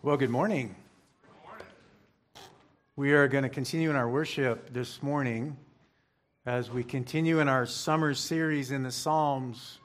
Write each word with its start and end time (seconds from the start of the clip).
Well, 0.00 0.16
good 0.16 0.30
morning. 0.30 0.76
We 2.94 3.14
are 3.14 3.26
going 3.26 3.42
to 3.42 3.48
continue 3.48 3.90
in 3.90 3.96
our 3.96 4.08
worship 4.08 4.72
this 4.72 5.02
morning 5.02 5.56
as 6.46 6.70
we 6.70 6.84
continue 6.84 7.40
in 7.40 7.48
our 7.48 7.66
summer 7.66 8.14
series 8.14 8.70
in 8.70 8.84
the 8.84 8.92
Psalms 8.92 9.80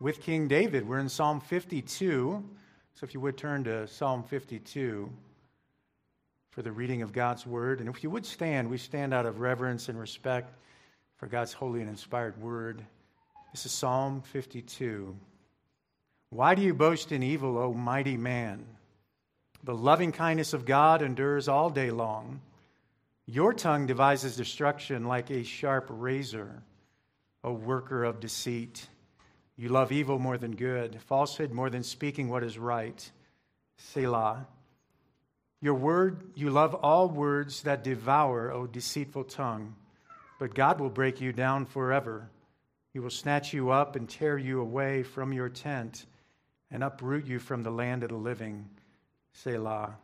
with 0.00 0.22
King 0.22 0.48
David. 0.48 0.88
We're 0.88 1.00
in 1.00 1.08
Psalm 1.10 1.38
52. 1.42 2.42
So 2.94 3.04
if 3.04 3.12
you 3.12 3.20
would 3.20 3.36
turn 3.36 3.62
to 3.64 3.86
Psalm 3.86 4.22
52 4.22 5.12
for 6.48 6.62
the 6.62 6.72
reading 6.72 7.02
of 7.02 7.12
God's 7.12 7.46
word. 7.46 7.80
And 7.80 7.90
if 7.90 8.02
you 8.02 8.08
would 8.08 8.24
stand, 8.24 8.70
we 8.70 8.78
stand 8.78 9.12
out 9.12 9.26
of 9.26 9.38
reverence 9.38 9.90
and 9.90 10.00
respect 10.00 10.54
for 11.18 11.26
God's 11.26 11.52
holy 11.52 11.82
and 11.82 11.90
inspired 11.90 12.40
word. 12.40 12.82
This 13.52 13.66
is 13.66 13.72
Psalm 13.72 14.22
52. 14.22 15.14
Why 16.30 16.54
do 16.54 16.62
you 16.62 16.72
boast 16.72 17.12
in 17.12 17.22
evil, 17.22 17.58
O 17.58 17.74
mighty 17.74 18.16
man? 18.16 18.64
The 19.64 19.74
loving 19.74 20.12
kindness 20.12 20.52
of 20.52 20.64
God 20.64 21.02
endures 21.02 21.48
all 21.48 21.70
day 21.70 21.90
long. 21.90 22.40
Your 23.26 23.52
tongue 23.52 23.86
devises 23.86 24.36
destruction 24.36 25.04
like 25.04 25.30
a 25.30 25.42
sharp 25.42 25.86
razor, 25.90 26.62
a 27.44 27.52
worker 27.52 28.04
of 28.04 28.20
deceit. 28.20 28.88
You 29.56 29.68
love 29.68 29.92
evil 29.92 30.18
more 30.18 30.38
than 30.38 30.54
good, 30.54 31.00
falsehood 31.02 31.52
more 31.52 31.68
than 31.68 31.82
speaking 31.82 32.28
what 32.28 32.44
is 32.44 32.58
right. 32.58 33.10
Selah. 33.76 34.46
Your 35.60 35.74
word, 35.74 36.22
you 36.34 36.50
love 36.50 36.74
all 36.74 37.08
words 37.08 37.62
that 37.62 37.82
devour, 37.82 38.52
O 38.52 38.66
deceitful 38.66 39.24
tongue. 39.24 39.74
But 40.38 40.54
God 40.54 40.80
will 40.80 40.90
break 40.90 41.20
you 41.20 41.32
down 41.32 41.66
forever. 41.66 42.30
He 42.92 43.00
will 43.00 43.10
snatch 43.10 43.52
you 43.52 43.70
up 43.70 43.96
and 43.96 44.08
tear 44.08 44.38
you 44.38 44.60
away 44.60 45.02
from 45.02 45.32
your 45.32 45.48
tent 45.48 46.06
and 46.70 46.84
uproot 46.84 47.26
you 47.26 47.38
from 47.38 47.62
the 47.62 47.70
land 47.70 48.04
of 48.04 48.10
the 48.10 48.16
living. 48.16 48.68
Selah. 49.42 49.96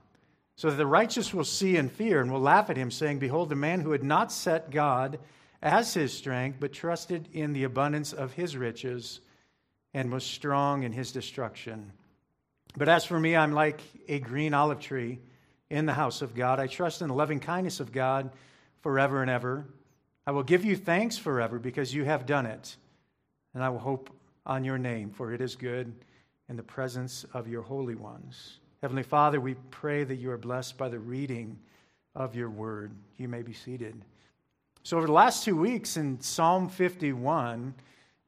So 0.57 0.71
that 0.71 0.77
the 0.77 0.87
righteous 0.87 1.35
will 1.35 1.45
see 1.45 1.77
and 1.77 1.91
fear 1.91 2.21
and 2.21 2.33
will 2.33 2.41
laugh 2.41 2.71
at 2.71 2.77
him, 2.77 2.91
saying, 2.91 3.19
Behold, 3.19 3.49
the 3.49 3.57
man 3.57 3.81
who 3.81 3.91
had 3.91 4.05
not 4.05 4.31
set 4.31 4.71
God 4.71 5.19
as 5.61 5.95
his 5.95 6.13
strength, 6.13 6.59
but 6.61 6.73
trusted 6.73 7.29
in 7.33 7.53
the 7.53 7.65
abundance 7.65 8.13
of 8.13 8.33
his 8.33 8.57
riches 8.57 9.21
and 9.93 10.13
was 10.13 10.25
strong 10.25 10.85
in 10.85 10.93
his 10.93 11.11
destruction. 11.11 11.93
But 12.77 12.89
as 12.89 13.05
for 13.05 13.19
me, 13.19 13.35
I'm 13.35 13.53
like 13.53 13.81
a 14.09 14.21
green 14.21 14.55
olive 14.55 14.81
tree 14.81 15.19
in 15.71 15.87
the 15.87 15.93
house 15.93 16.23
of 16.23 16.35
God. 16.35 16.61
I 16.61 16.67
trust 16.67 17.03
in 17.03 17.09
the 17.09 17.15
loving 17.15 17.41
kindness 17.41 17.81
of 17.81 17.93
God 17.93 18.31
forever 18.83 19.23
and 19.23 19.31
ever. 19.31 19.67
I 20.27 20.33
will 20.33 20.43
give 20.43 20.65
you 20.65 20.77
thanks 20.77 21.17
forever 21.17 21.59
because 21.59 21.95
you 21.95 22.05
have 22.05 22.27
done 22.27 22.47
it. 22.47 22.77
And 23.55 23.63
I 23.63 23.69
will 23.71 23.79
hope 23.79 24.11
on 24.47 24.65
your 24.65 24.79
name, 24.79 25.11
for 25.11 25.33
it 25.33 25.41
is 25.41 25.57
good 25.57 25.93
in 26.49 26.57
the 26.57 26.63
presence 26.63 27.25
of 27.33 27.49
your 27.49 27.63
holy 27.63 27.95
ones. 27.95 28.59
Heavenly 28.85 29.03
Father, 29.03 29.41
we 29.41 29.55
pray 29.71 30.05
that 30.05 30.17
you 30.17 30.31
are 30.31 30.37
blessed 30.37 30.77
by 30.77 30.91
the 30.91 30.99
reading 30.99 31.59
of 32.15 32.37
your 32.37 32.51
word. 32.51 32.93
You 33.17 33.29
may 33.29 33.41
be 33.41 33.55
seated. 33.55 33.99
So, 34.83 34.99
over 34.99 35.07
the 35.07 35.13
last 35.15 35.43
two 35.43 35.57
weeks 35.57 35.97
in 35.97 36.21
Psalm 36.21 36.69
51, 36.69 37.73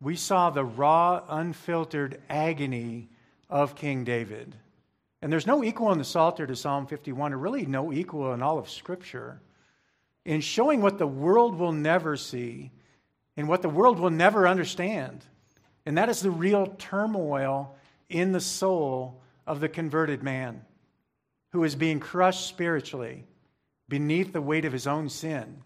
we 0.01 0.17
saw 0.17 0.49
the 0.49 0.65
raw, 0.65 1.23
unfiltered 1.29 2.23
agony 2.31 3.11
of 3.51 3.75
King 3.75 4.05
David. 4.05 4.55
And 5.21 5.31
there's 5.31 5.47
no 5.47 5.63
equal 5.63 5.93
in 5.93 5.99
the 5.99 6.05
Psalter 6.05 6.47
to 6.47 6.57
Psalm 6.57 6.87
51, 6.87 7.35
or 7.35 7.37
really 7.37 7.67
no 7.67 7.93
equal 7.93 8.33
in 8.33 8.41
all 8.41 8.59
of 8.59 8.71
Scripture, 8.71 9.43
in 10.25 10.41
showing 10.41 10.81
what 10.81 10.97
the 10.97 11.07
world 11.07 11.59
will 11.59 11.73
never 11.73 12.17
see 12.17 12.71
and 13.37 13.47
what 13.47 13.61
the 13.61 13.69
world 13.69 13.99
will 13.99 14.09
never 14.09 14.49
understand. 14.49 15.23
And 15.85 15.99
that 15.99 16.09
is 16.09 16.23
the 16.23 16.31
real 16.31 16.75
turmoil 16.79 17.77
in 18.09 18.33
the 18.33 18.41
soul 18.41 19.21
of 19.47 19.61
the 19.61 19.69
converted 19.69 20.23
man 20.23 20.63
who 21.53 21.65
is 21.65 21.75
being 21.75 22.01
crushed 22.01 22.47
spiritually 22.47 23.25
beneath 23.89 24.33
the 24.33 24.43
weight 24.43 24.65
of 24.65 24.73
his 24.73 24.87
own 24.87 25.09
sin. 25.09 25.63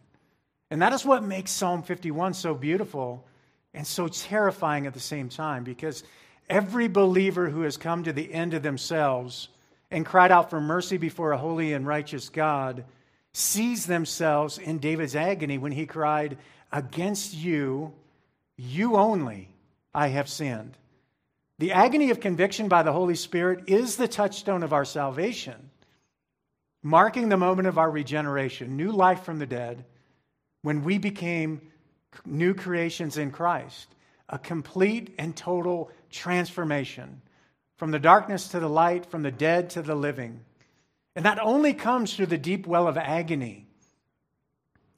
And 0.70 0.82
that 0.82 0.92
is 0.92 1.04
what 1.04 1.24
makes 1.24 1.50
Psalm 1.50 1.82
51 1.82 2.34
so 2.34 2.54
beautiful 2.54 3.26
and 3.74 3.86
so 3.86 4.08
terrifying 4.08 4.86
at 4.86 4.94
the 4.94 5.00
same 5.00 5.28
time 5.28 5.64
because 5.64 6.04
every 6.48 6.88
believer 6.88 7.48
who 7.48 7.62
has 7.62 7.76
come 7.76 8.04
to 8.04 8.12
the 8.12 8.32
end 8.32 8.54
of 8.54 8.62
themselves 8.62 9.48
and 9.90 10.06
cried 10.06 10.30
out 10.30 10.50
for 10.50 10.60
mercy 10.60 10.96
before 10.96 11.32
a 11.32 11.38
holy 11.38 11.72
and 11.72 11.86
righteous 11.86 12.28
God 12.28 12.84
sees 13.32 13.86
themselves 13.86 14.58
in 14.58 14.78
David's 14.78 15.16
agony 15.16 15.58
when 15.58 15.72
he 15.72 15.86
cried, 15.86 16.36
Against 16.72 17.34
you, 17.34 17.92
you 18.56 18.96
only, 18.96 19.48
I 19.94 20.08
have 20.08 20.28
sinned. 20.28 20.76
The 21.60 21.72
agony 21.72 22.09
of 22.09 22.21
conviction 22.21 22.69
by 22.69 22.82
the 22.82 22.93
Holy 22.94 23.15
Spirit 23.15 23.65
is 23.66 23.97
the 23.97 24.09
touchstone 24.09 24.62
of 24.62 24.72
our 24.72 24.87
salvation, 24.87 25.69
marking 26.82 27.28
the 27.28 27.37
moment 27.37 27.69
of 27.69 27.76
our 27.76 27.91
regeneration, 27.91 28.78
new 28.78 28.91
life 28.91 29.25
from 29.25 29.38
the 29.38 29.47
dead, 29.47 29.84
when 30.62 30.84
we 30.84 30.97
became 30.97 31.60
new 32.25 32.54
creations 32.54 33.19
in 33.19 33.31
Christ, 33.31 33.94
a 34.31 34.38
complete 34.38 35.15
and 35.19 35.37
total 35.37 35.91
transformation 36.10 37.20
from 37.76 37.91
the 37.91 37.99
darkness 37.99 38.49
to 38.49 38.59
the 38.59 38.66
light, 38.66 39.04
from 39.04 39.22
the 39.22 39.31
dead 39.31 39.69
to 39.70 39.82
the 39.82 39.94
living. 39.94 40.41
And 41.15 41.26
that 41.26 41.43
only 41.43 41.75
comes 41.75 42.16
through 42.16 42.26
the 42.26 42.38
deep 42.38 42.66
well 42.66 42.88
of 42.88 42.97
agony. 42.97 43.66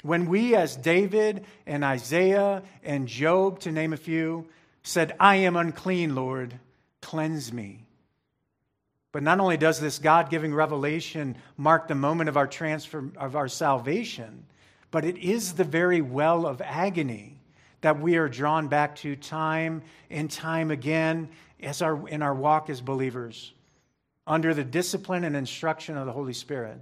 When 0.04 0.26
we, 0.26 0.54
as 0.54 0.76
David 0.76 1.44
and 1.66 1.84
Isaiah 1.84 2.62
and 2.84 3.08
Job, 3.08 3.58
to 3.60 3.72
name 3.72 3.92
a 3.92 3.96
few, 3.96 4.46
said, 4.82 5.14
I 5.20 5.36
am 5.36 5.56
unclean, 5.56 6.14
Lord, 6.14 6.58
cleanse 7.00 7.52
me. 7.52 7.84
But 9.12 9.22
not 9.22 9.40
only 9.40 9.56
does 9.56 9.78
this 9.78 9.98
God 9.98 10.30
giving 10.30 10.54
revelation 10.54 11.36
mark 11.56 11.86
the 11.86 11.94
moment 11.94 12.28
of 12.28 12.36
our 12.36 12.46
transfer 12.46 13.10
of 13.16 13.36
our 13.36 13.48
salvation, 13.48 14.46
but 14.90 15.04
it 15.04 15.18
is 15.18 15.52
the 15.52 15.64
very 15.64 16.00
well 16.00 16.46
of 16.46 16.62
agony 16.62 17.38
that 17.82 18.00
we 18.00 18.16
are 18.16 18.28
drawn 18.28 18.68
back 18.68 18.96
to 18.96 19.14
time 19.16 19.82
and 20.10 20.30
time 20.30 20.70
again 20.70 21.28
as 21.60 21.82
our, 21.82 22.08
in 22.08 22.22
our 22.22 22.34
walk 22.34 22.70
as 22.70 22.80
believers 22.80 23.52
under 24.26 24.54
the 24.54 24.64
discipline 24.64 25.24
and 25.24 25.36
instruction 25.36 25.96
of 25.96 26.06
the 26.06 26.12
Holy 26.12 26.32
Spirit. 26.32 26.78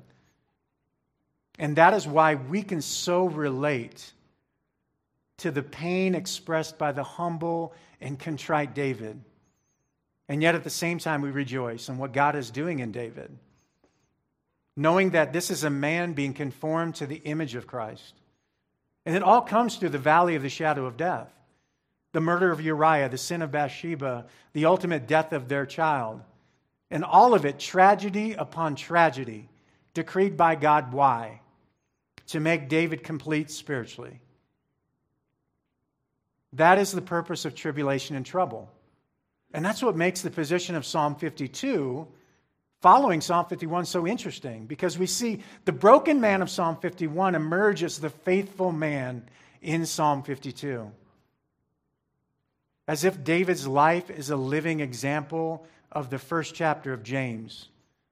And 1.59 1.77
that 1.77 1.95
is 1.95 2.07
why 2.07 2.37
we 2.37 2.63
can 2.63 2.81
so 2.81 3.27
relate 3.27 4.13
to 5.39 5.51
the 5.51 5.63
pain 5.63 6.15
expressed 6.15 6.79
by 6.79 6.93
the 6.93 7.03
humble 7.03 7.75
and 8.01 8.19
contrite 8.19 8.75
David. 8.75 9.21
And 10.29 10.43
yet 10.43 10.55
at 10.55 10.65
the 10.65 10.71
same 10.71 10.99
time, 10.99 11.23
we 11.23 11.31
rejoice 11.31 11.89
in 11.89 11.99
what 11.99 12.13
God 12.13 12.37
is 12.37 12.51
doing 12.51 12.79
in 12.79 12.93
David, 12.93 13.37
knowing 14.77 15.11
that 15.11 15.33
this 15.33 15.51
is 15.51 15.65
a 15.65 15.71
man 15.71 16.13
being 16.13 16.35
conformed 16.35 16.95
to 16.97 17.07
the 17.07 17.23
image 17.25 17.55
of 17.55 17.67
Christ. 17.67 18.15
And 19.05 19.17
it 19.17 19.23
all 19.23 19.43
comes 19.43 19.77
through 19.77 19.89
the 19.89 19.99
valley 19.99 20.37
of 20.37 20.43
the 20.43 20.49
shadow 20.49 20.87
of 20.87 20.97
death 20.97 21.33
the 22.13 22.21
murder 22.21 22.51
of 22.51 22.61
Uriah, 22.61 23.09
the 23.09 23.19
sin 23.19 23.43
of 23.43 23.53
Bathsheba, 23.53 24.27
the 24.53 24.65
ultimate 24.65 25.07
death 25.07 25.33
of 25.33 25.49
their 25.49 25.67
child. 25.67 26.21
And 26.91 27.05
all 27.05 27.35
of 27.35 27.45
it, 27.45 27.59
tragedy 27.59 28.33
upon 28.33 28.75
tragedy, 28.75 29.49
decreed 29.95 30.37
by 30.37 30.57
God. 30.57 30.93
Why? 30.93 31.41
To 32.29 32.41
make 32.41 32.69
David 32.69 33.05
complete 33.05 33.51
spiritually. 33.51 34.21
That 36.55 36.79
is 36.79 36.93
the 36.93 37.03
purpose 37.03 37.45
of 37.45 37.55
tribulation 37.55 38.17
and 38.17 38.27
trouble. 38.27 38.71
And 39.53 39.65
that's 39.65 39.83
what 39.83 39.97
makes 39.97 40.23
the 40.23 40.31
position 40.31 40.75
of 40.75 40.87
Psalm 40.87 41.15
52 41.15 42.07
following 42.81 43.21
Psalm 43.21 43.47
51 43.47 43.85
so 43.85 44.07
interesting 44.07 44.67
because 44.67 44.99
we 44.99 45.07
see 45.07 45.43
the 45.65 45.73
broken 45.73 46.21
man 46.21 46.41
of 46.41 46.51
Psalm 46.51 46.77
51 46.77 47.35
emerge 47.35 47.83
as 47.83 47.99
the 47.99 48.11
faithful 48.11 48.73
man 48.73 49.29
in 49.61 49.85
Psalm 49.87 50.23
52. 50.23 50.91
As 52.89 53.05
if 53.05 53.23
David's 53.23 53.69
life 53.69 54.11
is 54.11 54.31
a 54.31 54.37
living 54.37 54.81
example 54.81 55.67
of 55.93 56.11
the 56.11 56.19
first 56.19 56.55
chapter 56.55 56.93
of 56.93 57.03
James, 57.03 57.69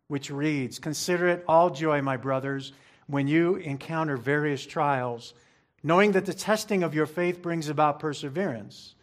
which 0.09 0.31
reads 0.31 0.79
Consider 0.79 1.29
it 1.29 1.45
all 1.49 1.71
joy, 1.71 2.03
my 2.03 2.17
brothers, 2.17 2.73
when 3.07 3.27
you 3.27 3.57
encounter 3.57 4.17
various 4.17 4.65
trials 4.65 5.35
knowing 5.83 6.13
that 6.13 6.27
the 6.27 6.35
testing 6.35 6.83
of 6.83 6.95
your 6.95 7.07
faith 7.07 7.43
brings 7.43 7.69
about 7.69 8.01
perseverance. 8.01 8.95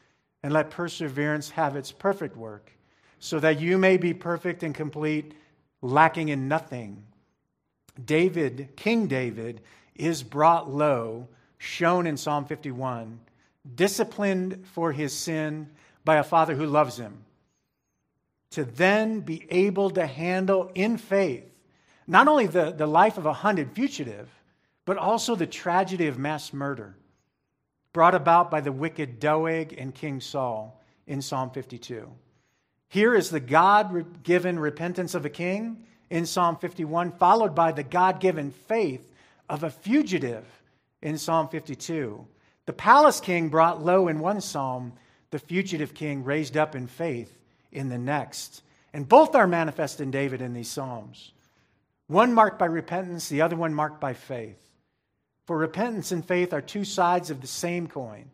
And 0.44 0.54
let 0.54 0.70
perseverance 0.70 1.50
have 1.52 1.76
its 1.76 1.92
perfect 1.92 2.38
work, 2.38 2.72
so 3.18 3.40
that 3.40 3.60
you 3.60 3.80
may 3.80 3.98
be 3.98 4.14
perfect 4.14 4.62
and 4.62 4.76
complete, 4.76 5.34
lacking 5.82 6.30
in 6.30 6.48
nothing. 6.48 7.04
David, 8.04 8.70
King 8.76 9.08
David, 9.08 9.62
is 9.96 10.22
brought 10.22 10.70
low, 10.70 11.28
shown 11.58 12.06
in 12.06 12.16
Psalm 12.16 12.46
51, 12.46 13.20
disciplined 13.74 14.68
for 14.68 14.92
his 14.92 15.14
sin 15.14 15.72
by 16.04 16.18
a 16.18 16.24
father 16.24 16.54
who 16.54 16.68
loves 16.68 16.98
him, 16.98 17.24
to 18.52 18.64
then 18.64 19.22
be 19.22 19.48
able 19.50 19.90
to 19.90 20.06
handle 20.06 20.70
in 20.76 20.98
faith 20.98 21.46
not 22.08 22.28
only 22.28 22.48
the, 22.48 22.72
the 22.72 22.88
life 22.88 23.18
of 23.18 23.26
a 23.26 23.34
hunted 23.34 23.72
fugitive, 23.72 24.30
but 24.86 24.98
also 24.98 25.36
the 25.36 25.48
tragedy 25.48 26.08
of 26.08 26.18
mass 26.18 26.54
murder 26.54 26.96
brought 27.92 28.16
about 28.16 28.52
by 28.52 28.62
the 28.62 28.72
wicked 28.72 29.20
Doeg 29.20 29.74
and 29.78 29.94
King 29.94 30.22
Saul 30.22 30.82
in 31.08 31.22
Psalm 31.22 31.50
52. 31.50 32.12
Here 32.88 33.16
is 33.16 33.30
the 33.30 33.40
God 33.40 34.24
given 34.24 34.60
repentance 34.60 35.16
of 35.16 35.26
a 35.26 35.30
king 35.30 35.86
in 36.10 36.26
Psalm 36.26 36.58
51, 36.58 37.14
followed 37.14 37.56
by 37.56 37.72
the 37.72 37.84
God 37.84 38.20
given 38.20 38.52
faith 38.52 39.10
of 39.50 39.64
a 39.64 39.70
fugitive 39.70 40.46
in 41.02 41.18
Psalm 41.18 41.48
52. 41.48 42.28
The 42.66 42.74
palace 42.74 43.20
king 43.20 43.50
brought 43.50 43.84
low 43.84 44.08
in 44.08 44.20
one 44.20 44.42
psalm, 44.42 44.94
the 45.32 45.40
fugitive 45.40 45.94
king 45.94 46.24
raised 46.24 46.58
up 46.58 46.76
in 46.76 46.88
faith 46.88 47.38
in 47.72 47.90
the 47.90 47.98
next. 47.98 48.62
And 48.94 49.08
both 49.08 49.36
are 49.36 49.48
manifest 49.48 50.02
in 50.02 50.12
David 50.12 50.42
in 50.42 50.54
these 50.54 50.70
psalms. 50.70 51.32
One 52.08 52.34
marked 52.34 52.60
by 52.60 52.66
repentance, 52.66 53.30
the 53.30 53.42
other 53.42 53.56
one 53.56 53.74
marked 53.74 54.00
by 54.00 54.14
faith. 54.14 54.65
For 55.46 55.58
repentance 55.58 56.12
and 56.12 56.26
faith 56.26 56.54
are 56.54 56.62
two 56.62 56.84
sides 56.84 57.30
of 57.30 57.42
the 57.42 57.48
same 57.48 57.88
coin, 57.88 58.26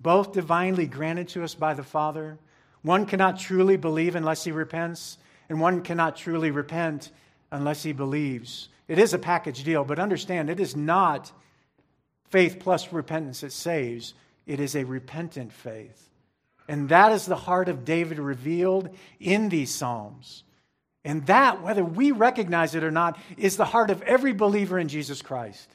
both 0.00 0.32
divinely 0.32 0.86
granted 0.86 1.28
to 1.30 1.42
us 1.42 1.54
by 1.54 1.74
the 1.74 1.82
Father. 1.82 2.38
One 2.82 3.04
cannot 3.04 3.40
truly 3.40 3.76
believe 3.76 4.14
unless 4.14 4.44
he 4.44 4.52
repents, 4.52 5.18
and 5.48 5.60
one 5.60 5.82
cannot 5.82 6.16
truly 6.16 6.52
repent 6.52 7.10
unless 7.50 7.82
he 7.82 7.92
believes. 7.92 8.68
It 8.86 8.98
is 8.98 9.12
a 9.12 9.18
package 9.18 9.64
deal, 9.64 9.84
but 9.84 9.98
understand 9.98 10.50
it 10.50 10.60
is 10.60 10.76
not 10.76 11.32
faith 12.30 12.58
plus 12.60 12.92
repentance 12.92 13.40
that 13.40 13.52
saves, 13.52 14.14
it 14.46 14.60
is 14.60 14.76
a 14.76 14.84
repentant 14.84 15.52
faith. 15.52 16.08
And 16.68 16.88
that 16.90 17.12
is 17.12 17.26
the 17.26 17.36
heart 17.36 17.68
of 17.68 17.84
David 17.84 18.18
revealed 18.18 18.94
in 19.18 19.48
these 19.48 19.74
Psalms. 19.74 20.44
And 21.08 21.24
that, 21.24 21.62
whether 21.62 21.82
we 21.82 22.12
recognize 22.12 22.74
it 22.74 22.84
or 22.84 22.90
not, 22.90 23.18
is 23.38 23.56
the 23.56 23.64
heart 23.64 23.88
of 23.88 24.02
every 24.02 24.34
believer 24.34 24.78
in 24.78 24.88
Jesus 24.88 25.22
Christ. 25.22 25.74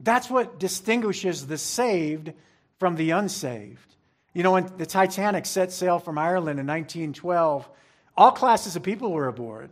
That's 0.00 0.28
what 0.28 0.58
distinguishes 0.58 1.46
the 1.46 1.56
saved 1.56 2.32
from 2.80 2.96
the 2.96 3.12
unsaved. 3.12 3.94
You 4.34 4.42
know, 4.42 4.50
when 4.50 4.68
the 4.76 4.84
Titanic 4.84 5.46
set 5.46 5.70
sail 5.70 6.00
from 6.00 6.18
Ireland 6.18 6.58
in 6.58 6.66
1912, 6.66 7.70
all 8.16 8.32
classes 8.32 8.74
of 8.74 8.82
people 8.82 9.12
were 9.12 9.28
aboard. 9.28 9.70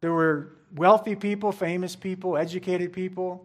There 0.00 0.12
were 0.12 0.52
wealthy 0.72 1.16
people, 1.16 1.50
famous 1.50 1.96
people, 1.96 2.36
educated 2.36 2.92
people. 2.92 3.44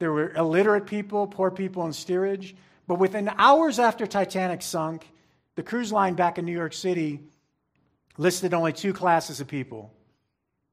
There 0.00 0.10
were 0.10 0.32
illiterate 0.32 0.86
people, 0.86 1.28
poor 1.28 1.52
people 1.52 1.86
in 1.86 1.92
steerage. 1.92 2.56
But 2.88 2.96
within 2.96 3.30
hours 3.38 3.78
after 3.78 4.04
Titanic 4.04 4.62
sunk, 4.62 5.08
the 5.54 5.62
cruise 5.62 5.92
line 5.92 6.14
back 6.14 6.38
in 6.38 6.44
New 6.44 6.50
York 6.50 6.72
City 6.72 7.20
listed 8.16 8.52
only 8.52 8.72
two 8.72 8.92
classes 8.92 9.40
of 9.40 9.46
people 9.46 9.92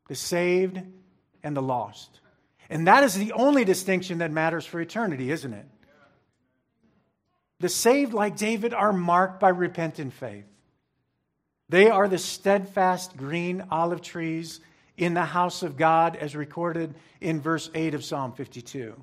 the 0.07 0.15
saved 0.15 0.79
and 1.43 1.55
the 1.55 1.61
lost. 1.61 2.19
And 2.69 2.87
that 2.87 3.03
is 3.03 3.15
the 3.15 3.31
only 3.33 3.65
distinction 3.65 4.19
that 4.19 4.31
matters 4.31 4.65
for 4.65 4.81
eternity, 4.81 5.31
isn't 5.31 5.53
it? 5.53 5.65
The 7.59 7.69
saved, 7.69 8.13
like 8.13 8.37
David, 8.37 8.73
are 8.73 8.91
marked 8.91 9.39
by 9.39 9.49
repentant 9.49 10.13
faith. 10.13 10.45
They 11.69 11.89
are 11.89 12.07
the 12.07 12.17
steadfast 12.17 13.17
green 13.17 13.65
olive 13.71 14.01
trees 14.01 14.59
in 14.97 15.13
the 15.13 15.25
house 15.25 15.63
of 15.63 15.77
God, 15.77 16.15
as 16.15 16.35
recorded 16.35 16.93
in 17.21 17.41
verse 17.41 17.69
8 17.73 17.93
of 17.93 18.03
Psalm 18.03 18.33
52. 18.33 18.95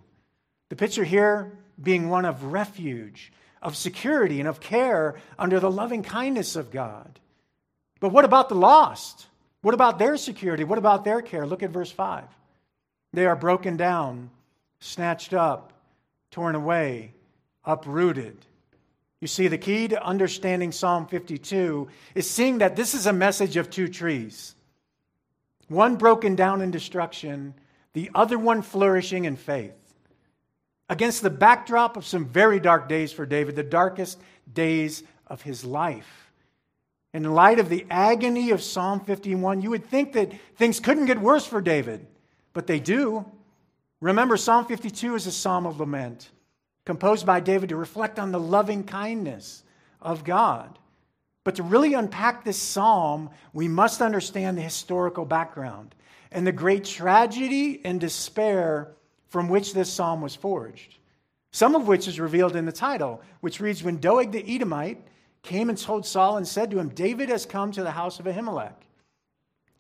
The 0.69 0.76
picture 0.76 1.05
here 1.05 1.58
being 1.82 2.08
one 2.08 2.25
of 2.25 2.44
refuge, 2.44 3.32
of 3.60 3.76
security, 3.76 4.38
and 4.38 4.48
of 4.48 4.60
care 4.60 5.16
under 5.38 5.60
the 5.60 5.70
loving 5.70 6.02
kindness 6.02 6.56
of 6.56 6.70
God. 6.70 7.20
But 8.00 8.10
what 8.10 8.25
about 8.25 8.48
the 8.48 8.55
lost? 8.55 9.26
What 9.62 9.75
about 9.75 9.99
their 9.99 10.17
security? 10.17 10.64
What 10.64 10.79
about 10.79 11.05
their 11.05 11.23
care? 11.23 11.47
Look 11.47 11.62
at 11.62 11.70
verse 11.70 11.91
5. 11.91 12.25
They 13.12 13.26
are 13.26 13.37
broken 13.37 13.76
down, 13.76 14.31
snatched 14.81 15.32
up, 15.32 15.73
torn 16.31 16.55
away, 16.55 17.14
uprooted. 17.64 18.37
You 19.20 19.29
see, 19.29 19.47
the 19.47 19.59
key 19.59 19.87
to 19.88 20.05
understanding 20.05 20.73
Psalm 20.73 21.06
52 21.06 21.88
is 22.14 22.29
seeing 22.29 22.59
that 22.59 22.75
this 22.75 22.93
is 22.93 23.06
a 23.06 23.12
message 23.12 23.56
of 23.56 23.70
two 23.70 23.88
trees 23.88 24.55
one 25.69 25.97
broken 25.97 26.37
down 26.37 26.61
in 26.61 26.70
destruction, 26.70 27.55
the 27.94 28.11
other 28.15 28.38
one 28.38 28.61
flourishing 28.61 29.25
in 29.25 29.37
faith. 29.37 29.73
Against 30.91 31.23
the 31.23 31.31
backdrop 31.31 31.97
of 31.97 32.05
some 32.05 32.26
very 32.26 32.61
dark 32.61 32.88
days 32.88 33.11
for 33.11 33.25
David, 33.25 33.56
the 33.56 33.62
darkest 33.62 34.19
days 34.53 35.03
of 35.29 35.41
his 35.41 35.65
life. 35.65 36.21
In 37.14 37.25
light 37.25 37.59
of 37.59 37.69
the 37.69 37.87
agony 37.91 38.50
of 38.50 38.62
Psalm 38.62 39.00
51, 39.00 39.61
you 39.61 39.70
would 39.70 39.85
think 39.85 40.14
that 40.14 40.32
things 40.56 40.81
couldn't 40.81 41.06
get 41.06 41.20
worse 41.20 41.44
for 41.44 41.61
David, 41.61 42.06
but 42.53 42.67
they 42.67 42.81
do. 42.81 43.25
Remember, 44.00 44.37
Psalm 44.37 44.64
52 44.64 45.14
is 45.14 45.26
a 45.26 45.32
psalm 45.32 45.67
of 45.67 45.79
lament 45.79 46.31
composed 46.85 47.26
by 47.26 47.41
David 47.41 47.69
to 47.69 47.76
reflect 47.76 48.19
on 48.19 48.32
the 48.32 48.41
loving 48.41 48.85
kindness 48.85 49.62
of 50.00 50.25
God. 50.25 50.79
But 51.44 51.56
to 51.56 51.62
really 51.62 51.94
unpack 51.94 52.44
this 52.44 52.59
psalm, 52.59 53.31
we 53.53 53.69
must 53.69 54.00
understand 54.00 54.56
the 54.56 54.62
historical 54.62 55.25
background 55.25 55.94
and 56.31 56.47
the 56.47 56.53
great 56.53 56.85
tragedy 56.85 57.81
and 57.85 58.00
despair 58.00 58.93
from 59.29 59.49
which 59.49 59.75
this 59.75 59.93
psalm 59.93 60.20
was 60.23 60.35
forged. 60.35 60.99
Some 61.50 61.75
of 61.75 61.87
which 61.87 62.08
is 62.08 62.19
revealed 62.19 62.56
in 62.56 62.65
the 62.65 62.73
title, 62.73 63.20
which 63.41 63.61
reads 63.61 63.82
When 63.82 63.99
Doeg 63.99 64.32
the 64.32 64.55
Edomite 64.55 65.06
came 65.43 65.69
and 65.69 65.79
told 65.79 66.06
Saul 66.06 66.37
and 66.37 66.47
said 66.47 66.71
to 66.71 66.79
him, 66.79 66.89
David 66.89 67.29
has 67.29 67.47
come 67.47 67.73
to 67.73 67.83
the 67.83 67.91
house 67.91 68.21
of 68.21 68.27
Ahimelech. 68.27 68.75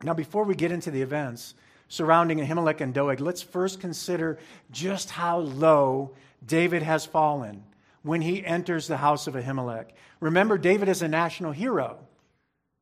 Now, 0.02 0.14
before 0.14 0.44
we 0.44 0.54
get 0.54 0.72
into 0.72 0.90
the 0.90 1.02
events 1.02 1.54
surrounding 1.88 2.38
Ahimelech 2.38 2.80
and 2.80 2.92
Doeg, 2.92 3.20
let's 3.20 3.42
first 3.42 3.80
consider 3.80 4.38
just 4.70 5.10
how 5.10 5.38
low 5.38 6.12
David 6.44 6.82
has 6.82 7.06
fallen 7.06 7.62
when 8.02 8.20
he 8.20 8.44
enters 8.44 8.88
the 8.88 8.96
house 8.96 9.26
of 9.26 9.34
Ahimelech. 9.34 9.90
Remember, 10.20 10.58
David 10.58 10.88
is 10.88 11.02
a 11.02 11.08
national 11.08 11.52
hero. 11.52 11.98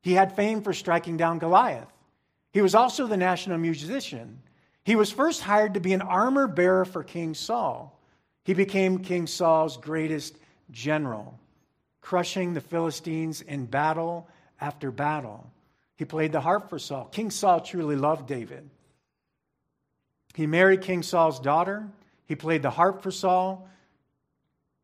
He 0.03 0.15
had 0.15 0.35
fame 0.35 0.63
for 0.63 0.73
striking 0.73 1.17
down 1.17 1.39
Goliath. 1.39 1.93
He 2.53 2.63
was 2.63 2.75
also 2.75 3.07
the 3.07 3.17
national 3.17 3.59
musician. 3.59 4.41
He 4.85 4.97
was 4.97 5.13
first 5.13 5.43
hired 5.43 5.75
to 5.75 5.81
be 5.81 5.93
an 5.93 6.03
armor 6.03 6.47
bearer 6.47 6.85
for 6.85 7.05
King 7.05 7.35
Saul. 7.35 7.99
He 8.45 8.55
became 8.55 8.99
King 8.99 9.27
Saul's 9.27 9.77
greatest 9.77 10.37
general, 10.71 11.39
crushing 12.01 12.55
the 12.55 12.61
Philistines 12.61 13.41
in 13.41 13.67
battle 13.67 14.29
after 14.61 14.91
battle. 14.91 15.51
He 15.97 16.05
played 16.05 16.33
the 16.33 16.41
harp 16.41 16.71
for 16.71 16.79
Saul. 16.79 17.07
King 17.07 17.31
Saul 17.31 17.61
truly 17.61 17.97
loved 17.97 18.27
David. 18.27 18.69
He 20.35 20.47
married 20.47 20.83
King 20.83 21.03
Saul's 21.03 21.41
daughter. 21.41 21.89
He 22.27 22.37
played 22.37 22.63
the 22.63 22.71
harp 22.71 23.03
for 23.03 23.11
Saul. 23.11 23.69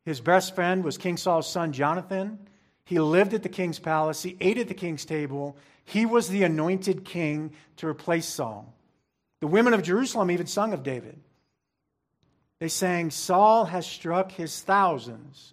His 0.05 0.21
best 0.21 0.55
friend 0.55 0.85
was 0.85 0.99
King 0.99 1.17
Saul's 1.17 1.51
son, 1.51 1.73
Jonathan. 1.73 2.39
He 2.85 3.01
lived 3.01 3.35
at 3.35 3.43
the 3.43 3.49
king's 3.49 3.79
palace. 3.79 4.23
He 4.23 4.37
ate 4.41 4.59
at 4.59 4.69
the 4.69 4.75
king's 4.75 5.05
table. 5.05 5.57
He 5.85 6.07
was 6.07 6.29
the 6.29 6.45
anointed 6.45 7.05
king 7.05 7.53
to 7.77 7.89
replace 7.89 8.27
Saul. 8.27 8.73
The 9.41 9.47
women 9.47 9.75
of 9.75 9.83
Jerusalem 9.83 10.31
even 10.31 10.47
sung 10.47 10.73
of 10.73 10.83
David. 10.83 11.19
They 12.59 12.69
sang, 12.69 13.11
Saul 13.11 13.67
has 13.67 13.87
struck 13.87 14.33
his 14.33 14.61
thousands, 14.61 15.53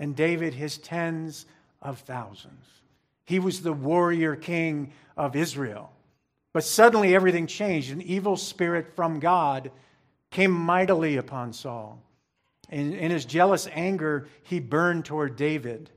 and 0.00 0.16
David 0.16 0.54
his 0.54 0.78
tens 0.78 1.46
of 1.80 2.00
thousands. 2.00 2.66
He 3.26 3.38
was 3.38 3.62
the 3.62 3.72
warrior 3.72 4.34
king 4.34 4.92
of 5.16 5.36
Israel. 5.36 5.92
But 6.52 6.64
suddenly 6.64 7.14
everything 7.14 7.46
changed. 7.46 7.92
An 7.92 8.02
evil 8.02 8.36
spirit 8.36 8.96
from 8.96 9.20
God 9.20 9.70
came 10.30 10.50
mightily 10.50 11.18
upon 11.18 11.52
Saul. 11.52 12.02
And 12.70 12.94
in 12.94 13.10
his 13.10 13.24
jealous 13.24 13.68
anger, 13.70 14.26
he 14.42 14.58
burned 14.58 15.04
toward 15.04 15.36
David. 15.36 15.90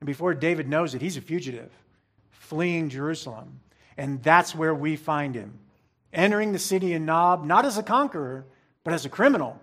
And 0.00 0.06
before 0.06 0.34
David 0.34 0.68
knows 0.68 0.94
it, 0.94 1.02
he's 1.02 1.18
a 1.18 1.20
fugitive, 1.20 1.70
fleeing 2.30 2.88
Jerusalem. 2.88 3.60
And 3.96 4.22
that's 4.22 4.54
where 4.54 4.74
we 4.74 4.96
find 4.96 5.34
him, 5.34 5.58
entering 6.12 6.52
the 6.52 6.58
city 6.58 6.94
of 6.94 7.02
Nob, 7.02 7.44
not 7.44 7.66
as 7.66 7.76
a 7.76 7.82
conqueror, 7.82 8.46
but 8.82 8.94
as 8.94 9.04
a 9.04 9.10
criminal, 9.10 9.60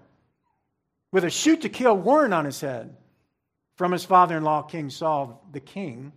with 1.11 1.23
a 1.23 1.29
shoot 1.29 1.61
to 1.61 1.69
kill 1.69 1.97
warrant 1.97 2.33
on 2.33 2.45
his 2.45 2.61
head 2.61 2.95
from 3.79 3.93
his 3.93 4.03
father 4.03 4.35
in 4.35 4.43
law, 4.43 4.61
King 4.61 4.89
Saul, 4.89 5.41
the 5.53 5.61
king. 5.61 6.11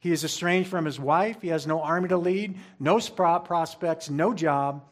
He 0.00 0.10
is 0.10 0.24
estranged 0.24 0.68
from 0.68 0.84
his 0.84 0.98
wife. 0.98 1.40
He 1.40 1.46
has 1.50 1.68
no 1.68 1.80
army 1.80 2.08
to 2.08 2.16
lead, 2.16 2.58
no 2.80 2.98
prospects, 2.98 4.10
no 4.10 4.34
job, 4.34 4.82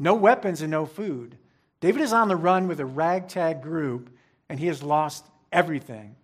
no 0.00 0.14
weapons, 0.14 0.62
and 0.62 0.72
no 0.72 0.84
food. 0.84 1.38
David 1.78 2.02
is 2.02 2.12
on 2.12 2.26
the 2.26 2.34
run 2.34 2.66
with 2.66 2.80
a 2.80 2.84
ragtag 2.84 3.62
group, 3.62 4.10
and 4.48 4.58
he 4.58 4.66
has 4.66 4.82
lost 4.82 5.26
everything. 5.52 6.16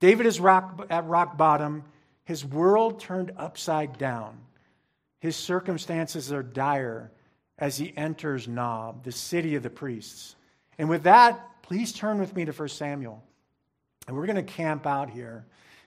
David 0.00 0.24
is 0.24 0.40
rock, 0.40 0.86
at 0.88 1.06
rock 1.06 1.36
bottom, 1.36 1.84
his 2.24 2.42
world 2.42 2.98
turned 2.98 3.32
upside 3.36 3.98
down. 3.98 4.38
His 5.20 5.36
circumstances 5.36 6.32
are 6.32 6.42
dire 6.42 7.12
as 7.58 7.76
he 7.76 7.92
enters 7.94 8.48
Nob, 8.48 9.04
the 9.04 9.12
city 9.12 9.54
of 9.54 9.62
the 9.62 9.68
priests. 9.68 10.34
And 10.78 10.88
with 10.88 11.02
that, 11.02 11.60
please 11.60 11.92
turn 11.92 12.18
with 12.18 12.34
me 12.34 12.46
to 12.46 12.52
1 12.52 12.68
Samuel. 12.70 13.22
And 14.06 14.16
we're 14.16 14.26
going 14.26 14.36
to 14.36 14.42
camp 14.42 14.86
out 14.86 15.10
here. 15.10 15.44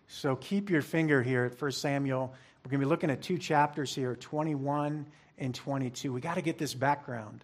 So 0.08 0.36
keep 0.36 0.70
your 0.70 0.82
finger 0.82 1.22
here 1.22 1.46
at 1.46 1.62
1 1.62 1.72
Samuel. 1.72 2.34
We're 2.64 2.72
going 2.72 2.82
to 2.82 2.86
be 2.86 2.90
looking 2.90 3.12
at 3.12 3.22
two 3.22 3.38
chapters 3.38 3.94
here 3.94 4.16
21 4.16 5.06
and 5.38 5.56
22. 5.56 6.12
We 6.12 6.22
got 6.22 6.36
to 6.36 6.42
get 6.42 6.58
this 6.58 6.74
background. 6.74 7.44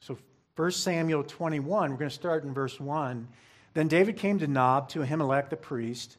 So 0.00 0.18
1 0.56 0.70
Samuel 0.72 1.24
21, 1.24 1.90
we're 1.90 1.96
going 1.96 2.10
to 2.10 2.14
start 2.14 2.44
in 2.44 2.54
verse 2.54 2.78
1. 2.78 3.28
Then 3.74 3.88
David 3.88 4.16
came 4.16 4.38
to 4.38 4.46
Nob 4.46 4.88
to 4.90 5.00
Ahimelech 5.00 5.50
the 5.50 5.56
priest. 5.56 6.16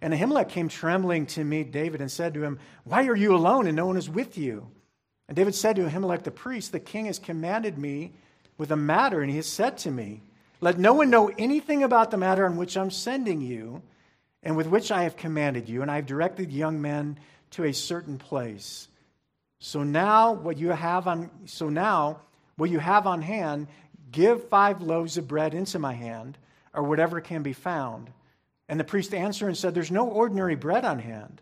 And 0.00 0.12
Ahimelech 0.12 0.48
came 0.48 0.68
trembling 0.68 1.26
to 1.26 1.44
meet 1.44 1.70
David 1.70 2.00
and 2.00 2.10
said 2.10 2.34
to 2.34 2.42
him, 2.42 2.58
Why 2.84 3.06
are 3.06 3.16
you 3.16 3.34
alone 3.34 3.66
and 3.66 3.76
no 3.76 3.86
one 3.86 3.96
is 3.96 4.10
with 4.10 4.36
you? 4.36 4.66
And 5.28 5.36
David 5.36 5.54
said 5.54 5.76
to 5.76 5.82
Ahimelech 5.82 6.24
the 6.24 6.30
priest, 6.30 6.72
The 6.72 6.80
king 6.80 7.06
has 7.06 7.18
commanded 7.18 7.78
me 7.78 8.12
with 8.58 8.72
a 8.72 8.76
matter, 8.76 9.20
and 9.20 9.30
he 9.30 9.36
has 9.36 9.46
said 9.46 9.78
to 9.78 9.90
me, 9.90 10.22
Let 10.62 10.78
no 10.78 10.94
one 10.94 11.10
know 11.10 11.28
anything 11.36 11.82
about 11.82 12.12
the 12.12 12.16
matter 12.16 12.46
on 12.46 12.56
which 12.56 12.76
I'm 12.76 12.92
sending 12.92 13.40
you, 13.40 13.82
and 14.44 14.56
with 14.56 14.68
which 14.68 14.92
I 14.92 15.02
have 15.02 15.16
commanded 15.16 15.68
you, 15.68 15.82
and 15.82 15.90
I 15.90 15.96
have 15.96 16.06
directed 16.06 16.52
young 16.52 16.80
men 16.80 17.18
to 17.50 17.64
a 17.64 17.74
certain 17.74 18.16
place. 18.16 18.86
So 19.58 19.82
now 19.82 20.32
what 20.32 20.58
you 20.58 20.68
have 20.68 21.08
on 21.08 21.30
so 21.46 21.68
now 21.68 22.20
what 22.56 22.70
you 22.70 22.78
have 22.78 23.08
on 23.08 23.22
hand, 23.22 23.66
give 24.12 24.48
five 24.48 24.80
loaves 24.80 25.18
of 25.18 25.26
bread 25.26 25.52
into 25.52 25.80
my 25.80 25.94
hand, 25.94 26.38
or 26.72 26.84
whatever 26.84 27.20
can 27.20 27.42
be 27.42 27.52
found. 27.52 28.10
And 28.68 28.78
the 28.78 28.84
priest 28.84 29.12
answered 29.12 29.48
and 29.48 29.58
said, 29.58 29.74
There's 29.74 29.90
no 29.90 30.08
ordinary 30.08 30.54
bread 30.54 30.84
on 30.84 31.00
hand, 31.00 31.40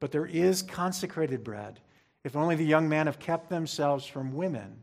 but 0.00 0.10
there 0.10 0.26
is 0.26 0.62
consecrated 0.62 1.44
bread 1.44 1.80
if 2.24 2.34
only 2.34 2.56
the 2.56 2.64
young 2.64 2.88
men 2.88 3.06
have 3.06 3.18
kept 3.18 3.50
themselves 3.50 4.06
from 4.06 4.32
women. 4.32 4.82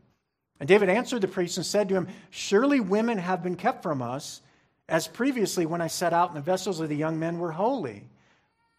And 0.62 0.68
David 0.68 0.90
answered 0.90 1.22
the 1.22 1.26
priest 1.26 1.56
and 1.56 1.66
said 1.66 1.88
to 1.88 1.96
him, 1.96 2.06
Surely 2.30 2.78
women 2.78 3.18
have 3.18 3.42
been 3.42 3.56
kept 3.56 3.82
from 3.82 4.00
us, 4.00 4.42
as 4.88 5.08
previously 5.08 5.66
when 5.66 5.80
I 5.80 5.88
set 5.88 6.12
out 6.12 6.28
and 6.28 6.36
the 6.36 6.40
vessels 6.40 6.78
of 6.78 6.88
the 6.88 6.94
young 6.94 7.18
men 7.18 7.40
were 7.40 7.50
holy. 7.50 8.04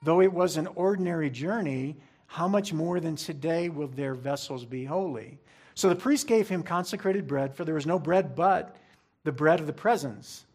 Though 0.02 0.22
it 0.22 0.32
was 0.32 0.56
an 0.56 0.68
ordinary 0.76 1.30
journey, 1.30 1.98
how 2.26 2.48
much 2.48 2.72
more 2.72 3.02
than 3.02 3.18
today 3.18 3.68
will 3.68 3.90
their 3.90 4.14
vessels 4.14 4.64
be 4.64 4.86
holy? 4.86 5.40
So 5.76 5.90
the 5.90 5.96
priest 5.98 6.26
gave 6.26 6.48
him 6.48 6.64
consecrated 6.64 7.28
bread, 7.28 7.54
for 7.54 7.66
there 7.66 7.76
was 7.76 7.86
no 7.86 8.00
bread 8.00 8.34
but 8.34 8.78
the 9.26 9.34
bread 9.34 9.60
of 9.60 9.68
the 9.68 9.74
presence, 9.74 10.46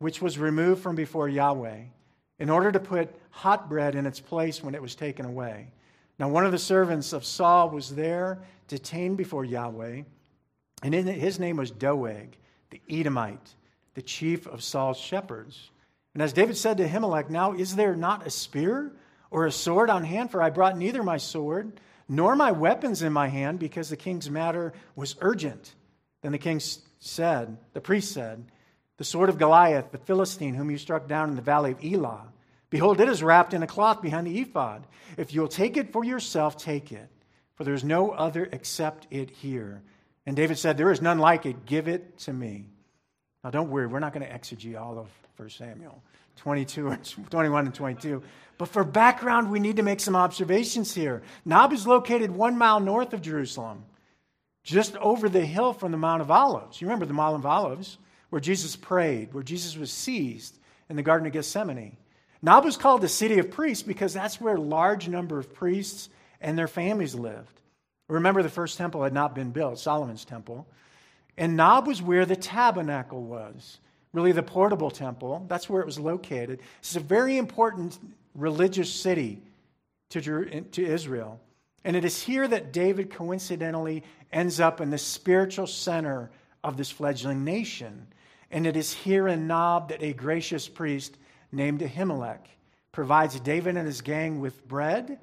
which 0.00 0.20
was 0.20 0.36
removed 0.36 0.82
from 0.82 0.96
before 0.96 1.28
Yahweh, 1.28 1.82
in 2.40 2.50
order 2.50 2.72
to 2.72 2.80
put 2.80 3.14
hot 3.30 3.68
bread 3.68 3.94
in 3.94 4.04
its 4.04 4.18
place 4.18 4.64
when 4.64 4.74
it 4.74 4.82
was 4.82 4.96
taken 4.96 5.26
away. 5.26 5.68
Now, 6.18 6.28
one 6.28 6.44
of 6.44 6.50
the 6.50 6.58
servants 6.58 7.12
of 7.12 7.24
Saul 7.24 7.70
was 7.70 7.94
there, 7.94 8.40
detained 8.66 9.16
before 9.16 9.44
Yahweh, 9.44 10.02
and 10.94 11.08
his 11.08 11.38
name 11.38 11.56
was 11.56 11.70
Doeg, 11.70 12.36
the 12.70 12.80
Edomite, 12.88 13.54
the 13.94 14.02
chief 14.02 14.46
of 14.46 14.62
Saul's 14.62 14.98
shepherds. 14.98 15.70
And 16.14 16.22
as 16.22 16.32
David 16.32 16.56
said 16.56 16.78
to 16.78 16.88
Ahimelech, 16.88 17.30
Now 17.30 17.52
is 17.52 17.76
there 17.76 17.96
not 17.96 18.26
a 18.26 18.30
spear 18.30 18.92
or 19.30 19.46
a 19.46 19.52
sword 19.52 19.90
on 19.90 20.04
hand? 20.04 20.30
For 20.30 20.42
I 20.42 20.50
brought 20.50 20.78
neither 20.78 21.02
my 21.02 21.16
sword 21.18 21.80
nor 22.08 22.36
my 22.36 22.52
weapons 22.52 23.02
in 23.02 23.12
my 23.12 23.26
hand, 23.28 23.58
because 23.58 23.88
the 23.88 23.96
king's 23.96 24.30
matter 24.30 24.72
was 24.94 25.16
urgent. 25.20 25.74
Then 26.22 26.32
the 26.32 26.38
king 26.38 26.60
said, 27.00 27.56
The 27.72 27.80
priest 27.80 28.12
said, 28.12 28.44
The 28.96 29.04
sword 29.04 29.28
of 29.28 29.38
Goliath, 29.38 29.90
the 29.90 29.98
Philistine, 29.98 30.54
whom 30.54 30.70
you 30.70 30.78
struck 30.78 31.08
down 31.08 31.30
in 31.30 31.36
the 31.36 31.42
valley 31.42 31.72
of 31.72 31.84
Elah 31.84 32.28
Behold, 32.70 33.00
it 33.00 33.08
is 33.08 33.22
wrapped 33.22 33.54
in 33.54 33.62
a 33.62 33.66
cloth 33.66 34.02
behind 34.02 34.26
the 34.26 34.40
ephod. 34.40 34.86
If 35.16 35.32
you'll 35.32 35.48
take 35.48 35.76
it 35.76 35.92
for 35.92 36.04
yourself, 36.04 36.56
take 36.56 36.92
it, 36.92 37.08
for 37.54 37.64
there 37.64 37.74
is 37.74 37.84
no 37.84 38.10
other 38.10 38.48
except 38.52 39.06
it 39.10 39.30
here. 39.30 39.82
And 40.26 40.36
David 40.36 40.58
said, 40.58 40.76
There 40.76 40.90
is 40.90 41.00
none 41.00 41.18
like 41.18 41.46
it. 41.46 41.64
Give 41.66 41.88
it 41.88 42.18
to 42.20 42.32
me. 42.32 42.66
Now, 43.44 43.50
don't 43.50 43.70
worry, 43.70 43.86
we're 43.86 44.00
not 44.00 44.12
going 44.12 44.26
to 44.26 44.32
exegete 44.32 44.80
all 44.80 44.98
of 44.98 45.08
1 45.36 45.50
Samuel 45.50 46.02
22 46.36 46.88
or 46.88 46.98
21 47.30 47.66
and 47.66 47.74
22. 47.74 48.22
But 48.58 48.68
for 48.68 48.84
background, 48.84 49.50
we 49.50 49.60
need 49.60 49.76
to 49.76 49.82
make 49.82 50.00
some 50.00 50.16
observations 50.16 50.94
here. 50.94 51.22
Nob 51.44 51.72
is 51.72 51.86
located 51.86 52.30
one 52.30 52.58
mile 52.58 52.80
north 52.80 53.12
of 53.12 53.22
Jerusalem, 53.22 53.84
just 54.62 54.96
over 54.96 55.28
the 55.28 55.44
hill 55.44 55.72
from 55.72 55.92
the 55.92 55.98
Mount 55.98 56.22
of 56.22 56.30
Olives. 56.30 56.80
You 56.80 56.86
remember 56.86 57.06
the 57.06 57.12
Mount 57.12 57.36
of 57.36 57.46
Olives, 57.46 57.98
where 58.30 58.40
Jesus 58.40 58.76
prayed, 58.76 59.32
where 59.32 59.42
Jesus 59.42 59.76
was 59.76 59.92
seized 59.92 60.58
in 60.88 60.96
the 60.96 61.02
Garden 61.02 61.26
of 61.26 61.32
Gethsemane. 61.32 61.96
Nob 62.42 62.64
was 62.64 62.76
called 62.76 63.00
the 63.00 63.08
city 63.08 63.38
of 63.38 63.50
priests 63.50 63.82
because 63.82 64.12
that's 64.12 64.40
where 64.40 64.56
a 64.56 64.60
large 64.60 65.08
number 65.08 65.38
of 65.38 65.54
priests 65.54 66.08
and 66.40 66.58
their 66.58 66.68
families 66.68 67.14
lived. 67.14 67.60
Remember, 68.08 68.42
the 68.42 68.48
first 68.48 68.78
temple 68.78 69.02
had 69.02 69.12
not 69.12 69.34
been 69.34 69.50
built, 69.50 69.78
Solomon's 69.78 70.24
temple. 70.24 70.66
And 71.36 71.56
Nob 71.56 71.86
was 71.86 72.00
where 72.00 72.24
the 72.24 72.36
tabernacle 72.36 73.22
was, 73.22 73.78
really 74.12 74.32
the 74.32 74.42
portable 74.42 74.90
temple. 74.90 75.44
That's 75.48 75.68
where 75.68 75.82
it 75.82 75.86
was 75.86 75.98
located. 75.98 76.60
It's 76.78 76.96
a 76.96 77.00
very 77.00 77.36
important 77.36 77.98
religious 78.34 78.92
city 78.92 79.42
to, 80.10 80.20
to 80.60 80.86
Israel. 80.86 81.40
And 81.84 81.96
it 81.96 82.04
is 82.04 82.22
here 82.22 82.48
that 82.48 82.72
David 82.72 83.10
coincidentally 83.10 84.02
ends 84.32 84.60
up 84.60 84.80
in 84.80 84.90
the 84.90 84.98
spiritual 84.98 85.66
center 85.66 86.30
of 86.64 86.76
this 86.76 86.90
fledgling 86.90 87.44
nation. 87.44 88.06
And 88.50 88.66
it 88.66 88.76
is 88.76 88.92
here 88.92 89.28
in 89.28 89.46
Nob 89.46 89.88
that 89.90 90.02
a 90.02 90.12
gracious 90.12 90.68
priest 90.68 91.16
named 91.52 91.80
Ahimelech 91.80 92.46
provides 92.92 93.38
David 93.40 93.76
and 93.76 93.86
his 93.86 94.00
gang 94.00 94.40
with 94.40 94.66
bread 94.66 95.18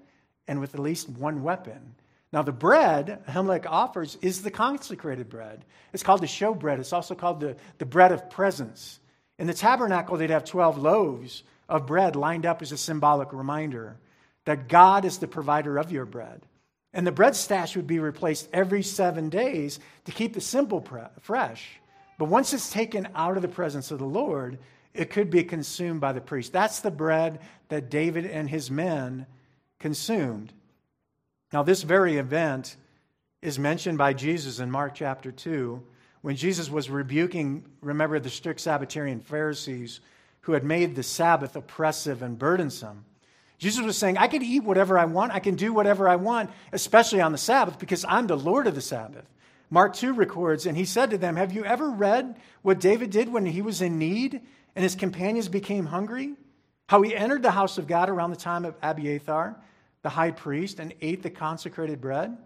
and 0.48 0.60
with 0.60 0.74
at 0.74 0.80
least 0.80 1.10
one 1.10 1.44
weapon. 1.44 1.96
Now, 2.34 2.42
the 2.42 2.52
bread 2.52 3.24
Ahimelech 3.30 3.68
offers 3.68 4.18
is 4.24 4.42
the 4.42 4.50
consecrated 4.50 5.30
bread. 5.30 5.64
It's 5.94 6.02
called 6.02 6.22
the 6.22 6.28
show 6.28 6.56
bread. 6.56 6.80
It's 6.80 6.92
also 6.92 7.14
called 7.14 7.40
the, 7.40 7.56
the 7.78 7.86
bread 7.86 8.12
of 8.12 8.32
presence. 8.32 9.00
In 9.38 9.46
the 9.46 9.54
tabernacle, 9.54 10.18
they'd 10.18 10.32
have 10.32 10.44
12 10.44 10.80
loaves 10.80 11.44
of 11.70 11.86
bread 11.86 12.16
lined 12.16 12.48
up 12.48 12.64
as 12.64 12.72
a 12.72 12.78
symbolic 12.78 13.32
reminder 13.34 13.98
that 14.46 14.68
God 14.68 15.06
is 15.06 15.20
the 15.20 15.28
provider 15.28 15.78
of 15.78 15.92
your 15.92 16.06
bread. 16.06 16.42
And 16.92 17.06
the 17.06 17.12
bread 17.12 17.36
stash 17.36 17.76
would 17.76 17.86
be 17.86 18.00
replaced 18.00 18.50
every 18.52 18.82
seven 18.82 19.30
days 19.30 19.80
to 20.06 20.12
keep 20.12 20.34
the 20.34 20.42
simple 20.42 20.82
pre- 20.82 21.02
fresh. 21.22 21.80
But 22.18 22.30
once 22.30 22.52
it's 22.52 22.72
taken 22.72 23.10
out 23.14 23.36
of 23.36 23.44
the 23.44 23.48
presence 23.48 23.92
of 23.92 24.00
the 24.00 24.06
Lord, 24.06 24.58
it 24.96 25.12
could 25.12 25.30
be 25.30 25.44
consumed 25.44 26.02
by 26.02 26.14
the 26.14 26.22
priest. 26.22 26.52
That's 26.52 26.80
the 26.80 26.92
bread 26.92 27.42
that 27.70 27.92
David 27.92 28.26
and 28.26 28.50
his 28.50 28.72
men 28.72 29.28
consumed. 29.80 30.52
Now, 31.54 31.62
this 31.62 31.84
very 31.84 32.18
event 32.18 32.76
is 33.44 33.60
mentioned 33.60 34.00
by 34.00 34.14
Jesus 34.14 34.60
in 34.60 34.72
Mark 34.72 34.96
chapter 34.96 35.32
2 35.32 35.84
when 36.22 36.36
Jesus 36.36 36.68
was 36.68 36.90
rebuking, 36.90 37.64
remember, 37.80 38.20
the 38.20 38.32
strict 38.32 38.60
Sabbatarian 38.60 39.20
Pharisees 39.20 40.00
who 40.42 40.54
had 40.54 40.64
made 40.64 40.96
the 40.96 41.04
Sabbath 41.04 41.56
oppressive 41.56 42.24
and 42.24 42.40
burdensome. 42.40 43.06
Jesus 43.60 43.86
was 43.86 43.98
saying, 43.98 44.18
I 44.18 44.28
can 44.28 44.42
eat 44.42 44.64
whatever 44.64 44.98
I 44.98 45.06
want, 45.06 45.32
I 45.32 45.40
can 45.40 45.56
do 45.56 45.72
whatever 45.74 46.10
I 46.10 46.16
want, 46.16 46.50
especially 46.72 47.22
on 47.22 47.32
the 47.32 47.38
Sabbath, 47.38 47.78
because 47.78 48.04
I'm 48.10 48.26
the 48.26 48.36
Lord 48.36 48.66
of 48.66 48.74
the 48.74 48.82
Sabbath. 48.82 49.26
Mark 49.70 49.94
2 49.94 50.14
records, 50.14 50.66
and 50.66 50.76
he 50.76 50.86
said 50.86 51.12
to 51.12 51.20
them, 51.20 51.36
Have 51.36 51.54
you 51.54 51.64
ever 51.66 51.90
read 51.92 52.36
what 52.64 52.80
David 52.80 53.12
did 53.12 53.32
when 53.32 53.46
he 53.46 53.62
was 53.62 53.82
in 53.82 54.00
need 54.00 54.42
and 54.76 54.84
his 54.84 54.96
companions 54.96 55.50
became 55.50 55.86
hungry? 55.86 56.34
How 56.88 57.04
he 57.04 57.16
entered 57.16 57.44
the 57.44 57.52
house 57.52 57.78
of 57.78 57.88
God 57.88 58.10
around 58.10 58.32
the 58.32 58.38
time 58.38 58.66
of 58.66 58.76
Abiathar, 58.82 59.56
the 60.04 60.10
high 60.10 60.32
priest, 60.32 60.80
and 60.80 60.94
ate 61.02 61.24
the 61.24 61.30
consecrated 61.30 62.00
bread, 62.00 62.38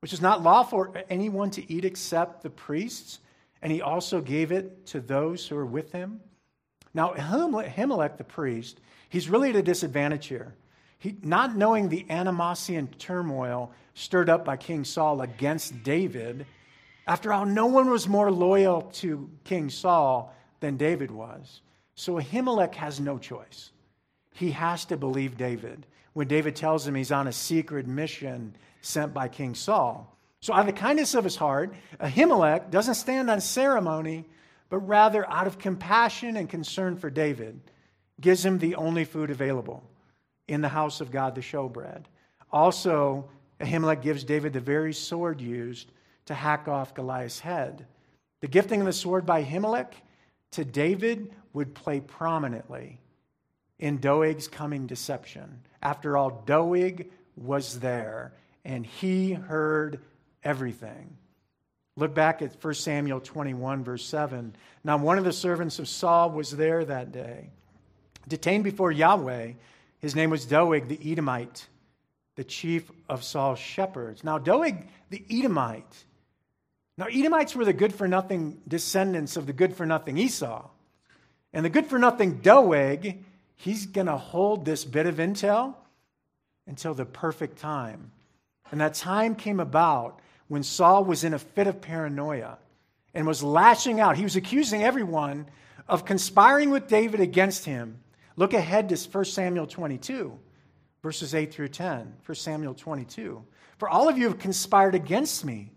which 0.00 0.12
is 0.12 0.20
not 0.20 0.42
lawful 0.42 0.84
for 0.84 1.02
anyone 1.08 1.50
to 1.52 1.72
eat 1.72 1.84
except 1.84 2.42
the 2.42 2.50
priests, 2.50 3.20
and 3.62 3.72
he 3.72 3.80
also 3.80 4.20
gave 4.20 4.52
it 4.52 4.84
to 4.86 5.00
those 5.00 5.48
who 5.48 5.54
were 5.54 5.64
with 5.64 5.92
him. 5.92 6.20
Now, 6.92 7.14
Ahimelech, 7.14 8.18
the 8.18 8.24
priest, 8.24 8.80
he's 9.08 9.30
really 9.30 9.50
at 9.50 9.56
a 9.56 9.62
disadvantage 9.62 10.26
here. 10.26 10.54
He, 10.98 11.16
not 11.22 11.56
knowing 11.56 11.88
the 11.88 12.06
animosity 12.10 12.76
and 12.76 12.98
turmoil 12.98 13.72
stirred 13.94 14.28
up 14.28 14.44
by 14.44 14.56
King 14.56 14.84
Saul 14.84 15.22
against 15.22 15.82
David, 15.82 16.46
after 17.06 17.32
all, 17.32 17.44
no 17.44 17.66
one 17.66 17.90
was 17.90 18.08
more 18.08 18.30
loyal 18.30 18.82
to 18.94 19.28
King 19.44 19.68
Saul 19.68 20.34
than 20.60 20.76
David 20.76 21.10
was. 21.10 21.60
So 21.94 22.14
Ahimelech 22.14 22.74
has 22.76 23.00
no 23.00 23.18
choice. 23.18 23.70
He 24.34 24.50
has 24.50 24.84
to 24.86 24.96
believe 24.96 25.36
David 25.38 25.86
when 26.12 26.28
David 26.28 26.56
tells 26.56 26.86
him 26.86 26.94
he's 26.94 27.12
on 27.12 27.28
a 27.28 27.32
secret 27.32 27.86
mission 27.86 28.54
sent 28.82 29.14
by 29.14 29.28
King 29.28 29.54
Saul. 29.54 30.16
So, 30.40 30.52
out 30.52 30.60
of 30.60 30.66
the 30.66 30.72
kindness 30.72 31.14
of 31.14 31.24
his 31.24 31.36
heart, 31.36 31.72
Ahimelech 32.00 32.70
doesn't 32.70 32.96
stand 32.96 33.30
on 33.30 33.40
ceremony, 33.40 34.24
but 34.68 34.78
rather 34.80 35.28
out 35.30 35.46
of 35.46 35.58
compassion 35.58 36.36
and 36.36 36.50
concern 36.50 36.96
for 36.96 37.10
David, 37.10 37.60
gives 38.20 38.44
him 38.44 38.58
the 38.58 38.74
only 38.74 39.04
food 39.04 39.30
available 39.30 39.82
in 40.48 40.60
the 40.60 40.68
house 40.68 41.00
of 41.00 41.10
God, 41.10 41.34
the 41.34 41.40
showbread. 41.40 42.04
Also, 42.52 43.28
Ahimelech 43.60 44.02
gives 44.02 44.24
David 44.24 44.52
the 44.52 44.60
very 44.60 44.92
sword 44.92 45.40
used 45.40 45.90
to 46.26 46.34
hack 46.34 46.68
off 46.68 46.94
Goliath's 46.94 47.40
head. 47.40 47.86
The 48.40 48.48
gifting 48.48 48.80
of 48.80 48.86
the 48.86 48.92
sword 48.92 49.24
by 49.24 49.44
Ahimelech 49.44 49.92
to 50.52 50.64
David 50.64 51.32
would 51.52 51.74
play 51.74 52.00
prominently 52.00 53.00
in 53.78 53.98
Doeg's 53.98 54.48
coming 54.48 54.86
deception. 54.86 55.60
After 55.82 56.16
all, 56.16 56.42
Doeg 56.46 57.10
was 57.36 57.80
there 57.80 58.32
and 58.64 58.86
he 58.86 59.32
heard 59.32 60.00
everything. 60.42 61.16
Look 61.96 62.14
back 62.14 62.42
at 62.42 62.62
1 62.62 62.74
Samuel 62.74 63.20
21, 63.20 63.84
verse 63.84 64.04
7. 64.04 64.56
Now, 64.82 64.96
one 64.96 65.18
of 65.18 65.24
the 65.24 65.32
servants 65.32 65.78
of 65.78 65.88
Saul 65.88 66.30
was 66.30 66.50
there 66.50 66.84
that 66.84 67.12
day, 67.12 67.50
detained 68.26 68.64
before 68.64 68.90
Yahweh. 68.90 69.52
His 70.00 70.16
name 70.16 70.30
was 70.30 70.44
Doeg 70.44 70.88
the 70.88 71.12
Edomite, 71.12 71.66
the 72.34 72.44
chief 72.44 72.90
of 73.08 73.22
Saul's 73.22 73.60
shepherds. 73.60 74.24
Now, 74.24 74.38
Doeg 74.38 74.88
the 75.10 75.24
Edomite. 75.30 76.04
Now, 76.98 77.06
Edomites 77.06 77.54
were 77.54 77.64
the 77.64 77.72
good 77.72 77.94
for 77.94 78.08
nothing 78.08 78.60
descendants 78.66 79.36
of 79.36 79.46
the 79.46 79.52
good 79.52 79.76
for 79.76 79.86
nothing 79.86 80.18
Esau. 80.18 80.68
And 81.52 81.64
the 81.64 81.70
good 81.70 81.86
for 81.86 82.00
nothing 82.00 82.38
Doeg, 82.38 83.22
he's 83.56 83.86
going 83.86 84.06
to 84.06 84.16
hold 84.16 84.64
this 84.64 84.84
bit 84.84 85.06
of 85.06 85.16
intel 85.16 85.74
until 86.66 86.94
the 86.94 87.04
perfect 87.04 87.58
time. 87.58 88.10
And 88.70 88.80
that 88.80 88.94
time 88.94 89.34
came 89.34 89.60
about 89.60 90.20
when 90.48 90.62
Saul 90.62 91.04
was 91.04 91.24
in 91.24 91.34
a 91.34 91.38
fit 91.38 91.66
of 91.66 91.80
paranoia 91.80 92.58
and 93.14 93.26
was 93.26 93.42
lashing 93.42 94.00
out. 94.00 94.16
He 94.16 94.24
was 94.24 94.36
accusing 94.36 94.82
everyone 94.82 95.46
of 95.88 96.04
conspiring 96.04 96.70
with 96.70 96.88
David 96.88 97.20
against 97.20 97.64
him. 97.64 98.00
Look 98.36 98.52
ahead 98.52 98.88
to 98.88 98.96
1 98.96 99.24
Samuel 99.26 99.66
22, 99.66 100.38
verses 101.02 101.34
8 101.34 101.52
through 101.52 101.68
10. 101.68 102.14
1 102.24 102.34
Samuel 102.34 102.74
22. 102.74 103.44
For 103.78 103.88
all 103.88 104.08
of 104.08 104.18
you 104.18 104.28
have 104.28 104.38
conspired 104.38 104.94
against 104.94 105.44
me, 105.44 105.70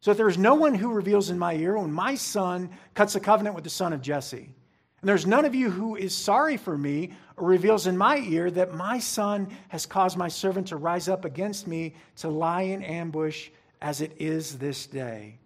so 0.00 0.12
that 0.12 0.16
there 0.16 0.28
is 0.28 0.38
no 0.38 0.54
one 0.54 0.74
who 0.74 0.92
reveals 0.92 1.28
in 1.28 1.38
my 1.38 1.54
ear 1.54 1.76
when 1.76 1.92
my 1.92 2.14
son 2.14 2.70
cuts 2.94 3.16
a 3.16 3.20
covenant 3.20 3.54
with 3.54 3.64
the 3.64 3.70
son 3.70 3.92
of 3.92 4.00
Jesse. 4.00 4.54
And 5.00 5.08
there's 5.08 5.26
none 5.26 5.44
of 5.44 5.54
you 5.54 5.70
who 5.70 5.94
is 5.94 6.14
sorry 6.14 6.56
for 6.56 6.76
me 6.76 7.12
or 7.36 7.46
reveals 7.46 7.86
in 7.86 7.96
my 7.96 8.18
ear 8.18 8.50
that 8.50 8.74
my 8.74 8.98
son 8.98 9.48
has 9.68 9.86
caused 9.86 10.16
my 10.16 10.28
servant 10.28 10.68
to 10.68 10.76
rise 10.76 11.08
up 11.08 11.24
against 11.24 11.68
me 11.68 11.94
to 12.16 12.28
lie 12.28 12.62
in 12.62 12.82
ambush 12.82 13.50
as 13.80 14.00
it 14.00 14.16
is 14.18 14.58
this 14.58 14.86
day. 14.86 15.38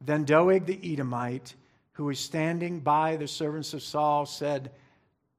Then 0.00 0.24
Doeg 0.24 0.66
the 0.66 0.92
Edomite, 0.92 1.54
who 1.92 2.06
was 2.06 2.18
standing 2.18 2.80
by 2.80 3.16
the 3.16 3.28
servants 3.28 3.74
of 3.74 3.82
Saul, 3.82 4.26
said, 4.26 4.72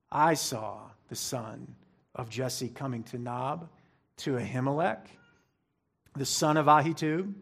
I 0.10 0.34
saw 0.36 0.80
the 1.10 1.16
son 1.16 1.76
of 2.16 2.30
Jesse 2.30 2.70
coming 2.70 3.04
to 3.04 3.18
Nob, 3.18 3.68
to 4.18 4.38
Ahimelech, 4.38 5.06
the 6.16 6.26
son 6.26 6.56
of 6.56 6.68
Ahitub. 6.68 7.34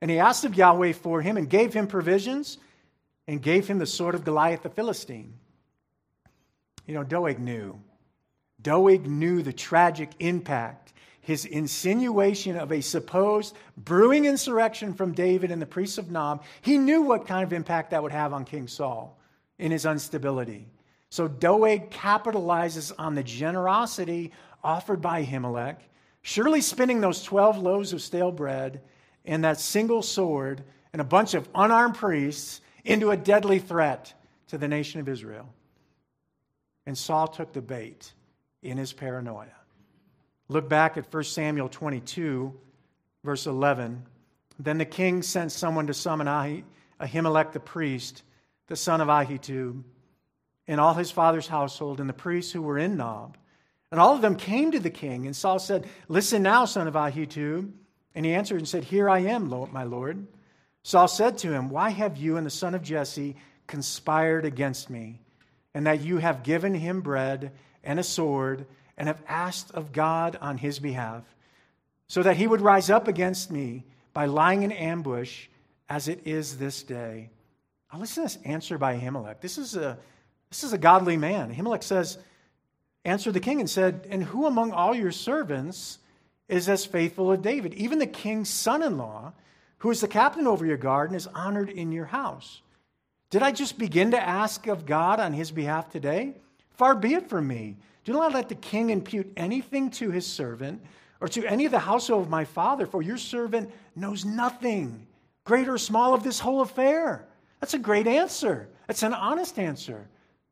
And 0.00 0.10
he 0.10 0.18
asked 0.18 0.44
of 0.44 0.56
Yahweh 0.56 0.92
for 0.92 1.22
him 1.22 1.36
and 1.36 1.48
gave 1.48 1.72
him 1.72 1.86
provisions 1.86 2.58
and 3.28 3.40
gave 3.40 3.68
him 3.68 3.78
the 3.78 3.86
sword 3.86 4.16
of 4.16 4.24
Goliath 4.24 4.64
the 4.64 4.68
Philistine. 4.68 5.34
You 6.86 6.94
know, 6.94 7.04
Doeg 7.04 7.38
knew. 7.38 7.78
Doeg 8.60 9.06
knew 9.06 9.42
the 9.42 9.52
tragic 9.52 10.10
impact 10.18 10.92
his 11.22 11.44
insinuation 11.44 12.56
of 12.56 12.72
a 12.72 12.80
supposed 12.80 13.56
brewing 13.76 14.24
insurrection 14.24 14.92
from 14.92 15.12
David 15.12 15.50
and 15.50 15.62
the 15.62 15.66
priests 15.66 15.96
of 15.96 16.10
Nob, 16.10 16.42
he 16.60 16.76
knew 16.76 17.02
what 17.02 17.26
kind 17.26 17.44
of 17.44 17.52
impact 17.52 17.90
that 17.90 18.02
would 18.02 18.12
have 18.12 18.32
on 18.32 18.44
King 18.44 18.66
Saul 18.66 19.18
in 19.58 19.70
his 19.70 19.86
instability. 19.86 20.66
So 21.10 21.28
Doeg 21.28 21.90
capitalizes 21.90 22.92
on 22.98 23.14
the 23.14 23.22
generosity 23.22 24.32
offered 24.64 25.00
by 25.00 25.24
Ahimelech, 25.24 25.76
surely 26.22 26.60
spinning 26.60 27.00
those 27.00 27.22
12 27.22 27.58
loaves 27.58 27.92
of 27.92 28.02
stale 28.02 28.32
bread 28.32 28.80
and 29.24 29.44
that 29.44 29.60
single 29.60 30.02
sword 30.02 30.64
and 30.92 31.00
a 31.00 31.04
bunch 31.04 31.34
of 31.34 31.48
unarmed 31.54 31.94
priests 31.94 32.60
into 32.84 33.12
a 33.12 33.16
deadly 33.16 33.60
threat 33.60 34.12
to 34.48 34.58
the 34.58 34.66
nation 34.66 35.00
of 35.00 35.08
Israel. 35.08 35.48
And 36.86 36.96
Saul 36.96 37.28
took 37.28 37.52
the 37.52 37.62
bait 37.62 38.12
in 38.62 38.78
his 38.78 38.92
paranoia. 38.92 39.54
Look 40.48 40.68
back 40.68 40.96
at 40.96 41.12
1 41.12 41.24
Samuel 41.24 41.68
22, 41.68 42.52
verse 43.24 43.46
11. 43.46 44.02
Then 44.58 44.78
the 44.78 44.84
king 44.84 45.22
sent 45.22 45.52
someone 45.52 45.86
to 45.86 45.94
summon 45.94 46.26
Ahimelech 47.00 47.52
the 47.52 47.60
priest, 47.60 48.22
the 48.66 48.76
son 48.76 49.00
of 49.00 49.08
Ahitub, 49.08 49.82
and 50.68 50.80
all 50.80 50.94
his 50.94 51.10
father's 51.10 51.48
household, 51.48 52.00
and 52.00 52.08
the 52.08 52.14
priests 52.14 52.52
who 52.52 52.62
were 52.62 52.78
in 52.78 52.96
Nob. 52.96 53.36
And 53.90 54.00
all 54.00 54.14
of 54.14 54.22
them 54.22 54.36
came 54.36 54.72
to 54.72 54.80
the 54.80 54.90
king. 54.90 55.26
And 55.26 55.36
Saul 55.36 55.58
said, 55.58 55.86
Listen 56.08 56.42
now, 56.42 56.64
son 56.64 56.88
of 56.88 56.94
Ahitub. 56.94 57.70
And 58.14 58.26
he 58.26 58.32
answered 58.32 58.58
and 58.58 58.68
said, 58.68 58.84
Here 58.84 59.08
I 59.08 59.20
am, 59.20 59.48
my 59.72 59.84
lord. 59.84 60.26
Saul 60.82 61.08
said 61.08 61.38
to 61.38 61.52
him, 61.52 61.70
Why 61.70 61.90
have 61.90 62.16
you 62.16 62.36
and 62.36 62.46
the 62.46 62.50
son 62.50 62.74
of 62.74 62.82
Jesse 62.82 63.36
conspired 63.66 64.44
against 64.44 64.90
me, 64.90 65.20
and 65.74 65.86
that 65.86 66.02
you 66.02 66.18
have 66.18 66.42
given 66.42 66.74
him 66.74 67.00
bread 67.00 67.52
and 67.82 67.98
a 67.98 68.04
sword? 68.04 68.66
and 68.96 69.08
have 69.08 69.22
asked 69.26 69.72
of 69.72 69.92
God 69.92 70.36
on 70.40 70.58
his 70.58 70.78
behalf, 70.78 71.24
so 72.08 72.22
that 72.22 72.36
he 72.36 72.46
would 72.46 72.60
rise 72.60 72.90
up 72.90 73.08
against 73.08 73.50
me 73.50 73.84
by 74.12 74.26
lying 74.26 74.62
in 74.62 74.72
ambush 74.72 75.46
as 75.88 76.08
it 76.08 76.20
is 76.24 76.58
this 76.58 76.82
day. 76.82 77.30
Now 77.92 77.98
listen 77.98 78.22
to 78.22 78.32
this 78.32 78.44
answer 78.44 78.78
by 78.78 78.96
Ahimelech. 78.96 79.40
This 79.40 79.58
is 79.58 79.76
a, 79.76 79.98
this 80.50 80.62
is 80.62 80.72
a 80.72 80.78
godly 80.78 81.16
man. 81.16 81.54
Ahimelech 81.54 81.82
says, 81.82 82.18
answered 83.04 83.34
the 83.34 83.40
king 83.40 83.60
and 83.60 83.68
said, 83.68 84.06
And 84.10 84.22
who 84.22 84.46
among 84.46 84.72
all 84.72 84.94
your 84.94 85.10
servants 85.10 85.98
is 86.48 86.68
as 86.68 86.84
faithful 86.84 87.32
as 87.32 87.40
David? 87.40 87.74
Even 87.74 87.98
the 87.98 88.06
king's 88.06 88.50
son 88.50 88.82
in 88.82 88.98
law, 88.98 89.32
who 89.78 89.90
is 89.90 90.00
the 90.00 90.08
captain 90.08 90.46
over 90.46 90.64
your 90.66 90.76
garden, 90.76 91.16
is 91.16 91.26
honored 91.26 91.70
in 91.70 91.92
your 91.92 92.06
house. 92.06 92.60
Did 93.32 93.42
I 93.42 93.50
just 93.50 93.78
begin 93.78 94.10
to 94.10 94.20
ask 94.20 94.66
of 94.66 94.84
God 94.84 95.18
on 95.18 95.32
his 95.32 95.50
behalf 95.50 95.88
today? 95.88 96.34
Far 96.74 96.94
be 96.94 97.14
it 97.14 97.30
from 97.30 97.48
me 97.48 97.78
do 98.04 98.12
not 98.12 98.34
let 98.34 98.50
the 98.50 98.54
king 98.56 98.90
impute 98.90 99.32
anything 99.36 99.90
to 99.92 100.10
his 100.10 100.26
servant 100.26 100.82
or 101.20 101.28
to 101.28 101.46
any 101.46 101.64
of 101.64 101.70
the 101.70 101.78
household 101.78 102.24
of 102.24 102.28
my 102.28 102.44
father, 102.44 102.84
for 102.84 103.00
your 103.00 103.16
servant 103.16 103.70
knows 103.94 104.26
nothing, 104.26 105.06
great 105.44 105.66
or 105.66 105.78
small, 105.78 106.12
of 106.12 106.22
this 106.22 106.40
whole 106.40 106.60
affair. 106.60 107.26
That's 107.60 107.74
a 107.74 107.78
great 107.78 108.06
answer. 108.06 108.68
That's 108.86 109.02
an 109.02 109.14
honest 109.14 109.58
answer. 109.58 110.08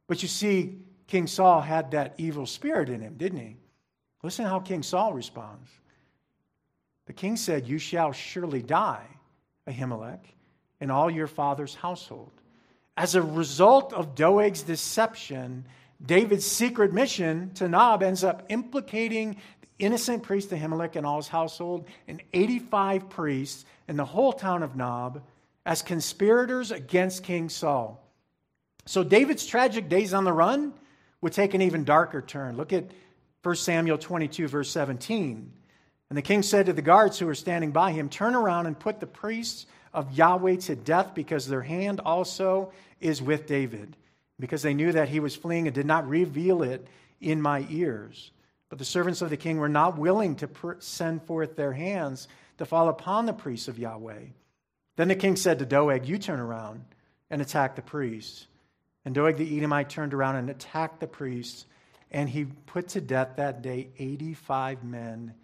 But 0.06 0.22
you 0.22 0.28
see, 0.28 0.78
King 1.06 1.26
Saul 1.26 1.60
had 1.60 1.90
that 1.90 2.14
evil 2.16 2.46
spirit 2.46 2.88
in 2.88 3.00
him, 3.00 3.16
didn't 3.16 3.40
he? 3.40 3.56
Listen 4.22 4.46
how 4.46 4.60
King 4.60 4.82
Saul 4.82 5.12
responds. 5.12 5.68
The 7.06 7.12
king 7.12 7.36
said, 7.36 7.66
You 7.66 7.78
shall 7.78 8.12
surely 8.12 8.62
die, 8.62 9.06
Ahimelech, 9.66 10.20
and 10.80 10.90
all 10.90 11.10
your 11.10 11.26
father's 11.26 11.74
household. 11.74 12.39
As 12.96 13.14
a 13.14 13.22
result 13.22 13.92
of 13.92 14.14
Doeg's 14.14 14.62
deception, 14.62 15.64
David's 16.04 16.46
secret 16.46 16.92
mission 16.92 17.50
to 17.54 17.68
Nob 17.68 18.02
ends 18.02 18.24
up 18.24 18.44
implicating 18.48 19.36
the 19.60 19.68
innocent 19.84 20.22
priest 20.22 20.50
Ahimelech 20.50 20.96
and 20.96 21.06
all 21.06 21.16
his 21.16 21.28
household 21.28 21.86
and 22.08 22.22
85 22.32 23.08
priests 23.08 23.64
in 23.88 23.96
the 23.96 24.04
whole 24.04 24.32
town 24.32 24.62
of 24.62 24.76
Nob 24.76 25.22
as 25.66 25.82
conspirators 25.82 26.70
against 26.70 27.22
King 27.22 27.48
Saul. 27.48 28.02
So 28.86 29.04
David's 29.04 29.46
tragic 29.46 29.88
days 29.88 30.14
on 30.14 30.24
the 30.24 30.32
run 30.32 30.72
would 31.20 31.32
take 31.32 31.54
an 31.54 31.62
even 31.62 31.84
darker 31.84 32.22
turn. 32.22 32.56
Look 32.56 32.72
at 32.72 32.90
1 33.42 33.56
Samuel 33.56 33.98
22, 33.98 34.48
verse 34.48 34.70
17. 34.70 35.52
And 36.08 36.16
the 36.16 36.22
king 36.22 36.42
said 36.42 36.66
to 36.66 36.72
the 36.72 36.82
guards 36.82 37.18
who 37.18 37.26
were 37.26 37.34
standing 37.34 37.70
by 37.70 37.92
him, 37.92 38.08
Turn 38.08 38.34
around 38.34 38.66
and 38.66 38.78
put 38.78 39.00
the 39.00 39.06
priests 39.06 39.66
of 39.92 40.12
Yahweh 40.12 40.56
to 40.56 40.76
death, 40.76 41.14
because 41.14 41.46
their 41.46 41.62
hand 41.62 42.00
also 42.00 42.72
is 43.00 43.20
with 43.20 43.46
David 43.46 43.96
because 44.40 44.62
they 44.62 44.74
knew 44.74 44.90
that 44.90 45.10
he 45.10 45.20
was 45.20 45.36
fleeing 45.36 45.66
and 45.66 45.74
did 45.74 45.86
not 45.86 46.08
reveal 46.08 46.62
it 46.62 46.86
in 47.20 47.40
my 47.40 47.66
ears. 47.68 48.32
But 48.70 48.78
the 48.78 48.84
servants 48.84 49.20
of 49.20 49.30
the 49.30 49.36
king 49.36 49.58
were 49.58 49.68
not 49.68 49.98
willing 49.98 50.36
to 50.36 50.48
send 50.80 51.22
forth 51.22 51.54
their 51.54 51.72
hands 51.72 52.26
to 52.58 52.64
fall 52.64 52.88
upon 52.88 53.26
the 53.26 53.32
priests 53.32 53.68
of 53.68 53.78
Yahweh. 53.78 54.24
Then 54.96 55.08
the 55.08 55.14
king 55.14 55.36
said 55.36 55.58
to 55.58 55.66
Doeg, 55.66 56.06
You 56.06 56.18
turn 56.18 56.40
around 56.40 56.84
and 57.30 57.42
attack 57.42 57.76
the 57.76 57.82
priests. 57.82 58.46
And 59.04 59.14
Doeg 59.14 59.36
the 59.36 59.56
Edomite 59.56 59.90
turned 59.90 60.14
around 60.14 60.36
and 60.36 60.50
attacked 60.50 61.00
the 61.00 61.06
priests, 61.06 61.64
and 62.10 62.28
he 62.28 62.44
put 62.44 62.88
to 62.88 63.00
death 63.00 63.36
that 63.36 63.62
day 63.62 63.88
85 63.98 64.84
men 64.84 65.34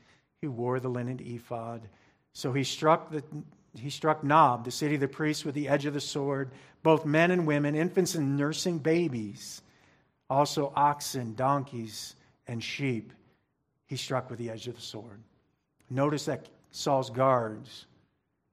who 0.43 0.51
wore 0.51 0.79
the 0.79 0.89
linen 0.89 1.21
ephod. 1.21 1.89
So 2.33 2.53
he 2.53 2.65
struck 2.65 3.11
the 3.11 3.23
he 3.79 3.91
struck 3.91 4.25
Nob, 4.25 4.65
the 4.65 4.71
city 4.71 4.95
of 4.95 5.01
the 5.01 5.09
priests, 5.09 5.45
with 5.45 5.55
the 5.55 5.69
edge 5.69 5.87
of 5.87 5.95
the 5.95 6.01
sword, 6.01 6.51
both 6.83 7.05
men 7.05 7.31
and 7.31 7.47
women, 7.47 7.75
infants 7.75 8.15
and 8.15 8.37
nursing 8.37 8.79
babies, 8.79 9.63
also 10.29 10.73
oxen, 10.77 11.35
donkeys, 11.35 12.15
and 12.47 12.63
sheep. 12.63 13.13
He 13.87 13.97
struck 13.97 14.31
with 14.31 14.39
the 14.39 14.51
edge 14.51 14.69
of 14.69 14.75
the 14.77 14.81
sword. 14.81 15.21
Notice 15.91 16.25
that 16.25 16.49
Saul's 16.71 17.11
guards, 17.11 17.87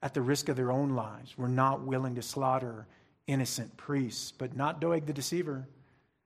at 0.02 0.14
the 0.14 0.22
risk 0.22 0.50
of 0.50 0.56
their 0.56 0.72
own 0.72 0.92
lives, 0.92 1.38
were 1.38 1.48
not 1.48 1.82
willing 1.82 2.16
to 2.16 2.22
slaughter 2.22 2.86
innocent 3.28 3.76
priests, 3.78 4.32
but 4.32 4.56
not 4.56 4.80
Doeg 4.80 5.06
the 5.06 5.14
deceiver. 5.14 5.68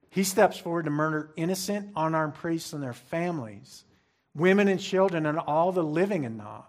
He 0.09 0.23
steps 0.23 0.57
forward 0.57 0.85
to 0.85 0.91
murder 0.91 1.31
innocent, 1.35 1.91
unarmed 1.95 2.33
priests 2.33 2.73
and 2.73 2.81
their 2.81 2.93
families, 2.93 3.83
women 4.35 4.67
and 4.67 4.79
children, 4.79 5.25
and 5.25 5.37
all 5.37 5.71
the 5.71 5.83
living 5.83 6.23
in 6.23 6.37
Nob. 6.37 6.65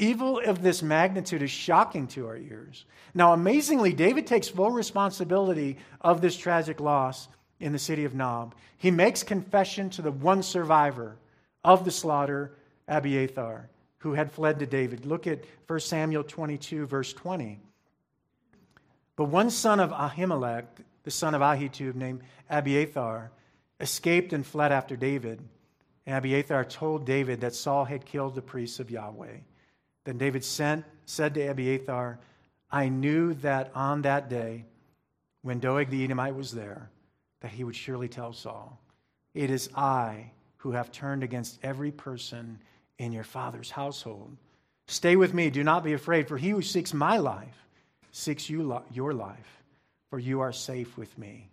Evil 0.00 0.40
of 0.40 0.62
this 0.62 0.82
magnitude 0.82 1.42
is 1.42 1.50
shocking 1.50 2.06
to 2.08 2.26
our 2.26 2.38
ears. 2.38 2.86
Now, 3.12 3.34
amazingly, 3.34 3.92
David 3.92 4.26
takes 4.26 4.48
full 4.48 4.70
responsibility 4.70 5.76
of 6.00 6.22
this 6.22 6.38
tragic 6.38 6.80
loss 6.80 7.28
in 7.60 7.72
the 7.72 7.78
city 7.78 8.06
of 8.06 8.14
Nob. 8.14 8.54
He 8.78 8.90
makes 8.90 9.22
confession 9.22 9.90
to 9.90 10.00
the 10.00 10.10
one 10.10 10.42
survivor 10.42 11.18
of 11.62 11.84
the 11.84 11.90
slaughter, 11.90 12.52
Abiathar, 12.88 13.68
who 13.98 14.14
had 14.14 14.32
fled 14.32 14.58
to 14.60 14.66
David. 14.66 15.04
Look 15.04 15.26
at 15.26 15.44
1 15.66 15.80
Samuel 15.80 16.24
22, 16.24 16.86
verse 16.86 17.12
20. 17.12 17.60
But 19.16 19.24
one 19.24 19.50
son 19.50 19.80
of 19.80 19.90
Ahimelech, 19.90 20.64
the 21.02 21.10
son 21.10 21.34
of 21.34 21.42
Ahitub, 21.42 21.94
named 21.94 22.22
Abiathar, 22.48 23.32
escaped 23.80 24.32
and 24.32 24.46
fled 24.46 24.72
after 24.72 24.96
David. 24.96 25.42
And 26.06 26.16
Abiathar 26.16 26.64
told 26.64 27.04
David 27.04 27.42
that 27.42 27.54
Saul 27.54 27.84
had 27.84 28.06
killed 28.06 28.34
the 28.34 28.40
priests 28.40 28.80
of 28.80 28.90
Yahweh. 28.90 29.40
Then 30.10 30.18
David 30.18 30.42
sent, 30.42 30.84
said 31.06 31.34
to 31.34 31.46
Abiathar, 31.46 32.18
I 32.68 32.88
knew 32.88 33.32
that 33.34 33.70
on 33.76 34.02
that 34.02 34.28
day, 34.28 34.64
when 35.42 35.60
Doeg 35.60 35.88
the 35.88 36.02
Edomite 36.02 36.34
was 36.34 36.50
there, 36.50 36.90
that 37.42 37.52
he 37.52 37.62
would 37.62 37.76
surely 37.76 38.08
tell 38.08 38.32
Saul, 38.32 38.76
It 39.34 39.50
is 39.50 39.70
I 39.76 40.32
who 40.56 40.72
have 40.72 40.90
turned 40.90 41.22
against 41.22 41.60
every 41.62 41.92
person 41.92 42.58
in 42.98 43.12
your 43.12 43.22
father's 43.22 43.70
household. 43.70 44.36
Stay 44.88 45.14
with 45.14 45.32
me, 45.32 45.48
do 45.48 45.62
not 45.62 45.84
be 45.84 45.92
afraid, 45.92 46.26
for 46.26 46.36
he 46.36 46.50
who 46.50 46.60
seeks 46.60 46.92
my 46.92 47.16
life 47.16 47.68
seeks 48.10 48.50
you, 48.50 48.82
your 48.90 49.14
life, 49.14 49.62
for 50.08 50.18
you 50.18 50.40
are 50.40 50.52
safe 50.52 50.98
with 50.98 51.16
me. 51.18 51.48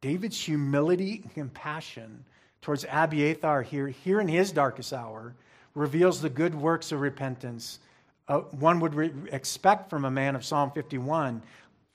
David's 0.00 0.40
humility 0.40 1.22
and 1.24 1.34
compassion 1.34 2.24
towards 2.62 2.86
Abiathar 2.88 3.62
here, 3.62 3.88
here 3.88 4.20
in 4.20 4.28
his 4.28 4.52
darkest 4.52 4.92
hour 4.92 5.34
reveals 5.74 6.20
the 6.20 6.30
good 6.30 6.54
works 6.54 6.92
of 6.92 7.00
repentance 7.00 7.80
uh, 8.28 8.38
one 8.38 8.80
would 8.80 8.94
re- 8.94 9.12
expect 9.30 9.88
from 9.88 10.04
a 10.04 10.10
man 10.10 10.34
of 10.34 10.44
Psalm 10.44 10.70
51. 10.72 11.42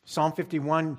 Psalm 0.06 0.32
51, 0.32 0.98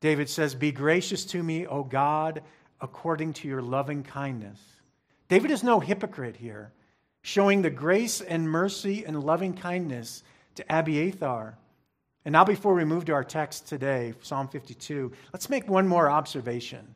David 0.00 0.28
says, 0.28 0.54
Be 0.54 0.72
gracious 0.72 1.24
to 1.26 1.42
me, 1.42 1.66
O 1.66 1.82
God, 1.82 2.42
according 2.80 3.32
to 3.34 3.48
your 3.48 3.62
loving 3.62 4.02
kindness. 4.02 4.58
David 5.28 5.50
is 5.50 5.62
no 5.62 5.80
hypocrite 5.80 6.36
here, 6.36 6.72
showing 7.22 7.62
the 7.62 7.70
grace 7.70 8.20
and 8.20 8.48
mercy 8.48 9.04
and 9.04 9.22
loving 9.22 9.54
kindness 9.54 10.22
to 10.54 10.64
Abiathar. 10.68 11.56
And 12.24 12.32
now, 12.32 12.44
before 12.44 12.74
we 12.74 12.84
move 12.84 13.06
to 13.06 13.12
our 13.12 13.24
text 13.24 13.66
today, 13.66 14.14
Psalm 14.22 14.48
52, 14.48 15.12
let's 15.32 15.48
make 15.48 15.68
one 15.68 15.88
more 15.88 16.10
observation 16.10 16.94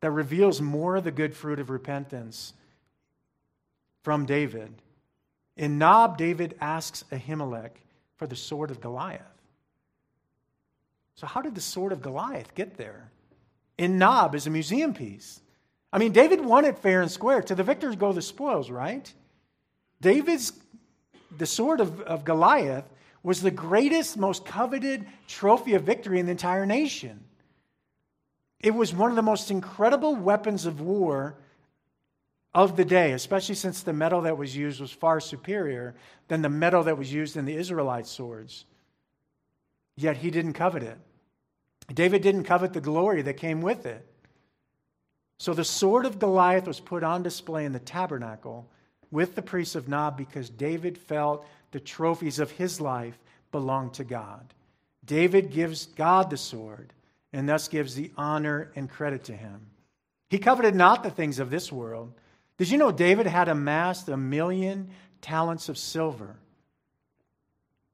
that 0.00 0.10
reveals 0.10 0.60
more 0.60 0.96
of 0.96 1.04
the 1.04 1.10
good 1.10 1.34
fruit 1.34 1.58
of 1.58 1.70
repentance 1.70 2.54
from 4.02 4.26
David. 4.26 4.72
In 5.56 5.78
Nob, 5.78 6.16
David 6.16 6.56
asks 6.60 7.04
Ahimelech 7.12 7.72
for 8.16 8.26
the 8.26 8.36
sword 8.36 8.70
of 8.70 8.80
Goliath. 8.80 9.22
So, 11.14 11.26
how 11.26 11.42
did 11.42 11.54
the 11.54 11.60
sword 11.60 11.92
of 11.92 12.00
Goliath 12.00 12.54
get 12.54 12.76
there? 12.76 13.10
In 13.76 13.98
Nob 13.98 14.34
is 14.34 14.46
a 14.46 14.50
museum 14.50 14.94
piece. 14.94 15.40
I 15.92 15.98
mean, 15.98 16.12
David 16.12 16.44
won 16.44 16.64
it 16.64 16.78
fair 16.78 17.02
and 17.02 17.10
square. 17.10 17.42
To 17.42 17.54
the 17.54 17.62
victors 17.62 17.96
go 17.96 18.12
the 18.12 18.22
spoils, 18.22 18.70
right? 18.70 19.12
David's, 20.00 20.52
the 21.36 21.46
sword 21.46 21.80
of, 21.80 22.00
of 22.02 22.24
Goliath 22.24 22.84
was 23.22 23.42
the 23.42 23.50
greatest, 23.50 24.16
most 24.16 24.44
coveted 24.44 25.06
trophy 25.28 25.74
of 25.74 25.82
victory 25.82 26.20
in 26.20 26.26
the 26.26 26.32
entire 26.32 26.64
nation. 26.64 27.24
It 28.60 28.74
was 28.74 28.94
one 28.94 29.10
of 29.10 29.16
the 29.16 29.22
most 29.22 29.50
incredible 29.50 30.14
weapons 30.14 30.66
of 30.66 30.80
war 30.80 31.36
of 32.54 32.76
the 32.76 32.84
day, 32.84 33.12
especially 33.12 33.54
since 33.54 33.82
the 33.82 33.92
metal 33.92 34.22
that 34.22 34.36
was 34.36 34.56
used 34.56 34.80
was 34.80 34.90
far 34.90 35.20
superior 35.20 35.94
than 36.28 36.42
the 36.42 36.48
metal 36.48 36.82
that 36.84 36.98
was 36.98 37.12
used 37.12 37.36
in 37.36 37.44
the 37.44 37.54
Israelite 37.54 38.06
swords. 38.06 38.64
Yet 39.96 40.16
he 40.16 40.30
didn't 40.30 40.54
covet 40.54 40.82
it. 40.82 40.98
David 41.92 42.22
didn't 42.22 42.44
covet 42.44 42.72
the 42.72 42.80
glory 42.80 43.22
that 43.22 43.36
came 43.36 43.60
with 43.60 43.86
it. 43.86 44.06
So 45.38 45.54
the 45.54 45.64
sword 45.64 46.06
of 46.06 46.18
Goliath 46.18 46.66
was 46.66 46.80
put 46.80 47.02
on 47.02 47.22
display 47.22 47.64
in 47.64 47.72
the 47.72 47.78
tabernacle 47.78 48.68
with 49.10 49.34
the 49.34 49.42
priests 49.42 49.74
of 49.74 49.88
Nob 49.88 50.16
because 50.16 50.50
David 50.50 50.98
felt 50.98 51.46
the 51.70 51.80
trophies 51.80 52.38
of 52.38 52.50
his 52.50 52.80
life 52.80 53.18
belonged 53.50 53.94
to 53.94 54.04
God. 54.04 54.52
David 55.04 55.50
gives 55.50 55.86
God 55.86 56.30
the 56.30 56.36
sword 56.36 56.92
and 57.32 57.48
thus 57.48 57.68
gives 57.68 57.94
the 57.94 58.12
honor 58.16 58.70
and 58.76 58.90
credit 58.90 59.24
to 59.24 59.36
him. 59.36 59.66
He 60.28 60.38
coveted 60.38 60.74
not 60.74 61.02
the 61.02 61.10
things 61.10 61.38
of 61.38 61.50
this 61.50 61.72
world 61.72 62.12
did 62.60 62.70
you 62.70 62.76
know 62.76 62.92
David 62.92 63.24
had 63.24 63.48
amassed 63.48 64.10
a 64.10 64.18
million 64.18 64.90
talents 65.22 65.70
of 65.70 65.78
silver? 65.78 66.36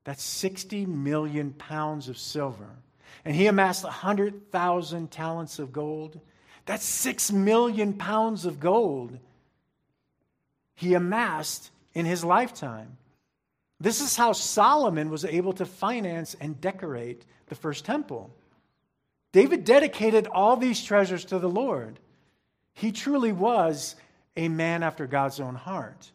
That's 0.03 0.25
60 0.25 0.87
million 0.87 1.53
pounds 1.53 2.09
of 2.09 2.19
silver. 2.19 2.71
And 3.25 3.37
he 3.37 3.47
amassed 3.47 3.85
100,000 3.85 5.09
talents 5.13 5.61
of 5.61 5.73
gold. 5.73 6.19
That's 6.65 6.85
6 6.85 7.31
million 7.31 7.93
pounds 7.93 8.45
of 8.45 8.59
gold 8.59 9.21
he 10.75 10.95
amassed 10.95 11.71
in 11.95 12.05
his 12.05 12.25
lifetime. 12.25 12.97
This 13.79 14.01
is 14.01 14.17
how 14.17 14.33
Solomon 14.33 15.11
was 15.11 15.25
able 15.25 15.53
to 15.53 15.65
finance 15.65 16.35
and 16.41 16.61
decorate 16.61 17.25
the 17.47 17.55
first 17.55 17.85
temple. 17.85 18.35
David 19.31 19.65
dedicated 19.65 20.27
all 20.27 20.57
these 20.57 20.83
treasures 20.83 21.25
to 21.27 21.39
the 21.39 21.49
Lord. 21.49 22.01
He 22.75 22.91
truly 22.91 23.31
was 23.31 23.95
a 24.37 24.49
man 24.49 24.83
after 24.83 25.07
God's 25.07 25.40
own 25.40 25.55
heart. 25.55 26.11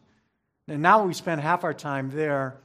And 0.68 0.82
now 0.82 1.04
we 1.04 1.14
spend 1.14 1.40
half 1.40 1.64
our 1.64 1.74
time 1.74 2.10
there. 2.10 2.56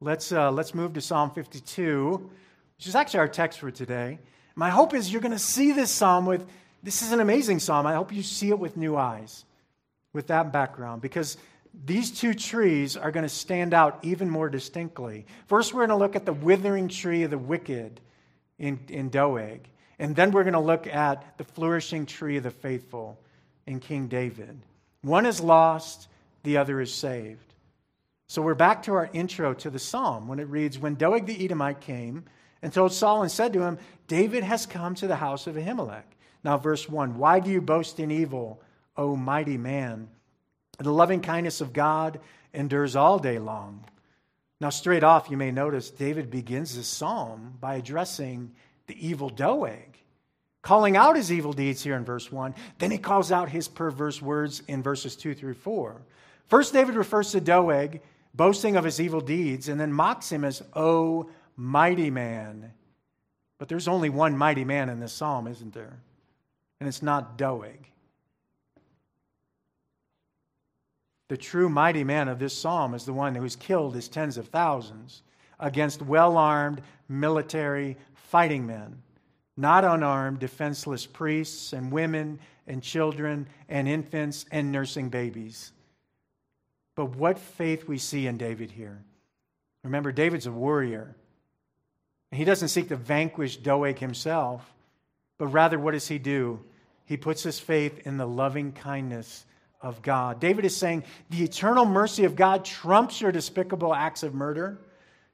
Let's, 0.00 0.30
uh, 0.30 0.50
let's 0.50 0.74
move 0.74 0.92
to 0.94 1.00
Psalm 1.00 1.30
52, 1.30 2.30
which 2.76 2.86
is 2.86 2.94
actually 2.94 3.20
our 3.20 3.28
text 3.28 3.60
for 3.60 3.70
today. 3.70 4.18
My 4.54 4.70
hope 4.70 4.94
is 4.94 5.10
you're 5.10 5.22
going 5.22 5.32
to 5.32 5.38
see 5.38 5.72
this 5.72 5.90
psalm 5.90 6.26
with, 6.26 6.46
this 6.82 7.02
is 7.02 7.12
an 7.12 7.20
amazing 7.20 7.58
psalm. 7.58 7.86
I 7.86 7.94
hope 7.94 8.12
you 8.12 8.22
see 8.22 8.50
it 8.50 8.58
with 8.58 8.76
new 8.76 8.96
eyes, 8.96 9.44
with 10.12 10.26
that 10.28 10.52
background, 10.52 11.02
because 11.02 11.36
these 11.84 12.10
two 12.10 12.34
trees 12.34 12.96
are 12.96 13.10
going 13.10 13.24
to 13.24 13.28
stand 13.28 13.74
out 13.74 13.98
even 14.02 14.30
more 14.30 14.48
distinctly. 14.48 15.26
First, 15.46 15.74
we're 15.74 15.86
going 15.86 15.98
to 15.98 16.02
look 16.02 16.16
at 16.16 16.24
the 16.24 16.32
withering 16.32 16.88
tree 16.88 17.22
of 17.22 17.30
the 17.30 17.38
wicked 17.38 18.00
in, 18.58 18.80
in 18.88 19.10
Doeg. 19.10 19.60
And 19.98 20.14
then 20.14 20.30
we're 20.30 20.44
going 20.44 20.54
to 20.54 20.60
look 20.60 20.86
at 20.86 21.36
the 21.38 21.44
flourishing 21.44 22.06
tree 22.06 22.36
of 22.36 22.42
the 22.42 22.50
faithful 22.50 23.18
in 23.66 23.80
King 23.80 24.08
David. 24.08 24.60
One 25.06 25.24
is 25.24 25.40
lost, 25.40 26.08
the 26.42 26.56
other 26.56 26.80
is 26.80 26.92
saved. 26.92 27.54
So 28.26 28.42
we're 28.42 28.54
back 28.54 28.82
to 28.82 28.94
our 28.94 29.08
intro 29.12 29.54
to 29.54 29.70
the 29.70 29.78
psalm 29.78 30.26
when 30.26 30.40
it 30.40 30.48
reads 30.48 30.80
When 30.80 30.96
Doeg 30.96 31.26
the 31.26 31.44
Edomite 31.44 31.80
came 31.80 32.24
and 32.60 32.72
told 32.72 32.92
Saul 32.92 33.22
and 33.22 33.30
said 33.30 33.52
to 33.52 33.62
him, 33.62 33.78
David 34.08 34.42
has 34.42 34.66
come 34.66 34.96
to 34.96 35.06
the 35.06 35.14
house 35.14 35.46
of 35.46 35.54
Ahimelech. 35.54 36.02
Now, 36.42 36.58
verse 36.58 36.88
1 36.88 37.18
Why 37.18 37.38
do 37.38 37.50
you 37.50 37.60
boast 37.60 38.00
in 38.00 38.10
evil, 38.10 38.60
O 38.96 39.14
mighty 39.14 39.56
man? 39.56 40.08
The 40.80 40.92
loving 40.92 41.20
kindness 41.20 41.60
of 41.60 41.72
God 41.72 42.18
endures 42.52 42.96
all 42.96 43.20
day 43.20 43.38
long. 43.38 43.84
Now, 44.60 44.70
straight 44.70 45.04
off, 45.04 45.30
you 45.30 45.36
may 45.36 45.52
notice 45.52 45.88
David 45.88 46.32
begins 46.32 46.74
this 46.74 46.88
psalm 46.88 47.58
by 47.60 47.76
addressing 47.76 48.56
the 48.88 49.06
evil 49.06 49.30
Doeg 49.30 49.95
calling 50.66 50.96
out 50.96 51.14
his 51.14 51.30
evil 51.30 51.52
deeds 51.52 51.84
here 51.84 51.94
in 51.94 52.04
verse 52.04 52.32
1. 52.32 52.52
Then 52.80 52.90
he 52.90 52.98
calls 52.98 53.30
out 53.30 53.48
his 53.48 53.68
perverse 53.68 54.20
words 54.20 54.64
in 54.66 54.82
verses 54.82 55.14
2 55.14 55.32
through 55.32 55.54
4. 55.54 55.94
First, 56.48 56.72
David 56.72 56.96
refers 56.96 57.30
to 57.30 57.40
Doeg, 57.40 58.00
boasting 58.34 58.74
of 58.74 58.82
his 58.82 59.00
evil 59.00 59.20
deeds, 59.20 59.68
and 59.68 59.78
then 59.78 59.92
mocks 59.92 60.32
him 60.32 60.42
as, 60.42 60.64
Oh, 60.74 61.30
mighty 61.56 62.10
man. 62.10 62.72
But 63.58 63.68
there's 63.68 63.86
only 63.86 64.10
one 64.10 64.36
mighty 64.36 64.64
man 64.64 64.88
in 64.88 64.98
this 64.98 65.12
psalm, 65.12 65.46
isn't 65.46 65.72
there? 65.72 66.00
And 66.80 66.88
it's 66.88 67.00
not 67.00 67.38
Doeg. 67.38 67.86
The 71.28 71.36
true 71.36 71.68
mighty 71.68 72.02
man 72.02 72.26
of 72.26 72.40
this 72.40 72.58
psalm 72.58 72.92
is 72.94 73.04
the 73.04 73.12
one 73.12 73.36
who's 73.36 73.54
killed 73.54 73.94
his 73.94 74.08
tens 74.08 74.36
of 74.36 74.48
thousands 74.48 75.22
against 75.60 76.02
well 76.02 76.36
armed 76.36 76.82
military 77.08 77.96
fighting 78.14 78.66
men 78.66 79.00
not 79.56 79.84
unarmed, 79.84 80.38
defenseless 80.38 81.06
priests 81.06 81.72
and 81.72 81.90
women 81.90 82.38
and 82.66 82.82
children 82.82 83.46
and 83.68 83.88
infants 83.88 84.44
and 84.50 84.70
nursing 84.70 85.08
babies. 85.08 85.72
But 86.94 87.16
what 87.16 87.38
faith 87.38 87.86
we 87.86 87.98
see 87.98 88.26
in 88.26 88.36
David 88.38 88.70
here. 88.70 89.02
Remember, 89.82 90.12
David's 90.12 90.46
a 90.46 90.52
warrior. 90.52 91.14
He 92.32 92.44
doesn't 92.44 92.68
seek 92.68 92.88
to 92.88 92.96
vanquish 92.96 93.58
Doeg 93.58 93.98
himself, 93.98 94.74
but 95.38 95.46
rather, 95.48 95.78
what 95.78 95.92
does 95.92 96.08
he 96.08 96.18
do? 96.18 96.60
He 97.04 97.16
puts 97.16 97.42
his 97.42 97.60
faith 97.60 98.06
in 98.06 98.16
the 98.16 98.26
loving 98.26 98.72
kindness 98.72 99.44
of 99.80 100.02
God. 100.02 100.40
David 100.40 100.64
is 100.64 100.76
saying 100.76 101.04
the 101.30 101.44
eternal 101.44 101.84
mercy 101.84 102.24
of 102.24 102.34
God 102.34 102.64
trumps 102.64 103.20
your 103.20 103.30
despicable 103.30 103.94
acts 103.94 104.22
of 104.22 104.34
murder. 104.34 104.78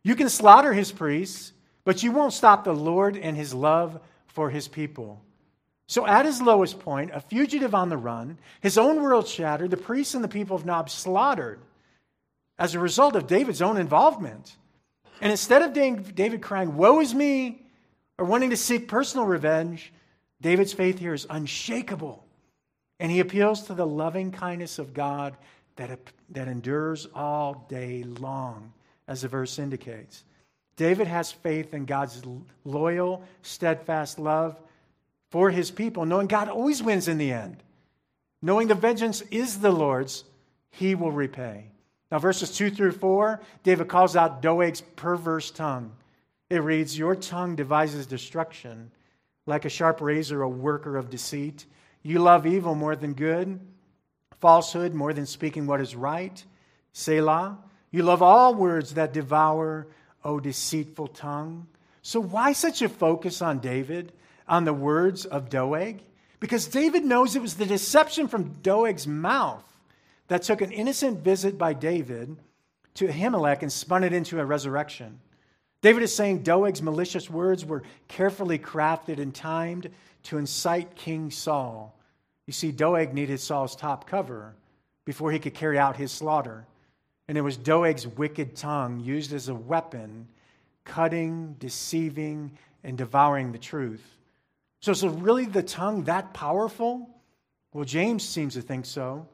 You 0.02 0.14
can 0.16 0.28
slaughter 0.28 0.72
his 0.72 0.92
priests, 0.92 1.52
but 1.84 2.02
you 2.02 2.12
won't 2.12 2.32
stop 2.32 2.64
the 2.64 2.74
Lord 2.74 3.16
and 3.16 3.36
his 3.36 3.54
love 3.54 4.00
for 4.32 4.50
his 4.50 4.68
people. 4.68 5.22
So, 5.86 6.06
at 6.06 6.24
his 6.24 6.40
lowest 6.40 6.80
point, 6.80 7.10
a 7.12 7.20
fugitive 7.20 7.74
on 7.74 7.88
the 7.88 7.96
run, 7.96 8.38
his 8.60 8.78
own 8.78 9.02
world 9.02 9.28
shattered, 9.28 9.70
the 9.70 9.76
priests 9.76 10.14
and 10.14 10.24
the 10.24 10.28
people 10.28 10.56
of 10.56 10.64
Nob 10.64 10.88
slaughtered 10.88 11.60
as 12.58 12.74
a 12.74 12.78
result 12.78 13.16
of 13.16 13.26
David's 13.26 13.62
own 13.62 13.76
involvement. 13.76 14.56
And 15.20 15.30
instead 15.30 15.62
of 15.62 15.72
David 15.72 16.42
crying, 16.42 16.76
Woe 16.76 17.00
is 17.00 17.14
me, 17.14 17.66
or 18.18 18.24
wanting 18.24 18.50
to 18.50 18.56
seek 18.56 18.88
personal 18.88 19.26
revenge, 19.26 19.92
David's 20.40 20.72
faith 20.72 20.98
here 20.98 21.14
is 21.14 21.26
unshakable. 21.28 22.24
And 22.98 23.10
he 23.10 23.20
appeals 23.20 23.62
to 23.64 23.74
the 23.74 23.86
loving 23.86 24.30
kindness 24.30 24.78
of 24.78 24.94
God 24.94 25.36
that, 25.76 25.98
that 26.30 26.48
endures 26.48 27.06
all 27.14 27.66
day 27.68 28.02
long, 28.04 28.72
as 29.08 29.22
the 29.22 29.28
verse 29.28 29.58
indicates. 29.58 30.24
David 30.76 31.06
has 31.06 31.30
faith 31.30 31.74
in 31.74 31.84
God's 31.84 32.22
loyal, 32.64 33.22
steadfast 33.42 34.18
love 34.18 34.58
for 35.30 35.50
his 35.50 35.70
people, 35.70 36.04
knowing 36.04 36.26
God 36.26 36.48
always 36.48 36.82
wins 36.82 37.08
in 37.08 37.18
the 37.18 37.32
end. 37.32 37.62
Knowing 38.40 38.68
the 38.68 38.74
vengeance 38.74 39.20
is 39.30 39.60
the 39.60 39.70
Lord's, 39.70 40.24
he 40.70 40.94
will 40.94 41.12
repay. 41.12 41.66
Now, 42.10 42.18
verses 42.18 42.54
2 42.56 42.70
through 42.70 42.92
4, 42.92 43.40
David 43.62 43.88
calls 43.88 44.16
out 44.16 44.42
Doeg's 44.42 44.80
perverse 44.80 45.50
tongue. 45.50 45.92
It 46.50 46.62
reads, 46.62 46.98
Your 46.98 47.14
tongue 47.14 47.56
devises 47.56 48.06
destruction, 48.06 48.90
like 49.46 49.64
a 49.64 49.70
sharp 49.70 50.00
razor, 50.00 50.42
a 50.42 50.48
worker 50.48 50.96
of 50.96 51.08
deceit. 51.08 51.64
You 52.02 52.18
love 52.18 52.46
evil 52.46 52.74
more 52.74 52.96
than 52.96 53.14
good, 53.14 53.60
falsehood 54.40 54.92
more 54.92 55.14
than 55.14 55.24
speaking 55.24 55.66
what 55.66 55.80
is 55.80 55.96
right. 55.96 56.44
Selah. 56.92 57.58
You 57.90 58.02
love 58.02 58.22
all 58.22 58.54
words 58.54 58.94
that 58.94 59.12
devour, 59.12 59.86
O 60.24 60.40
deceitful 60.40 61.08
tongue. 61.08 61.66
So, 62.02 62.20
why 62.20 62.52
such 62.52 62.82
a 62.82 62.88
focus 62.88 63.42
on 63.42 63.60
David, 63.60 64.12
on 64.48 64.64
the 64.64 64.72
words 64.72 65.24
of 65.24 65.48
Doeg? 65.48 66.02
Because 66.40 66.66
David 66.66 67.04
knows 67.04 67.36
it 67.36 67.42
was 67.42 67.54
the 67.54 67.66
deception 67.66 68.26
from 68.26 68.54
Doeg's 68.62 69.06
mouth 69.06 69.64
that 70.28 70.42
took 70.42 70.60
an 70.60 70.72
innocent 70.72 71.20
visit 71.20 71.56
by 71.56 71.72
David 71.72 72.36
to 72.94 73.06
Ahimelech 73.06 73.62
and 73.62 73.72
spun 73.72 74.04
it 74.04 74.12
into 74.12 74.40
a 74.40 74.44
resurrection. 74.44 75.20
David 75.82 76.02
is 76.02 76.14
saying 76.14 76.42
Doeg's 76.42 76.82
malicious 76.82 77.28
words 77.28 77.64
were 77.64 77.82
carefully 78.08 78.58
crafted 78.58 79.20
and 79.20 79.34
timed 79.34 79.90
to 80.24 80.38
incite 80.38 80.94
King 80.94 81.30
Saul. 81.30 81.96
You 82.46 82.52
see, 82.52 82.72
Doeg 82.72 83.14
needed 83.14 83.40
Saul's 83.40 83.76
top 83.76 84.08
cover 84.08 84.54
before 85.04 85.32
he 85.32 85.38
could 85.38 85.54
carry 85.54 85.78
out 85.78 85.96
his 85.96 86.12
slaughter. 86.12 86.66
And 87.28 87.38
it 87.38 87.42
was 87.42 87.56
Doeg's 87.56 88.06
wicked 88.06 88.56
tongue 88.56 89.00
used 89.00 89.32
as 89.32 89.48
a 89.48 89.54
weapon, 89.54 90.28
cutting, 90.84 91.56
deceiving, 91.58 92.52
and 92.84 92.98
devouring 92.98 93.52
the 93.52 93.58
truth. 93.58 94.04
So, 94.80 94.90
is 94.90 95.04
really 95.04 95.46
the 95.46 95.62
tongue 95.62 96.04
that 96.04 96.34
powerful? 96.34 97.08
Well, 97.72 97.84
James 97.84 98.28
seems 98.28 98.54
to 98.54 98.62
think 98.62 98.84
so. 98.84 99.26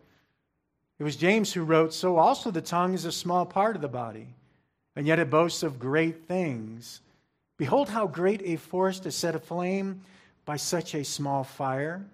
It 0.98 1.04
was 1.04 1.16
James 1.16 1.52
who 1.52 1.62
wrote, 1.62 1.94
So 1.94 2.16
also 2.16 2.50
the 2.50 2.60
tongue 2.60 2.94
is 2.94 3.04
a 3.04 3.12
small 3.12 3.46
part 3.46 3.76
of 3.76 3.82
the 3.82 3.88
body, 3.88 4.28
and 4.96 5.06
yet 5.06 5.18
it 5.18 5.30
boasts 5.30 5.62
of 5.62 5.78
great 5.78 6.26
things. 6.26 7.00
Behold, 7.56 7.88
how 7.88 8.06
great 8.06 8.42
a 8.44 8.56
forest 8.56 9.06
is 9.06 9.16
set 9.16 9.34
aflame 9.34 10.02
by 10.44 10.56
such 10.56 10.94
a 10.94 11.04
small 11.04 11.44
fire. 11.44 12.04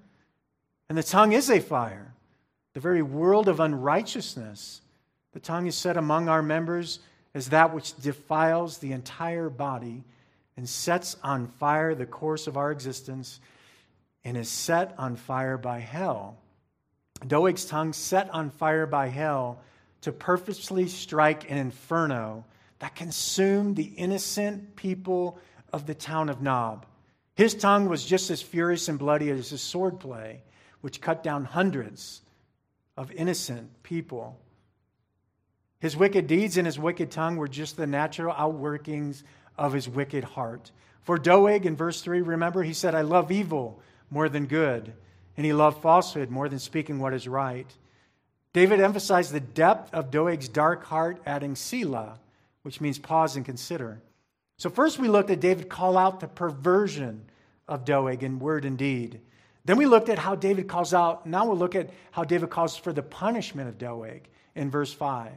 And 0.88 0.96
the 0.98 1.02
tongue 1.02 1.32
is 1.32 1.50
a 1.50 1.60
fire, 1.60 2.12
the 2.72 2.80
very 2.80 3.02
world 3.02 3.48
of 3.48 3.60
unrighteousness. 3.60 4.80
The 5.34 5.40
tongue 5.40 5.66
is 5.66 5.74
set 5.74 5.96
among 5.96 6.28
our 6.28 6.42
members 6.42 7.00
as 7.34 7.48
that 7.48 7.74
which 7.74 7.96
defiles 7.96 8.78
the 8.78 8.92
entire 8.92 9.50
body 9.50 10.04
and 10.56 10.68
sets 10.68 11.16
on 11.24 11.48
fire 11.48 11.94
the 11.94 12.06
course 12.06 12.46
of 12.46 12.56
our 12.56 12.70
existence 12.70 13.40
and 14.24 14.36
is 14.36 14.48
set 14.48 14.94
on 14.96 15.16
fire 15.16 15.58
by 15.58 15.80
hell. 15.80 16.38
Doeg's 17.26 17.64
tongue 17.64 17.92
set 17.92 18.30
on 18.30 18.50
fire 18.50 18.86
by 18.86 19.08
hell 19.08 19.60
to 20.02 20.12
purposely 20.12 20.86
strike 20.86 21.50
an 21.50 21.58
inferno 21.58 22.44
that 22.78 22.94
consumed 22.94 23.74
the 23.74 23.92
innocent 23.96 24.76
people 24.76 25.38
of 25.72 25.86
the 25.86 25.94
town 25.94 26.28
of 26.28 26.42
Nob. 26.42 26.86
His 27.34 27.54
tongue 27.54 27.88
was 27.88 28.04
just 28.04 28.30
as 28.30 28.40
furious 28.40 28.88
and 28.88 29.00
bloody 29.00 29.30
as 29.30 29.50
his 29.50 29.60
swordplay, 29.60 30.38
which 30.80 31.00
cut 31.00 31.24
down 31.24 31.44
hundreds 31.44 32.20
of 32.96 33.10
innocent 33.10 33.82
people. 33.82 34.38
His 35.84 35.98
wicked 35.98 36.26
deeds 36.26 36.56
and 36.56 36.64
his 36.64 36.78
wicked 36.78 37.10
tongue 37.10 37.36
were 37.36 37.46
just 37.46 37.76
the 37.76 37.86
natural 37.86 38.34
outworkings 38.34 39.22
of 39.58 39.74
his 39.74 39.86
wicked 39.86 40.24
heart. 40.24 40.70
For 41.02 41.18
Doeg 41.18 41.66
in 41.66 41.76
verse 41.76 42.00
3, 42.00 42.22
remember, 42.22 42.62
he 42.62 42.72
said, 42.72 42.94
I 42.94 43.02
love 43.02 43.30
evil 43.30 43.82
more 44.08 44.30
than 44.30 44.46
good, 44.46 44.94
and 45.36 45.44
he 45.44 45.52
loved 45.52 45.82
falsehood 45.82 46.30
more 46.30 46.48
than 46.48 46.58
speaking 46.58 47.00
what 47.00 47.12
is 47.12 47.28
right. 47.28 47.70
David 48.54 48.80
emphasized 48.80 49.32
the 49.32 49.40
depth 49.40 49.92
of 49.92 50.10
Doeg's 50.10 50.48
dark 50.48 50.84
heart, 50.84 51.20
adding 51.26 51.54
Selah, 51.54 52.18
which 52.62 52.80
means 52.80 52.98
pause 52.98 53.36
and 53.36 53.44
consider. 53.44 54.00
So, 54.56 54.70
first 54.70 54.98
we 54.98 55.08
looked 55.08 55.28
at 55.28 55.40
David 55.40 55.68
call 55.68 55.98
out 55.98 56.18
the 56.18 56.28
perversion 56.28 57.26
of 57.68 57.84
Doeg 57.84 58.22
in 58.22 58.38
word 58.38 58.64
and 58.64 58.78
deed. 58.78 59.20
Then 59.66 59.76
we 59.76 59.84
looked 59.84 60.08
at 60.08 60.18
how 60.18 60.34
David 60.34 60.66
calls 60.66 60.94
out, 60.94 61.26
now 61.26 61.44
we'll 61.44 61.58
look 61.58 61.74
at 61.74 61.90
how 62.10 62.24
David 62.24 62.48
calls 62.48 62.74
for 62.74 62.94
the 62.94 63.02
punishment 63.02 63.68
of 63.68 63.76
Doeg 63.76 64.22
in 64.54 64.70
verse 64.70 64.90
5. 64.90 65.30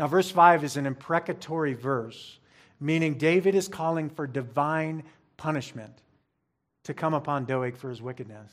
Now, 0.00 0.08
verse 0.08 0.30
5 0.30 0.64
is 0.64 0.76
an 0.76 0.86
imprecatory 0.86 1.74
verse 1.74 2.40
meaning 2.80 3.14
David 3.14 3.54
is 3.54 3.68
calling 3.68 4.08
for 4.08 4.26
divine 4.26 5.04
punishment 5.36 5.92
to 6.84 6.94
come 6.94 7.14
upon 7.14 7.44
Doeg 7.44 7.76
for 7.76 7.90
his 7.90 8.00
wickedness. 8.02 8.50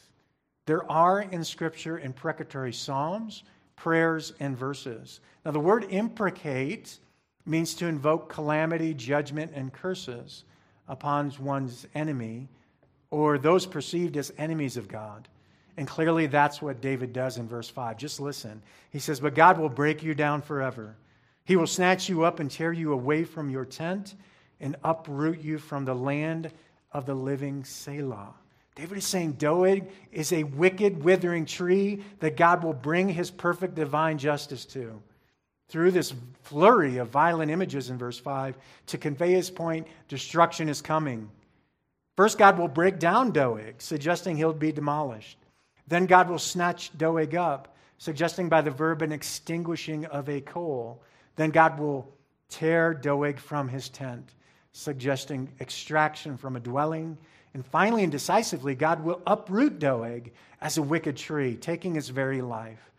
There 0.65 0.89
are 0.91 1.21
in 1.21 1.43
Scripture 1.45 1.97
imprecatory 1.99 2.73
psalms, 2.73 3.43
prayers, 3.77 4.33
and 4.41 4.57
verses. 4.57 5.21
Now, 5.45 5.51
the 5.51 5.59
word 5.59 5.85
imprecate 5.89 6.99
means 7.45 7.73
to 7.75 7.87
invoke 7.87 8.27
calamity, 8.27 8.93
judgment, 8.93 9.53
and 9.55 9.71
curses 9.71 10.43
upon 10.89 11.31
one's 11.39 11.87
enemy 11.95 12.49
or 13.09 13.37
those 13.37 13.65
perceived 13.65 14.17
as 14.17 14.33
enemies 14.37 14.75
of 14.75 14.89
God. 14.89 15.29
And 15.77 15.87
clearly, 15.87 16.27
that's 16.27 16.61
what 16.61 16.81
David 16.81 17.13
does 17.13 17.37
in 17.37 17.47
verse 17.47 17.69
5. 17.69 17.97
Just 17.97 18.19
listen. 18.19 18.61
He 18.89 18.99
says, 18.99 19.21
But 19.21 19.35
God 19.35 19.57
will 19.57 19.69
break 19.69 20.03
you 20.03 20.13
down 20.13 20.41
forever. 20.41 20.97
He 21.47 21.55
will 21.55 21.65
snatch 21.65 22.09
you 22.09 22.25
up 22.25 22.41
and 22.41 22.51
tear 22.51 22.73
you 22.73 22.91
away 22.91 23.23
from 23.23 23.49
your 23.49 23.63
tent 23.63 24.15
and 24.59 24.75
uproot 24.83 25.39
you 25.39 25.59
from 25.59 25.85
the 25.85 25.95
land 25.95 26.51
of 26.91 27.05
the 27.05 27.13
living 27.13 27.63
Selah. 27.63 28.33
David 28.75 28.97
is 28.97 29.05
saying 29.05 29.33
Doeg 29.33 29.89
is 30.11 30.33
a 30.33 30.43
wicked, 30.43 31.01
withering 31.01 31.45
tree 31.45 32.03
that 32.19 32.35
God 32.35 32.65
will 32.65 32.73
bring 32.73 33.07
his 33.07 33.31
perfect 33.31 33.75
divine 33.75 34.17
justice 34.17 34.65
to. 34.65 35.01
Through 35.69 35.91
this 35.91 36.13
flurry 36.43 36.97
of 36.97 37.07
violent 37.07 37.49
images 37.49 37.89
in 37.89 37.97
verse 37.97 38.19
5, 38.19 38.57
to 38.87 38.97
convey 38.97 39.31
his 39.31 39.49
point, 39.49 39.87
destruction 40.09 40.67
is 40.67 40.81
coming. 40.81 41.29
First, 42.17 42.37
God 42.37 42.59
will 42.59 42.67
break 42.67 42.99
down 42.99 43.31
Doeg, 43.31 43.81
suggesting 43.81 44.35
he'll 44.35 44.51
be 44.51 44.73
demolished. 44.73 45.37
Then, 45.87 46.07
God 46.07 46.29
will 46.29 46.39
snatch 46.39 46.91
Doeg 46.97 47.35
up, 47.35 47.73
suggesting 47.99 48.49
by 48.49 48.59
the 48.59 48.69
verb 48.69 49.01
an 49.01 49.13
extinguishing 49.13 50.03
of 50.07 50.27
a 50.27 50.41
coal. 50.41 51.01
Then 51.37 51.51
God 51.51 51.79
will 51.79 52.11
tear 52.49 52.93
Doeg 52.93 53.39
from 53.39 53.69
his 53.69 53.87
tent, 53.87 54.33
suggesting 54.73 55.49
extraction 55.61 56.35
from 56.37 56.55
a 56.55 56.59
dwelling. 56.59 57.17
And 57.53 57.65
finally 57.65 58.03
and 58.03 58.11
decisively, 58.11 58.75
God 58.75 59.03
will 59.03 59.21
uproot 59.25 59.79
Doeg 59.79 60.31
as 60.61 60.77
a 60.77 60.81
wicked 60.81 61.15
tree, 61.15 61.55
taking 61.55 61.95
his 61.95 62.09
very 62.09 62.41
life. 62.41 62.91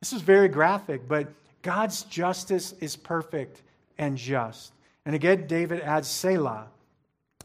This 0.00 0.12
is 0.12 0.22
very 0.22 0.48
graphic, 0.48 1.06
but 1.06 1.28
God's 1.62 2.02
justice 2.02 2.72
is 2.80 2.96
perfect 2.96 3.62
and 3.98 4.18
just. 4.18 4.72
And 5.06 5.14
again, 5.14 5.46
David 5.46 5.80
adds 5.80 6.08
Selah. 6.08 6.66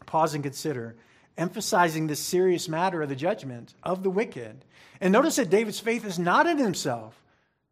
Pause 0.05 0.36
and 0.36 0.43
consider, 0.43 0.95
emphasizing 1.38 2.07
the 2.07 2.15
serious 2.15 2.67
matter 2.67 3.01
of 3.01 3.10
the 3.10 3.15
judgment 3.15 3.73
of 3.83 4.03
the 4.03 4.10
wicked. 4.10 4.63
And 5.01 5.12
notice 5.12 5.36
that 5.36 5.49
David's 5.49 5.79
faith 5.79 6.05
is 6.05 6.17
not 6.17 6.47
in 6.47 6.57
himself 6.57 7.21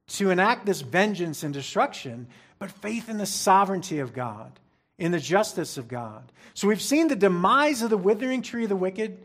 to 0.07 0.29
enact 0.29 0.65
this 0.65 0.81
vengeance 0.81 1.43
and 1.43 1.53
destruction, 1.53 2.27
but 2.59 2.71
faith 2.71 3.09
in 3.09 3.17
the 3.17 3.25
sovereignty 3.25 3.99
of 3.99 4.13
God, 4.13 4.59
in 4.97 5.11
the 5.11 5.19
justice 5.19 5.77
of 5.77 5.87
God. 5.87 6.31
So 6.53 6.67
we've 6.67 6.81
seen 6.81 7.07
the 7.07 7.15
demise 7.15 7.81
of 7.81 7.89
the 7.89 7.97
withering 7.97 8.41
tree 8.41 8.63
of 8.63 8.69
the 8.69 8.75
wicked, 8.75 9.17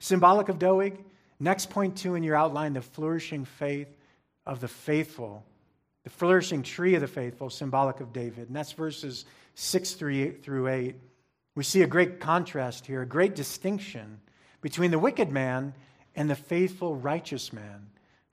symbolic 0.00 0.48
of 0.48 0.58
Doeg. 0.58 0.98
Next 1.38 1.70
point 1.70 1.96
two 1.96 2.14
in 2.14 2.22
your 2.22 2.36
outline, 2.36 2.72
the 2.72 2.82
flourishing 2.82 3.44
faith 3.44 3.88
of 4.46 4.60
the 4.60 4.68
faithful. 4.68 5.44
The 6.04 6.10
flourishing 6.10 6.62
tree 6.62 6.94
of 6.96 7.00
the 7.00 7.08
faithful, 7.08 7.48
symbolic 7.48 8.00
of 8.00 8.12
David. 8.12 8.48
And 8.48 8.56
that's 8.56 8.72
verses 8.72 9.24
6 9.54 9.92
through 9.92 10.68
8. 10.68 10.94
We 11.54 11.64
see 11.64 11.82
a 11.82 11.86
great 11.86 12.20
contrast 12.20 12.86
here, 12.86 13.02
a 13.02 13.06
great 13.06 13.34
distinction 13.34 14.20
between 14.60 14.90
the 14.90 14.98
wicked 14.98 15.30
man 15.30 15.72
and 16.16 16.28
the 16.28 16.34
faithful, 16.34 16.94
righteous 16.94 17.52
man. 17.52 17.86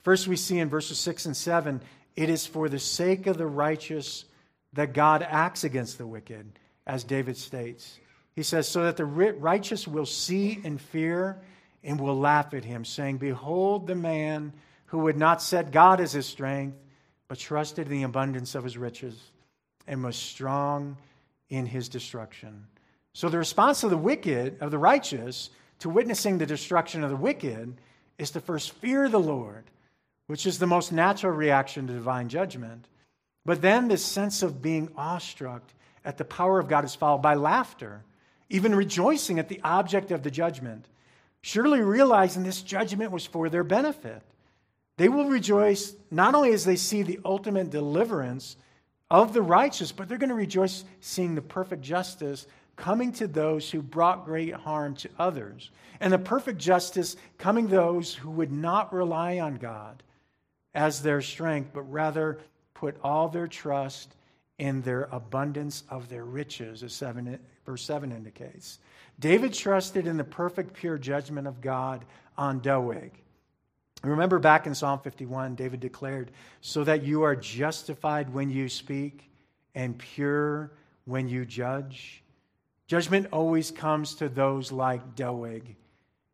First, 0.03 0.27
we 0.27 0.35
see 0.35 0.59
in 0.59 0.67
verses 0.69 0.99
6 0.99 1.27
and 1.27 1.37
7 1.37 1.81
it 2.15 2.29
is 2.29 2.45
for 2.45 2.67
the 2.67 2.79
sake 2.79 3.27
of 3.27 3.37
the 3.37 3.47
righteous 3.47 4.25
that 4.73 4.93
God 4.93 5.25
acts 5.27 5.63
against 5.63 5.97
the 5.97 6.07
wicked, 6.07 6.59
as 6.87 7.03
David 7.03 7.37
states. 7.37 7.99
He 8.35 8.43
says, 8.43 8.67
so 8.67 8.83
that 8.83 8.97
the 8.97 9.05
righteous 9.05 9.87
will 9.87 10.05
see 10.05 10.61
and 10.63 10.79
fear 10.79 11.41
and 11.83 11.99
will 11.99 12.17
laugh 12.17 12.53
at 12.53 12.63
him, 12.63 12.85
saying, 12.85 13.17
Behold 13.17 13.87
the 13.87 13.95
man 13.95 14.53
who 14.85 14.99
would 14.99 15.17
not 15.17 15.41
set 15.41 15.71
God 15.71 15.99
as 15.99 16.13
his 16.13 16.25
strength, 16.25 16.77
but 17.27 17.39
trusted 17.39 17.87
in 17.87 17.93
the 17.93 18.03
abundance 18.03 18.55
of 18.55 18.63
his 18.63 18.77
riches 18.77 19.17
and 19.87 20.03
was 20.03 20.15
strong 20.15 20.97
in 21.49 21.65
his 21.65 21.89
destruction. 21.89 22.65
So 23.13 23.29
the 23.29 23.37
response 23.37 23.83
of 23.83 23.89
the 23.89 23.97
wicked, 23.97 24.61
of 24.61 24.71
the 24.71 24.77
righteous, 24.77 25.49
to 25.79 25.89
witnessing 25.89 26.37
the 26.37 26.45
destruction 26.45 27.03
of 27.03 27.09
the 27.09 27.15
wicked 27.15 27.75
is 28.17 28.31
to 28.31 28.39
first 28.39 28.71
fear 28.73 29.09
the 29.09 29.19
Lord, 29.19 29.65
which 30.27 30.45
is 30.45 30.59
the 30.59 30.67
most 30.67 30.91
natural 30.91 31.33
reaction 31.33 31.87
to 31.87 31.93
divine 31.93 32.29
judgment. 32.29 32.87
But 33.45 33.61
then 33.61 33.87
this 33.87 34.05
sense 34.05 34.43
of 34.43 34.61
being 34.61 34.89
awestruck 34.95 35.63
at 36.05 36.17
the 36.17 36.25
power 36.25 36.59
of 36.59 36.67
God 36.67 36.85
is 36.85 36.95
followed 36.95 37.21
by 37.21 37.35
laughter, 37.35 38.03
even 38.49 38.75
rejoicing 38.75 39.39
at 39.39 39.49
the 39.49 39.61
object 39.63 40.11
of 40.11 40.23
the 40.23 40.31
judgment, 40.31 40.87
surely 41.41 41.81
realizing 41.81 42.43
this 42.43 42.61
judgment 42.61 43.11
was 43.11 43.25
for 43.25 43.49
their 43.49 43.63
benefit. 43.63 44.21
They 44.97 45.09
will 45.09 45.29
rejoice 45.29 45.95
not 46.11 46.35
only 46.35 46.51
as 46.53 46.65
they 46.65 46.75
see 46.75 47.01
the 47.01 47.19
ultimate 47.25 47.71
deliverance 47.71 48.57
of 49.09 49.33
the 49.33 49.41
righteous, 49.41 49.91
but 49.91 50.07
they're 50.07 50.17
going 50.17 50.29
to 50.29 50.35
rejoice 50.35 50.85
seeing 50.99 51.35
the 51.35 51.41
perfect 51.41 51.81
justice 51.81 52.45
coming 52.75 53.11
to 53.13 53.27
those 53.27 53.69
who 53.69 53.81
brought 53.81 54.25
great 54.25 54.53
harm 54.53 54.95
to 54.95 55.09
others, 55.19 55.69
and 55.99 56.11
the 56.13 56.19
perfect 56.19 56.59
justice 56.59 57.15
coming 57.37 57.67
to 57.67 57.75
those 57.75 58.15
who 58.15 58.29
would 58.29 58.51
not 58.51 58.93
rely 58.93 59.39
on 59.39 59.55
God 59.55 60.01
as 60.73 61.01
their 61.01 61.21
strength, 61.21 61.71
but 61.73 61.91
rather 61.91 62.39
put 62.81 62.97
all 63.03 63.29
their 63.29 63.47
trust 63.47 64.15
in 64.57 64.81
their 64.81 65.03
abundance 65.11 65.83
of 65.91 66.09
their 66.09 66.25
riches, 66.25 66.81
as 66.81 66.91
seven, 66.91 67.37
verse 67.63 67.83
7 67.83 68.11
indicates. 68.11 68.79
David 69.19 69.53
trusted 69.53 70.07
in 70.07 70.17
the 70.17 70.23
perfect, 70.23 70.73
pure 70.73 70.97
judgment 70.97 71.47
of 71.47 71.61
God 71.61 72.03
on 72.39 72.59
Doeg. 72.59 73.11
Remember 74.03 74.39
back 74.39 74.65
in 74.65 74.73
Psalm 74.73 74.99
51, 74.99 75.53
David 75.53 75.79
declared, 75.79 76.31
So 76.61 76.83
that 76.83 77.03
you 77.03 77.21
are 77.21 77.35
justified 77.35 78.33
when 78.33 78.49
you 78.49 78.67
speak 78.67 79.29
and 79.75 79.95
pure 79.95 80.71
when 81.05 81.29
you 81.29 81.45
judge. 81.45 82.23
Judgment 82.87 83.27
always 83.31 83.69
comes 83.69 84.15
to 84.15 84.27
those 84.27 84.71
like 84.71 85.15
Doeg, 85.15 85.75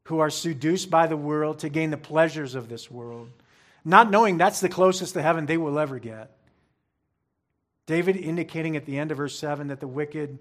who 0.04 0.20
are 0.20 0.30
seduced 0.30 0.90
by 0.90 1.08
the 1.08 1.18
world 1.18 1.60
to 1.60 1.68
gain 1.68 1.90
the 1.90 1.98
pleasures 1.98 2.56
of 2.56 2.70
this 2.70 2.90
world, 2.90 3.30
not 3.84 4.10
knowing 4.10 4.38
that's 4.38 4.62
the 4.62 4.70
closest 4.70 5.14
to 5.16 5.22
heaven 5.22 5.46
they 5.46 5.58
will 5.58 5.78
ever 5.78 6.00
get. 6.00 6.37
David 7.88 8.18
indicating 8.18 8.76
at 8.76 8.86
the 8.86 9.00
end 9.00 9.12
of 9.12 9.18
verse 9.18 9.38
7 9.40 9.68
that 9.68 9.80
the 9.80 9.88
wicked 9.88 10.38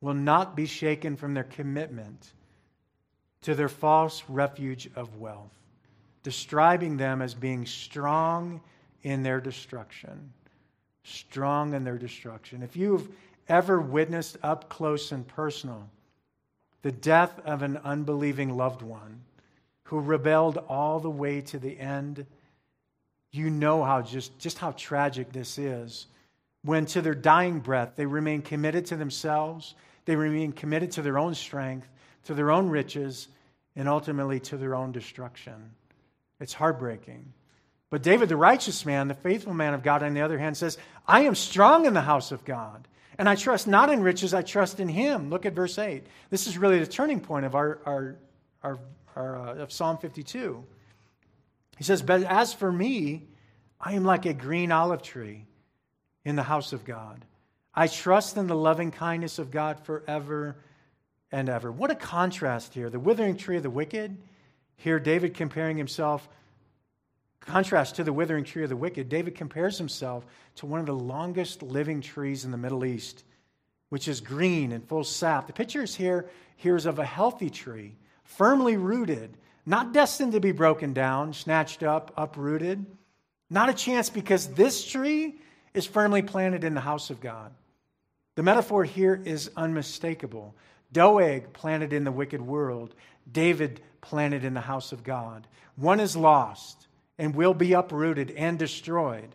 will 0.00 0.14
not 0.14 0.54
be 0.54 0.66
shaken 0.66 1.16
from 1.16 1.34
their 1.34 1.44
commitment 1.44 2.32
to 3.40 3.54
their 3.54 3.68
false 3.68 4.22
refuge 4.28 4.88
of 4.94 5.16
wealth, 5.16 5.56
describing 6.22 6.96
them 6.96 7.20
as 7.20 7.34
being 7.34 7.66
strong 7.66 8.60
in 9.02 9.22
their 9.22 9.40
destruction. 9.40 10.32
Strong 11.02 11.74
in 11.74 11.82
their 11.82 11.98
destruction. 11.98 12.62
If 12.62 12.76
you've 12.76 13.08
ever 13.48 13.80
witnessed 13.80 14.36
up 14.42 14.68
close 14.68 15.10
and 15.10 15.26
personal 15.26 15.88
the 16.82 16.92
death 16.92 17.40
of 17.44 17.62
an 17.62 17.78
unbelieving 17.84 18.56
loved 18.56 18.82
one 18.82 19.20
who 19.84 20.00
rebelled 20.00 20.58
all 20.68 21.00
the 21.00 21.10
way 21.10 21.40
to 21.40 21.58
the 21.58 21.78
end, 21.78 22.26
you 23.30 23.50
know 23.50 23.84
how 23.84 24.02
just, 24.02 24.36
just 24.38 24.58
how 24.58 24.72
tragic 24.72 25.32
this 25.32 25.58
is. 25.58 26.06
When 26.64 26.86
to 26.86 27.02
their 27.02 27.14
dying 27.14 27.60
breath 27.60 27.92
they 27.96 28.06
remain 28.06 28.42
committed 28.42 28.86
to 28.86 28.96
themselves 28.96 29.74
they 30.04 30.16
remain 30.16 30.52
committed 30.52 30.92
to 30.92 31.02
their 31.02 31.18
own 31.18 31.34
strength, 31.34 31.88
to 32.24 32.34
their 32.34 32.50
own 32.50 32.68
riches, 32.68 33.28
and 33.76 33.88
ultimately 33.88 34.40
to 34.40 34.56
their 34.56 34.74
own 34.74 34.92
destruction. 34.92 35.72
It's 36.40 36.52
heartbreaking. 36.52 37.32
But 37.90 38.02
David, 38.02 38.28
the 38.28 38.36
righteous 38.36 38.84
man, 38.84 39.08
the 39.08 39.14
faithful 39.14 39.54
man 39.54 39.74
of 39.74 39.82
God, 39.82 40.02
on 40.02 40.14
the 40.14 40.22
other 40.22 40.38
hand, 40.38 40.56
says, 40.56 40.78
I 41.06 41.22
am 41.22 41.34
strong 41.34 41.86
in 41.86 41.94
the 41.94 42.00
house 42.00 42.32
of 42.32 42.44
God. 42.44 42.88
And 43.18 43.28
I 43.28 43.36
trust 43.36 43.68
not 43.68 43.90
in 43.90 44.02
riches, 44.02 44.34
I 44.34 44.42
trust 44.42 44.80
in 44.80 44.88
him. 44.88 45.30
Look 45.30 45.46
at 45.46 45.52
verse 45.52 45.78
8. 45.78 46.04
This 46.30 46.46
is 46.46 46.58
really 46.58 46.78
the 46.78 46.86
turning 46.86 47.20
point 47.20 47.44
of, 47.44 47.54
our, 47.54 47.78
our, 47.84 48.16
our, 48.62 48.78
our 49.14 49.36
uh, 49.36 49.54
of 49.56 49.70
Psalm 49.70 49.98
52. 49.98 50.64
He 51.76 51.84
says, 51.84 52.02
But 52.02 52.22
as 52.22 52.54
for 52.54 52.72
me, 52.72 53.28
I 53.78 53.92
am 53.92 54.04
like 54.04 54.24
a 54.24 54.32
green 54.32 54.72
olive 54.72 55.02
tree 55.02 55.44
in 56.24 56.36
the 56.36 56.42
house 56.42 56.72
of 56.72 56.84
God. 56.84 57.24
I 57.74 57.86
trust 57.86 58.36
in 58.36 58.46
the 58.46 58.56
loving 58.56 58.90
kindness 58.90 59.38
of 59.38 59.50
God 59.50 59.80
forever 59.80 60.56
and 61.30 61.48
ever. 61.48 61.72
What 61.72 61.90
a 61.90 61.94
contrast 61.94 62.74
here. 62.74 62.90
The 62.90 63.00
withering 63.00 63.36
tree 63.36 63.56
of 63.56 63.62
the 63.62 63.70
wicked. 63.70 64.16
Here, 64.76 64.98
David 64.98 65.34
comparing 65.34 65.76
himself, 65.76 66.28
contrast 67.40 67.96
to 67.96 68.04
the 68.04 68.12
withering 68.12 68.44
tree 68.44 68.64
of 68.64 68.68
the 68.68 68.76
wicked, 68.76 69.08
David 69.08 69.34
compares 69.34 69.78
himself 69.78 70.24
to 70.56 70.66
one 70.66 70.80
of 70.80 70.86
the 70.86 70.94
longest 70.94 71.62
living 71.62 72.00
trees 72.00 72.44
in 72.44 72.50
the 72.50 72.56
Middle 72.56 72.84
East, 72.84 73.24
which 73.90 74.08
is 74.08 74.20
green 74.20 74.72
and 74.72 74.86
full 74.86 75.04
sap. 75.04 75.46
The 75.46 75.52
picture 75.52 75.82
is 75.82 75.94
here, 75.94 76.28
here 76.56 76.76
is 76.76 76.86
of 76.86 76.98
a 76.98 77.04
healthy 77.04 77.48
tree, 77.48 77.94
firmly 78.24 78.76
rooted, 78.76 79.36
not 79.64 79.92
destined 79.92 80.32
to 80.32 80.40
be 80.40 80.52
broken 80.52 80.92
down, 80.92 81.32
snatched 81.32 81.82
up, 81.82 82.12
uprooted. 82.16 82.84
Not 83.48 83.68
a 83.68 83.74
chance 83.74 84.08
because 84.08 84.48
this 84.48 84.84
tree 84.84 85.36
is 85.74 85.86
firmly 85.86 86.22
planted 86.22 86.64
in 86.64 86.74
the 86.74 86.80
house 86.80 87.10
of 87.10 87.20
God. 87.20 87.52
The 88.34 88.42
metaphor 88.42 88.84
here 88.84 89.20
is 89.24 89.50
unmistakable. 89.56 90.54
Doeg 90.92 91.52
planted 91.52 91.92
in 91.92 92.04
the 92.04 92.12
wicked 92.12 92.40
world, 92.40 92.94
David 93.30 93.80
planted 94.00 94.44
in 94.44 94.54
the 94.54 94.60
house 94.60 94.92
of 94.92 95.04
God. 95.04 95.46
One 95.76 96.00
is 96.00 96.16
lost 96.16 96.86
and 97.18 97.34
will 97.34 97.54
be 97.54 97.72
uprooted 97.72 98.30
and 98.32 98.58
destroyed. 98.58 99.34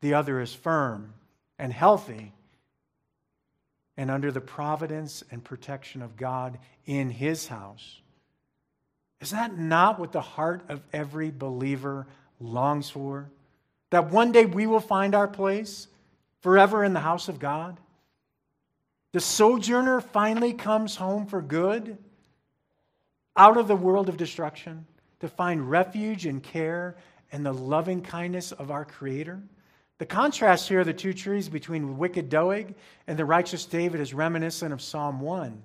The 0.00 0.14
other 0.14 0.40
is 0.40 0.54
firm 0.54 1.14
and 1.58 1.72
healthy 1.72 2.32
and 3.96 4.10
under 4.10 4.32
the 4.32 4.40
providence 4.40 5.22
and 5.30 5.44
protection 5.44 6.02
of 6.02 6.16
God 6.16 6.58
in 6.86 7.10
his 7.10 7.48
house. 7.48 8.00
Is 9.20 9.30
that 9.30 9.56
not 9.56 9.98
what 9.98 10.12
the 10.12 10.20
heart 10.20 10.62
of 10.68 10.82
every 10.92 11.30
believer 11.30 12.06
longs 12.40 12.90
for? 12.90 13.30
That 13.92 14.10
one 14.10 14.32
day 14.32 14.46
we 14.46 14.66
will 14.66 14.80
find 14.80 15.14
our 15.14 15.28
place 15.28 15.86
forever 16.40 16.82
in 16.82 16.94
the 16.94 17.00
house 17.00 17.28
of 17.28 17.38
God? 17.38 17.78
The 19.12 19.20
sojourner 19.20 20.00
finally 20.00 20.54
comes 20.54 20.96
home 20.96 21.26
for 21.26 21.42
good 21.42 21.98
out 23.36 23.58
of 23.58 23.68
the 23.68 23.76
world 23.76 24.08
of 24.08 24.16
destruction 24.16 24.86
to 25.20 25.28
find 25.28 25.70
refuge 25.70 26.24
and 26.24 26.42
care 26.42 26.96
and 27.32 27.44
the 27.44 27.52
loving 27.52 28.00
kindness 28.00 28.50
of 28.52 28.70
our 28.70 28.86
Creator. 28.86 29.42
The 29.98 30.06
contrast 30.06 30.70
here 30.70 30.80
of 30.80 30.86
the 30.86 30.94
two 30.94 31.12
trees 31.12 31.50
between 31.50 31.98
wicked 31.98 32.30
Doeg 32.30 32.74
and 33.06 33.18
the 33.18 33.26
righteous 33.26 33.66
David 33.66 34.00
is 34.00 34.14
reminiscent 34.14 34.72
of 34.72 34.80
Psalm 34.80 35.20
1, 35.20 35.62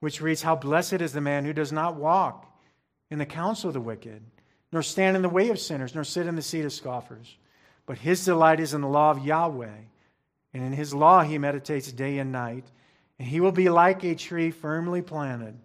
which 0.00 0.20
reads, 0.20 0.42
How 0.42 0.56
blessed 0.56 1.00
is 1.00 1.14
the 1.14 1.22
man 1.22 1.46
who 1.46 1.54
does 1.54 1.72
not 1.72 1.96
walk 1.96 2.54
in 3.10 3.18
the 3.18 3.24
counsel 3.24 3.68
of 3.68 3.74
the 3.74 3.80
wicked, 3.80 4.22
nor 4.72 4.82
stand 4.82 5.16
in 5.16 5.22
the 5.22 5.28
way 5.28 5.50
of 5.50 5.58
sinners, 5.58 5.94
nor 5.94 6.04
sit 6.04 6.26
in 6.26 6.36
the 6.36 6.42
seat 6.42 6.64
of 6.64 6.72
scoffers. 6.72 7.36
But 7.86 7.98
his 7.98 8.24
delight 8.24 8.60
is 8.60 8.74
in 8.74 8.80
the 8.80 8.88
law 8.88 9.10
of 9.10 9.24
Yahweh 9.24 9.78
and 10.52 10.64
in 10.64 10.72
his 10.72 10.92
law 10.94 11.22
he 11.22 11.38
meditates 11.38 11.92
day 11.92 12.18
and 12.18 12.32
night. 12.32 12.64
And 13.18 13.28
he 13.28 13.40
will 13.40 13.52
be 13.52 13.68
like 13.68 14.02
a 14.02 14.14
tree 14.14 14.50
firmly 14.50 15.02
planted 15.02 15.56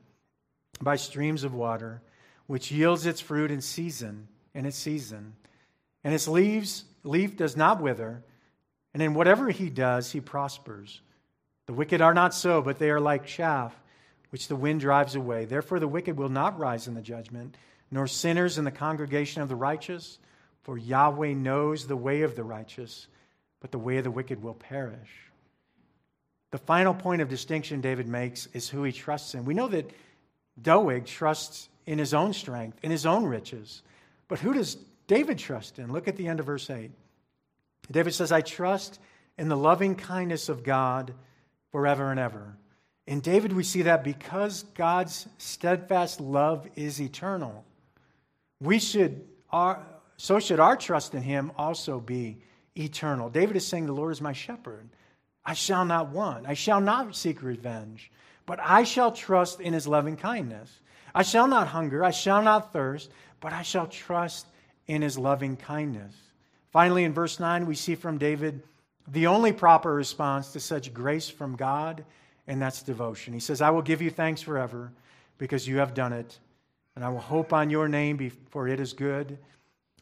by 0.81 0.97
streams 0.97 1.43
of 1.43 1.53
water, 1.53 2.01
which 2.47 2.71
yields 2.71 3.05
its 3.05 3.21
fruit 3.21 3.49
in 3.49 3.61
season, 3.61 4.27
in 4.53 4.65
its 4.65 4.77
season. 4.77 5.35
And 6.03 6.13
its 6.13 6.27
leaves, 6.27 6.83
leaf 7.03 7.37
does 7.37 7.55
not 7.55 7.81
wither, 7.81 8.23
and 8.93 9.01
in 9.01 9.13
whatever 9.13 9.49
he 9.49 9.69
does, 9.69 10.11
he 10.11 10.21
prospers. 10.21 11.01
The 11.65 11.73
wicked 11.73 12.01
are 12.01 12.13
not 12.13 12.33
so, 12.33 12.61
but 12.61 12.77
they 12.77 12.91
are 12.91 12.99
like 12.99 13.25
chaff, 13.25 13.73
which 14.29 14.47
the 14.47 14.55
wind 14.55 14.81
drives 14.81 15.15
away. 15.15 15.45
Therefore, 15.45 15.79
the 15.79 15.87
wicked 15.87 16.17
will 16.17 16.29
not 16.29 16.59
rise 16.59 16.87
in 16.87 16.93
the 16.93 17.01
judgment, 17.01 17.55
nor 17.91 18.07
sinners 18.07 18.57
in 18.57 18.65
the 18.65 18.71
congregation 18.71 19.41
of 19.41 19.49
the 19.49 19.55
righteous. 19.55 20.19
For 20.63 20.77
Yahweh 20.77 21.33
knows 21.33 21.87
the 21.87 21.95
way 21.95 22.21
of 22.21 22.35
the 22.35 22.43
righteous 22.43 23.07
but 23.65 23.71
the 23.71 23.79
way 23.79 23.97
of 23.97 24.03
the 24.03 24.11
wicked 24.11 24.43
will 24.43 24.53
perish. 24.53 25.09
The 26.51 26.59
final 26.59 26.93
point 26.93 27.23
of 27.23 27.29
distinction 27.29 27.81
David 27.81 28.07
makes 28.07 28.45
is 28.53 28.69
who 28.69 28.83
he 28.83 28.91
trusts 28.91 29.33
in. 29.33 29.43
We 29.43 29.55
know 29.55 29.67
that 29.69 29.89
Doeg 30.61 31.07
trusts 31.07 31.67
in 31.87 31.97
his 31.97 32.13
own 32.13 32.33
strength, 32.33 32.77
in 32.83 32.91
his 32.91 33.07
own 33.07 33.25
riches. 33.25 33.81
But 34.27 34.37
who 34.37 34.53
does 34.53 34.77
David 35.07 35.39
trust 35.39 35.79
in? 35.79 35.91
Look 35.91 36.07
at 36.07 36.15
the 36.15 36.27
end 36.27 36.39
of 36.39 36.45
verse 36.45 36.69
8. 36.69 36.91
David 37.89 38.13
says, 38.13 38.31
I 38.31 38.41
trust 38.41 38.99
in 39.35 39.49
the 39.49 39.57
loving 39.57 39.95
kindness 39.95 40.47
of 40.47 40.63
God 40.63 41.15
forever 41.71 42.11
and 42.11 42.19
ever. 42.19 42.55
In 43.07 43.19
David, 43.19 43.51
we 43.51 43.63
see 43.63 43.81
that 43.81 44.03
because 44.03 44.61
God's 44.75 45.27
steadfast 45.39 46.21
love 46.21 46.67
is 46.75 47.01
eternal, 47.01 47.65
we 48.65 48.79
should, 48.79 49.25
our, 49.51 49.85
so 50.17 50.39
should 50.39 50.59
our 50.59 50.75
trust 50.75 51.13
in 51.13 51.21
him 51.21 51.51
also 51.57 51.99
be 51.99 52.37
eternal. 52.75 53.29
David 53.29 53.55
is 53.55 53.65
saying, 53.65 53.85
The 53.85 53.93
Lord 53.93 54.11
is 54.11 54.21
my 54.21 54.33
shepherd. 54.33 54.89
I 55.45 55.53
shall 55.53 55.85
not 55.85 56.09
want. 56.09 56.47
I 56.47 56.55
shall 56.55 56.81
not 56.81 57.15
seek 57.15 57.43
revenge, 57.43 58.11
but 58.45 58.59
I 58.61 58.83
shall 58.83 59.11
trust 59.11 59.61
in 59.61 59.73
his 59.73 59.87
loving 59.87 60.17
kindness. 60.17 60.79
I 61.13 61.23
shall 61.23 61.47
not 61.47 61.67
hunger. 61.67 62.03
I 62.03 62.11
shall 62.11 62.41
not 62.41 62.73
thirst, 62.73 63.11
but 63.39 63.53
I 63.53 63.61
shall 63.61 63.87
trust 63.87 64.47
in 64.87 65.01
his 65.01 65.17
loving 65.17 65.55
kindness. 65.55 66.13
Finally, 66.71 67.03
in 67.03 67.13
verse 67.13 67.39
9, 67.39 67.65
we 67.65 67.75
see 67.75 67.95
from 67.95 68.17
David 68.17 68.61
the 69.07 69.27
only 69.27 69.53
proper 69.53 69.93
response 69.93 70.51
to 70.51 70.59
such 70.59 70.93
grace 70.93 71.29
from 71.29 71.55
God, 71.55 72.03
and 72.47 72.61
that's 72.61 72.81
devotion. 72.81 73.33
He 73.33 73.39
says, 73.39 73.61
I 73.61 73.69
will 73.69 73.81
give 73.81 74.01
you 74.01 74.09
thanks 74.09 74.41
forever 74.41 74.91
because 75.37 75.67
you 75.67 75.77
have 75.77 75.93
done 75.93 76.11
it, 76.11 76.39
and 76.95 77.03
I 77.03 77.09
will 77.09 77.19
hope 77.19 77.53
on 77.53 77.69
your 77.69 77.87
name, 77.87 78.31
for 78.49 78.67
it 78.67 78.79
is 78.79 78.93
good 78.93 79.37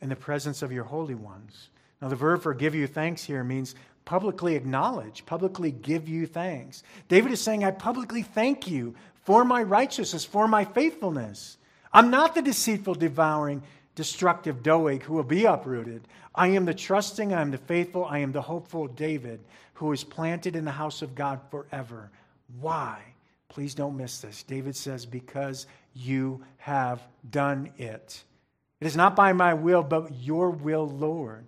in 0.01 0.09
the 0.09 0.15
presence 0.15 0.61
of 0.61 0.71
your 0.71 0.83
holy 0.83 1.15
ones. 1.15 1.69
Now, 2.01 2.09
the 2.09 2.15
verb 2.15 2.41
for 2.41 2.53
give 2.53 2.75
you 2.75 2.87
thanks 2.87 3.23
here 3.23 3.43
means 3.43 3.75
publicly 4.05 4.55
acknowledge, 4.55 5.25
publicly 5.25 5.71
give 5.71 6.09
you 6.09 6.27
thanks. 6.27 6.83
David 7.07 7.31
is 7.31 7.41
saying, 7.41 7.63
I 7.63 7.71
publicly 7.71 8.21
thank 8.21 8.67
you 8.67 8.95
for 9.23 9.45
my 9.45 9.63
righteousness, 9.63 10.25
for 10.25 10.47
my 10.47 10.65
faithfulness. 10.65 11.57
I'm 11.93 12.09
not 12.09 12.35
the 12.35 12.41
deceitful, 12.41 12.95
devouring, 12.95 13.63
destructive 13.95 14.63
Doeg 14.63 15.03
who 15.03 15.13
will 15.13 15.23
be 15.23 15.45
uprooted. 15.45 16.07
I 16.35 16.47
am 16.47 16.65
the 16.65 16.73
trusting, 16.73 17.33
I 17.33 17.41
am 17.41 17.51
the 17.51 17.57
faithful, 17.57 18.05
I 18.05 18.19
am 18.19 18.31
the 18.31 18.41
hopeful 18.41 18.87
David 18.87 19.39
who 19.75 19.91
is 19.91 20.03
planted 20.03 20.55
in 20.55 20.65
the 20.65 20.71
house 20.71 21.01
of 21.01 21.15
God 21.15 21.39
forever. 21.49 22.11
Why? 22.59 23.01
Please 23.53 23.75
don't 23.75 23.97
miss 23.97 24.19
this. 24.19 24.41
David 24.41 24.75
says, 24.75 25.05
Because 25.05 25.67
you 25.93 26.43
have 26.57 27.03
done 27.29 27.69
it. 27.77 28.23
It 28.81 28.87
is 28.87 28.95
not 28.95 29.15
by 29.15 29.31
my 29.33 29.53
will, 29.53 29.83
but 29.83 30.11
your 30.15 30.49
will, 30.49 30.87
Lord. 30.87 31.45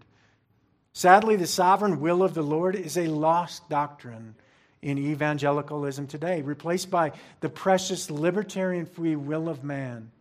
Sadly, 0.94 1.36
the 1.36 1.48
sovereign 1.48 2.00
will 2.00 2.22
of 2.22 2.36
the 2.36 2.44
Lord 2.44 2.76
is 2.76 2.96
a 2.96 3.08
lost 3.08 3.68
doctrine 3.70 4.36
in 4.84 5.00
evangelicalism 5.00 6.06
today, 6.06 6.44
replaced 6.44 6.92
by 6.92 7.12
the 7.40 7.50
precious 7.50 8.12
libertarian 8.12 8.86
free 8.86 9.16
will 9.16 9.50
of 9.50 9.64
man, 9.64 10.12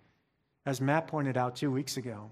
as 0.64 0.80
Matt 0.80 1.06
pointed 1.06 1.36
out 1.36 1.54
two 1.54 1.70
weeks 1.70 1.98
ago. 1.98 2.30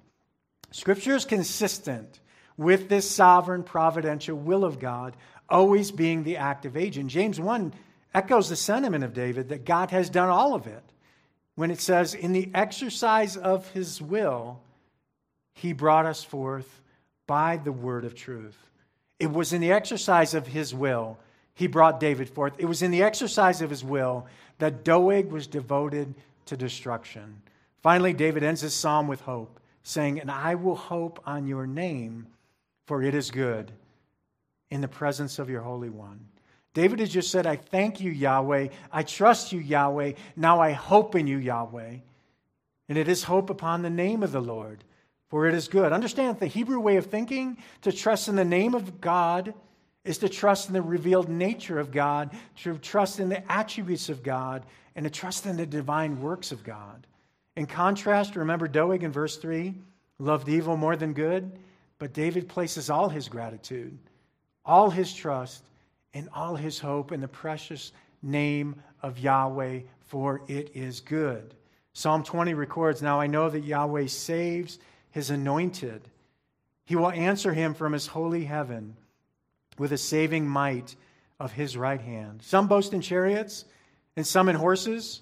Scripture 0.70 1.14
is 1.14 1.26
consistent 1.26 2.20
with 2.56 2.88
this 2.88 3.08
sovereign 3.08 3.64
providential 3.64 4.38
will 4.38 4.64
of 4.64 4.80
God 4.80 5.14
always 5.46 5.90
being 5.90 6.24
the 6.24 6.38
active 6.38 6.74
agent. 6.74 7.10
James 7.10 7.38
1 7.38 7.74
echoes 8.14 8.48
the 8.48 8.56
sentiment 8.56 9.04
of 9.04 9.14
David 9.14 9.48
that 9.48 9.64
God 9.64 9.90
has 9.90 10.10
done 10.10 10.28
all 10.28 10.54
of 10.54 10.66
it 10.66 10.82
when 11.54 11.70
it 11.70 11.80
says, 11.80 12.14
In 12.14 12.32
the 12.32 12.50
exercise 12.54 13.36
of 13.36 13.68
his 13.70 14.00
will, 14.00 14.60
he 15.54 15.72
brought 15.72 16.06
us 16.06 16.24
forth 16.24 16.80
by 17.26 17.56
the 17.56 17.72
word 17.72 18.04
of 18.04 18.14
truth. 18.14 18.58
It 19.18 19.32
was 19.32 19.52
in 19.52 19.60
the 19.60 19.72
exercise 19.72 20.34
of 20.34 20.46
his 20.46 20.74
will 20.74 21.18
he 21.54 21.66
brought 21.66 22.00
David 22.00 22.28
forth. 22.28 22.54
It 22.58 22.66
was 22.66 22.82
in 22.82 22.90
the 22.90 23.02
exercise 23.02 23.60
of 23.60 23.70
his 23.70 23.84
will 23.84 24.26
that 24.58 24.84
Doeg 24.84 25.30
was 25.30 25.46
devoted 25.46 26.14
to 26.46 26.56
destruction. 26.56 27.42
Finally, 27.82 28.14
David 28.14 28.42
ends 28.42 28.60
his 28.60 28.74
psalm 28.74 29.06
with 29.06 29.20
hope, 29.20 29.60
saying, 29.82 30.20
And 30.20 30.30
I 30.30 30.54
will 30.54 30.76
hope 30.76 31.20
on 31.26 31.46
your 31.46 31.66
name, 31.66 32.26
for 32.86 33.02
it 33.02 33.14
is 33.14 33.30
good 33.30 33.72
in 34.70 34.80
the 34.80 34.88
presence 34.88 35.38
of 35.38 35.50
your 35.50 35.60
Holy 35.60 35.90
One. 35.90 36.20
David 36.74 37.00
has 37.00 37.10
just 37.10 37.30
said, 37.30 37.46
I 37.46 37.56
thank 37.56 38.00
you, 38.00 38.10
Yahweh. 38.10 38.68
I 38.90 39.02
trust 39.02 39.52
you, 39.52 39.60
Yahweh. 39.60 40.12
Now 40.36 40.60
I 40.60 40.72
hope 40.72 41.14
in 41.14 41.26
you, 41.26 41.36
Yahweh. 41.36 41.96
And 42.88 42.98
it 42.98 43.08
is 43.08 43.24
hope 43.24 43.50
upon 43.50 43.82
the 43.82 43.90
name 43.90 44.22
of 44.22 44.32
the 44.32 44.40
Lord, 44.40 44.84
for 45.28 45.46
it 45.46 45.54
is 45.54 45.68
good. 45.68 45.92
Understand 45.92 46.38
the 46.38 46.46
Hebrew 46.46 46.80
way 46.80 46.96
of 46.96 47.06
thinking 47.06 47.58
to 47.82 47.92
trust 47.92 48.28
in 48.28 48.36
the 48.36 48.44
name 48.44 48.74
of 48.74 49.00
God 49.00 49.54
is 50.04 50.18
to 50.18 50.28
trust 50.28 50.68
in 50.68 50.74
the 50.74 50.82
revealed 50.82 51.28
nature 51.28 51.78
of 51.78 51.92
God, 51.92 52.30
to 52.56 52.76
trust 52.78 53.20
in 53.20 53.28
the 53.28 53.52
attributes 53.52 54.08
of 54.08 54.22
God, 54.22 54.66
and 54.96 55.04
to 55.04 55.10
trust 55.10 55.46
in 55.46 55.56
the 55.56 55.66
divine 55.66 56.20
works 56.20 56.52
of 56.52 56.64
God. 56.64 57.06
In 57.56 57.66
contrast, 57.66 58.34
remember 58.34 58.66
Doeg 58.66 59.02
in 59.02 59.12
verse 59.12 59.36
3 59.36 59.74
loved 60.18 60.48
evil 60.48 60.76
more 60.76 60.96
than 60.96 61.12
good, 61.12 61.52
but 61.98 62.12
David 62.12 62.48
places 62.48 62.90
all 62.90 63.08
his 63.08 63.28
gratitude, 63.28 63.96
all 64.64 64.90
his 64.90 65.12
trust, 65.12 65.62
and 66.14 66.28
all 66.34 66.56
his 66.56 66.78
hope 66.78 67.12
in 67.12 67.20
the 67.20 67.28
precious 67.28 67.92
name 68.22 68.76
of 69.02 69.18
Yahweh, 69.18 69.80
for 70.00 70.42
it 70.48 70.70
is 70.74 71.00
good. 71.00 71.54
Psalm 71.92 72.22
20 72.22 72.54
records 72.54 73.02
Now 73.02 73.20
I 73.20 73.26
know 73.26 73.48
that 73.50 73.64
Yahweh 73.64 74.06
saves 74.06 74.78
his 75.10 75.30
anointed. 75.30 76.08
He 76.84 76.96
will 76.96 77.10
answer 77.10 77.52
him 77.52 77.74
from 77.74 77.92
his 77.92 78.06
holy 78.06 78.44
heaven 78.44 78.96
with 79.78 79.92
a 79.92 79.98
saving 79.98 80.46
might 80.46 80.96
of 81.38 81.52
his 81.52 81.76
right 81.76 82.00
hand. 82.00 82.42
Some 82.42 82.68
boast 82.68 82.92
in 82.92 83.00
chariots 83.00 83.64
and 84.16 84.26
some 84.26 84.48
in 84.48 84.56
horses, 84.56 85.20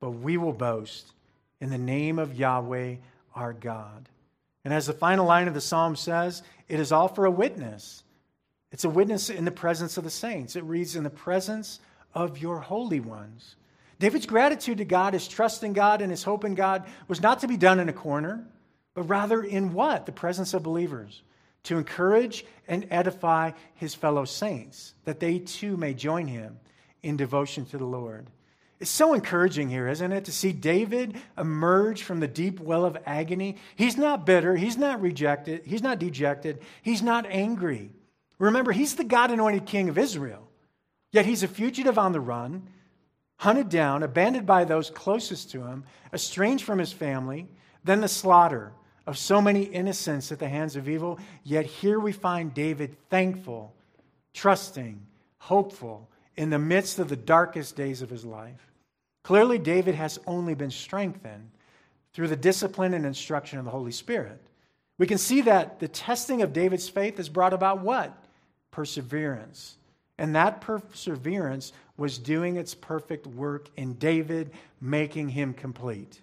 but 0.00 0.10
we 0.10 0.36
will 0.36 0.52
boast 0.52 1.12
in 1.60 1.70
the 1.70 1.78
name 1.78 2.18
of 2.18 2.34
Yahweh 2.34 2.96
our 3.34 3.52
God. 3.52 4.08
And 4.64 4.74
as 4.74 4.86
the 4.86 4.92
final 4.92 5.26
line 5.26 5.48
of 5.48 5.54
the 5.54 5.60
psalm 5.60 5.96
says, 5.96 6.42
it 6.68 6.78
is 6.78 6.92
all 6.92 7.08
for 7.08 7.24
a 7.24 7.30
witness. 7.30 8.02
It's 8.70 8.84
a 8.84 8.90
witness 8.90 9.30
in 9.30 9.44
the 9.44 9.50
presence 9.50 9.96
of 9.96 10.04
the 10.04 10.10
saints. 10.10 10.56
It 10.56 10.64
reads, 10.64 10.96
in 10.96 11.04
the 11.04 11.10
presence 11.10 11.80
of 12.14 12.38
your 12.38 12.60
holy 12.60 13.00
ones. 13.00 13.56
David's 13.98 14.26
gratitude 14.26 14.78
to 14.78 14.84
God, 14.84 15.14
his 15.14 15.26
trust 15.26 15.64
in 15.64 15.72
God, 15.72 16.02
and 16.02 16.10
his 16.10 16.22
hope 16.22 16.44
in 16.44 16.54
God 16.54 16.84
was 17.08 17.20
not 17.20 17.40
to 17.40 17.48
be 17.48 17.56
done 17.56 17.80
in 17.80 17.88
a 17.88 17.92
corner, 17.92 18.46
but 18.94 19.02
rather 19.04 19.42
in 19.42 19.72
what? 19.72 20.06
The 20.06 20.12
presence 20.12 20.54
of 20.54 20.62
believers. 20.62 21.22
To 21.64 21.76
encourage 21.76 22.44
and 22.68 22.86
edify 22.90 23.52
his 23.74 23.94
fellow 23.94 24.24
saints, 24.24 24.94
that 25.04 25.20
they 25.20 25.40
too 25.40 25.76
may 25.76 25.94
join 25.94 26.26
him 26.26 26.58
in 27.02 27.16
devotion 27.16 27.64
to 27.66 27.78
the 27.78 27.84
Lord. 27.84 28.28
It's 28.80 28.90
so 28.90 29.12
encouraging 29.12 29.68
here, 29.68 29.88
isn't 29.88 30.12
it, 30.12 30.26
to 30.26 30.32
see 30.32 30.52
David 30.52 31.16
emerge 31.36 32.04
from 32.04 32.20
the 32.20 32.28
deep 32.28 32.60
well 32.60 32.84
of 32.84 32.96
agony. 33.06 33.56
He's 33.74 33.96
not 33.96 34.24
bitter, 34.24 34.54
he's 34.54 34.76
not 34.76 35.00
rejected, 35.00 35.62
he's 35.64 35.82
not 35.82 35.98
dejected, 35.98 36.60
he's 36.82 37.02
not 37.02 37.26
angry. 37.26 37.90
Remember, 38.38 38.72
he's 38.72 38.94
the 38.94 39.04
God 39.04 39.30
anointed 39.30 39.66
king 39.66 39.88
of 39.88 39.98
Israel, 39.98 40.48
yet 41.12 41.26
he's 41.26 41.42
a 41.42 41.48
fugitive 41.48 41.98
on 41.98 42.12
the 42.12 42.20
run, 42.20 42.68
hunted 43.36 43.68
down, 43.68 44.02
abandoned 44.02 44.46
by 44.46 44.64
those 44.64 44.90
closest 44.90 45.50
to 45.52 45.64
him, 45.64 45.84
estranged 46.12 46.64
from 46.64 46.78
his 46.78 46.92
family, 46.92 47.48
then 47.84 48.00
the 48.00 48.08
slaughter 48.08 48.72
of 49.06 49.16
so 49.16 49.40
many 49.40 49.62
innocents 49.62 50.30
at 50.30 50.38
the 50.38 50.48
hands 50.48 50.76
of 50.76 50.88
evil. 50.88 51.18
Yet 51.42 51.66
here 51.66 51.98
we 51.98 52.12
find 52.12 52.52
David 52.52 52.96
thankful, 53.08 53.74
trusting, 54.34 55.00
hopeful 55.38 56.10
in 56.36 56.50
the 56.50 56.58
midst 56.58 56.98
of 56.98 57.08
the 57.08 57.16
darkest 57.16 57.74
days 57.74 58.02
of 58.02 58.10
his 58.10 58.24
life. 58.24 58.72
Clearly, 59.24 59.58
David 59.58 59.94
has 59.94 60.18
only 60.26 60.54
been 60.54 60.70
strengthened 60.70 61.50
through 62.12 62.28
the 62.28 62.36
discipline 62.36 62.94
and 62.94 63.06
instruction 63.06 63.58
of 63.58 63.64
the 63.64 63.70
Holy 63.70 63.92
Spirit. 63.92 64.40
We 64.98 65.06
can 65.06 65.18
see 65.18 65.42
that 65.42 65.80
the 65.80 65.88
testing 65.88 66.42
of 66.42 66.52
David's 66.52 66.88
faith 66.88 67.16
has 67.16 67.28
brought 67.28 67.52
about 67.52 67.80
what? 67.80 68.27
Perseverance. 68.70 69.76
And 70.18 70.34
that 70.34 70.60
perseverance 70.60 71.72
was 71.96 72.18
doing 72.18 72.56
its 72.56 72.74
perfect 72.74 73.26
work 73.26 73.68
in 73.76 73.94
David, 73.94 74.50
making 74.80 75.28
him 75.28 75.54
complete. 75.54 76.20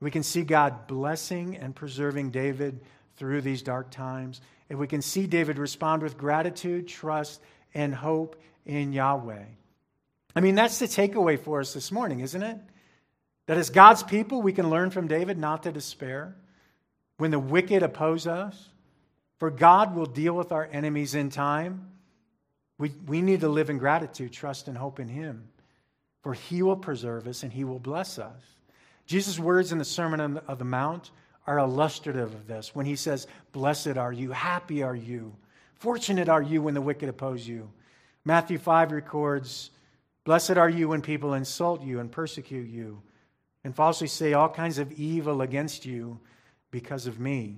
We 0.00 0.10
can 0.10 0.22
see 0.22 0.42
God 0.42 0.86
blessing 0.86 1.56
and 1.56 1.74
preserving 1.74 2.30
David 2.30 2.80
through 3.16 3.40
these 3.40 3.62
dark 3.62 3.90
times. 3.90 4.40
And 4.68 4.78
we 4.78 4.86
can 4.86 5.02
see 5.02 5.26
David 5.26 5.58
respond 5.58 6.02
with 6.02 6.18
gratitude, 6.18 6.88
trust, 6.88 7.40
and 7.74 7.94
hope 7.94 8.40
in 8.66 8.92
Yahweh. 8.92 9.44
I 10.34 10.40
mean, 10.40 10.54
that's 10.54 10.78
the 10.78 10.86
takeaway 10.86 11.38
for 11.38 11.60
us 11.60 11.74
this 11.74 11.92
morning, 11.92 12.20
isn't 12.20 12.42
it? 12.42 12.58
That 13.46 13.58
as 13.58 13.70
God's 13.70 14.02
people, 14.02 14.40
we 14.40 14.52
can 14.52 14.70
learn 14.70 14.90
from 14.90 15.08
David 15.08 15.38
not 15.38 15.64
to 15.64 15.72
despair 15.72 16.34
when 17.18 17.30
the 17.30 17.38
wicked 17.38 17.82
oppose 17.82 18.26
us, 18.26 18.68
for 19.42 19.50
God 19.50 19.96
will 19.96 20.06
deal 20.06 20.34
with 20.34 20.52
our 20.52 20.68
enemies 20.70 21.16
in 21.16 21.28
time. 21.28 21.90
We, 22.78 22.92
we 23.08 23.20
need 23.20 23.40
to 23.40 23.48
live 23.48 23.70
in 23.70 23.78
gratitude, 23.78 24.32
trust, 24.32 24.68
and 24.68 24.78
hope 24.78 25.00
in 25.00 25.08
Him. 25.08 25.48
For 26.22 26.32
He 26.32 26.62
will 26.62 26.76
preserve 26.76 27.26
us 27.26 27.42
and 27.42 27.52
He 27.52 27.64
will 27.64 27.80
bless 27.80 28.20
us. 28.20 28.40
Jesus' 29.04 29.40
words 29.40 29.72
in 29.72 29.78
the 29.78 29.84
Sermon 29.84 30.20
on 30.20 30.34
the, 30.34 30.44
of 30.44 30.60
the 30.60 30.64
Mount 30.64 31.10
are 31.44 31.58
illustrative 31.58 32.32
of 32.32 32.46
this 32.46 32.72
when 32.72 32.86
He 32.86 32.94
says, 32.94 33.26
Blessed 33.50 33.96
are 33.96 34.12
you, 34.12 34.30
happy 34.30 34.84
are 34.84 34.94
you, 34.94 35.34
fortunate 35.74 36.28
are 36.28 36.40
you 36.40 36.62
when 36.62 36.74
the 36.74 36.80
wicked 36.80 37.08
oppose 37.08 37.44
you. 37.44 37.68
Matthew 38.24 38.58
5 38.58 38.92
records, 38.92 39.72
Blessed 40.22 40.56
are 40.56 40.70
you 40.70 40.86
when 40.86 41.02
people 41.02 41.34
insult 41.34 41.82
you 41.82 41.98
and 41.98 42.12
persecute 42.12 42.68
you 42.68 43.02
and 43.64 43.74
falsely 43.74 44.06
say 44.06 44.34
all 44.34 44.48
kinds 44.48 44.78
of 44.78 44.92
evil 44.92 45.42
against 45.42 45.84
you 45.84 46.20
because 46.70 47.08
of 47.08 47.18
me. 47.18 47.56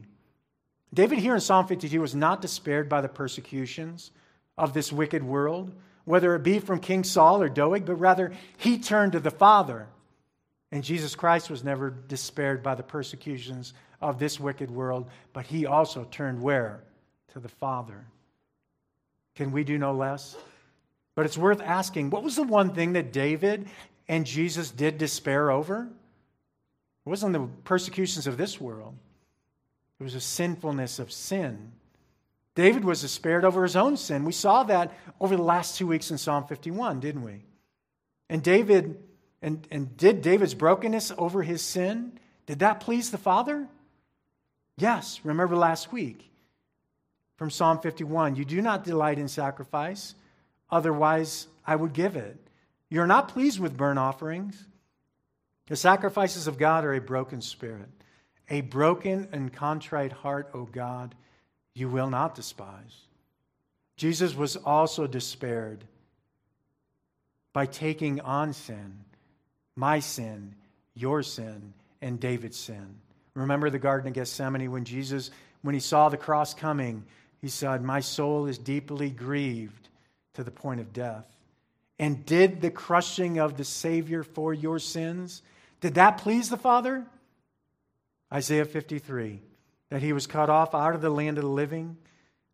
David 0.94 1.18
here 1.18 1.34
in 1.34 1.40
Psalm 1.40 1.66
52 1.66 2.00
was 2.00 2.14
not 2.14 2.40
despaired 2.40 2.88
by 2.88 3.00
the 3.00 3.08
persecutions 3.08 4.12
of 4.56 4.72
this 4.72 4.92
wicked 4.92 5.24
world, 5.24 5.72
whether 6.04 6.34
it 6.36 6.44
be 6.44 6.60
from 6.60 6.78
King 6.78 7.02
Saul 7.02 7.42
or 7.42 7.48
Doeg, 7.48 7.84
but 7.84 7.96
rather 7.96 8.32
he 8.56 8.78
turned 8.78 9.12
to 9.12 9.20
the 9.20 9.30
Father. 9.30 9.88
And 10.70 10.84
Jesus 10.84 11.14
Christ 11.14 11.50
was 11.50 11.64
never 11.64 11.90
despaired 11.90 12.62
by 12.62 12.74
the 12.74 12.82
persecutions 12.82 13.74
of 14.00 14.18
this 14.18 14.38
wicked 14.38 14.70
world, 14.70 15.08
but 15.32 15.46
he 15.46 15.66
also 15.66 16.04
turned 16.10 16.40
where? 16.40 16.84
To 17.32 17.40
the 17.40 17.48
Father. 17.48 18.06
Can 19.34 19.50
we 19.50 19.64
do 19.64 19.78
no 19.78 19.92
less? 19.92 20.36
But 21.16 21.26
it's 21.26 21.38
worth 21.38 21.60
asking 21.60 22.10
what 22.10 22.22
was 22.22 22.36
the 22.36 22.44
one 22.44 22.74
thing 22.74 22.92
that 22.92 23.12
David 23.12 23.66
and 24.08 24.24
Jesus 24.24 24.70
did 24.70 24.98
despair 24.98 25.50
over? 25.50 25.88
It 27.06 27.08
wasn't 27.08 27.32
the 27.32 27.48
persecutions 27.64 28.26
of 28.26 28.36
this 28.36 28.60
world. 28.60 28.94
It 30.00 30.02
was 30.04 30.14
a 30.14 30.20
sinfulness 30.20 30.98
of 30.98 31.12
sin. 31.12 31.72
David 32.54 32.84
was 32.84 33.00
despaired 33.00 33.44
over 33.44 33.62
his 33.62 33.76
own 33.76 33.96
sin. 33.96 34.24
We 34.24 34.32
saw 34.32 34.62
that 34.64 34.92
over 35.20 35.36
the 35.36 35.42
last 35.42 35.76
two 35.76 35.86
weeks 35.86 36.10
in 36.10 36.18
Psalm 36.18 36.46
51, 36.46 37.00
didn't 37.00 37.22
we? 37.22 37.42
And 38.28 38.42
David, 38.42 39.02
and, 39.42 39.66
and 39.70 39.96
did 39.96 40.22
David's 40.22 40.54
brokenness 40.54 41.12
over 41.18 41.42
his 41.42 41.62
sin, 41.62 42.18
did 42.46 42.60
that 42.60 42.80
please 42.80 43.10
the 43.10 43.18
Father? 43.18 43.66
Yes. 44.76 45.20
Remember 45.24 45.56
last 45.56 45.92
week 45.92 46.30
from 47.36 47.50
Psalm 47.50 47.80
51 47.80 48.36
You 48.36 48.44
do 48.44 48.60
not 48.62 48.84
delight 48.84 49.18
in 49.18 49.28
sacrifice, 49.28 50.14
otherwise 50.70 51.48
I 51.66 51.76
would 51.76 51.92
give 51.92 52.16
it. 52.16 52.36
You're 52.88 53.06
not 53.06 53.28
pleased 53.28 53.58
with 53.58 53.76
burnt 53.76 53.98
offerings. 53.98 54.62
The 55.66 55.76
sacrifices 55.76 56.46
of 56.46 56.58
God 56.58 56.84
are 56.84 56.94
a 56.94 57.00
broken 57.00 57.40
spirit. 57.40 57.88
A 58.50 58.60
broken 58.60 59.28
and 59.32 59.52
contrite 59.52 60.12
heart, 60.12 60.50
O 60.54 60.64
God, 60.64 61.14
you 61.74 61.88
will 61.88 62.10
not 62.10 62.34
despise. 62.34 63.06
Jesus 63.96 64.34
was 64.34 64.56
also 64.56 65.06
despaired 65.06 65.84
by 67.52 67.66
taking 67.66 68.20
on 68.20 68.52
sin, 68.52 68.98
my 69.76 70.00
sin, 70.00 70.54
your 70.94 71.22
sin, 71.22 71.72
and 72.02 72.20
David's 72.20 72.58
sin. 72.58 72.96
Remember 73.34 73.70
the 73.70 73.78
Garden 73.78 74.08
of 74.08 74.14
Gethsemane 74.14 74.70
when 74.70 74.84
Jesus, 74.84 75.30
when 75.62 75.74
he 75.74 75.80
saw 75.80 76.08
the 76.08 76.16
cross 76.16 76.54
coming, 76.54 77.04
he 77.40 77.48
said, 77.48 77.82
My 77.82 78.00
soul 78.00 78.46
is 78.46 78.58
deeply 78.58 79.10
grieved 79.10 79.88
to 80.34 80.44
the 80.44 80.50
point 80.50 80.80
of 80.80 80.92
death. 80.92 81.26
And 81.98 82.26
did 82.26 82.60
the 82.60 82.70
crushing 82.70 83.38
of 83.38 83.56
the 83.56 83.64
Savior 83.64 84.22
for 84.22 84.52
your 84.52 84.78
sins, 84.78 85.42
did 85.80 85.94
that 85.94 86.18
please 86.18 86.48
the 86.48 86.56
Father? 86.56 87.06
Isaiah 88.34 88.64
53, 88.64 89.40
that 89.90 90.02
he 90.02 90.12
was 90.12 90.26
cut 90.26 90.50
off 90.50 90.74
out 90.74 90.96
of 90.96 91.00
the 91.00 91.10
land 91.10 91.38
of 91.38 91.44
the 91.44 91.50
living, 91.50 91.96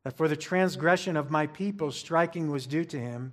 that 0.05 0.17
for 0.17 0.29
the 0.29 0.37
transgression 0.37 1.17
of 1.17 1.31
my 1.31 1.47
people 1.47 1.91
striking 1.91 2.51
was 2.51 2.67
due 2.67 2.85
to 2.85 2.99
him. 2.99 3.33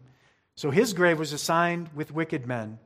So 0.55 0.71
his 0.71 0.93
grave 0.93 1.19
was 1.19 1.33
assigned 1.33 1.89
with 1.93 2.13
wicked 2.13 2.47
men, 2.47 2.79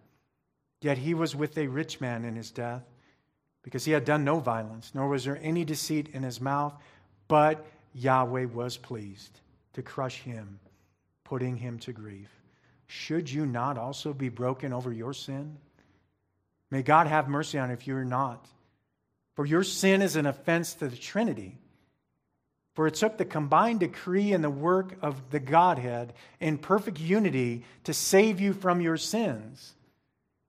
yet 0.82 0.98
he 0.98 1.14
was 1.14 1.36
with 1.36 1.58
a 1.58 1.68
rich 1.68 2.02
man 2.02 2.26
in 2.26 2.36
his 2.36 2.50
death, 2.50 2.84
because 3.62 3.86
he 3.86 3.92
had 3.92 4.04
done 4.04 4.24
no 4.24 4.40
violence, 4.40 4.92
nor 4.96 5.08
was 5.08 5.26
there 5.26 5.40
any 5.44 5.64
deceit 5.64 6.10
in 6.12 6.24
his 6.24 6.42
mouth, 6.42 6.74
but 7.28 7.64
Yahweh 7.94 8.46
was 8.46 8.78
pleased 8.78 9.40
to 9.74 9.84
crush 9.84 10.22
him, 10.22 10.60
putting 11.24 11.56
him 11.56 11.78
to 11.80 11.94
grief. 11.94 12.30
Should 12.88 13.32
you 13.32 13.46
not 13.46 13.78
also 13.78 14.12
be 14.12 14.30
broken 14.30 14.74
over 14.74 14.92
your 14.92 15.14
sin? 15.14 15.58
May 16.72 16.82
God 16.82 17.06
have 17.06 17.30
mercy 17.30 17.60
on 17.60 17.70
you 17.70 17.74
if 17.74 17.86
you're 17.86 18.04
not. 18.04 18.48
For 19.36 19.46
your 19.46 19.64
sin 19.64 20.02
is 20.02 20.16
an 20.16 20.26
offense 20.26 20.74
to 20.76 20.88
the 20.88 20.98
Trinity. 20.98 21.58
For 22.74 22.88
it 22.88 22.96
took 22.96 23.18
the 23.18 23.26
combined 23.26 23.82
decree 23.82 24.34
and 24.34 24.44
the 24.44 24.50
work 24.50 24.98
of 25.02 25.30
the 25.30 25.40
Godhead 25.40 26.14
in 26.40 26.58
perfect 26.58 27.00
unity 27.00 27.66
to 27.84 27.94
save 27.94 28.40
you 28.40 28.54
from 28.54 28.80
your 28.82 28.98
sins 28.98 29.74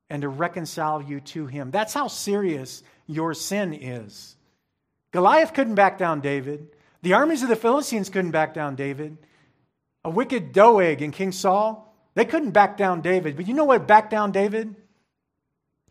and 0.08 0.22
to 0.22 0.28
reconcile 0.28 1.02
you 1.02 1.20
to 1.20 1.46
Him. 1.46 1.70
That's 1.70 1.94
how 1.94 2.08
serious 2.08 2.82
your 3.06 3.34
sin 3.34 3.72
is. 3.72 4.36
Goliath 5.10 5.52
couldn't 5.52 5.74
back 5.74 5.98
down 5.98 6.20
David. 6.20 6.68
The 7.02 7.14
armies 7.14 7.42
of 7.42 7.48
the 7.48 7.56
Philistines 7.56 8.08
couldn't 8.08 8.30
back 8.30 8.54
down 8.54 8.76
David. 8.76 9.18
A 10.04 10.10
wicked 10.10 10.52
Doeg 10.52 11.02
and 11.02 11.12
King 11.12 11.32
Saul, 11.32 11.92
they 12.14 12.24
couldn't 12.24 12.50
back 12.50 12.76
down 12.76 13.00
David. 13.00 13.36
But 13.36 13.48
you 13.48 13.54
know 13.54 13.64
what 13.64 13.86
backed 13.86 14.10
down 14.10 14.32
David? 14.32 14.74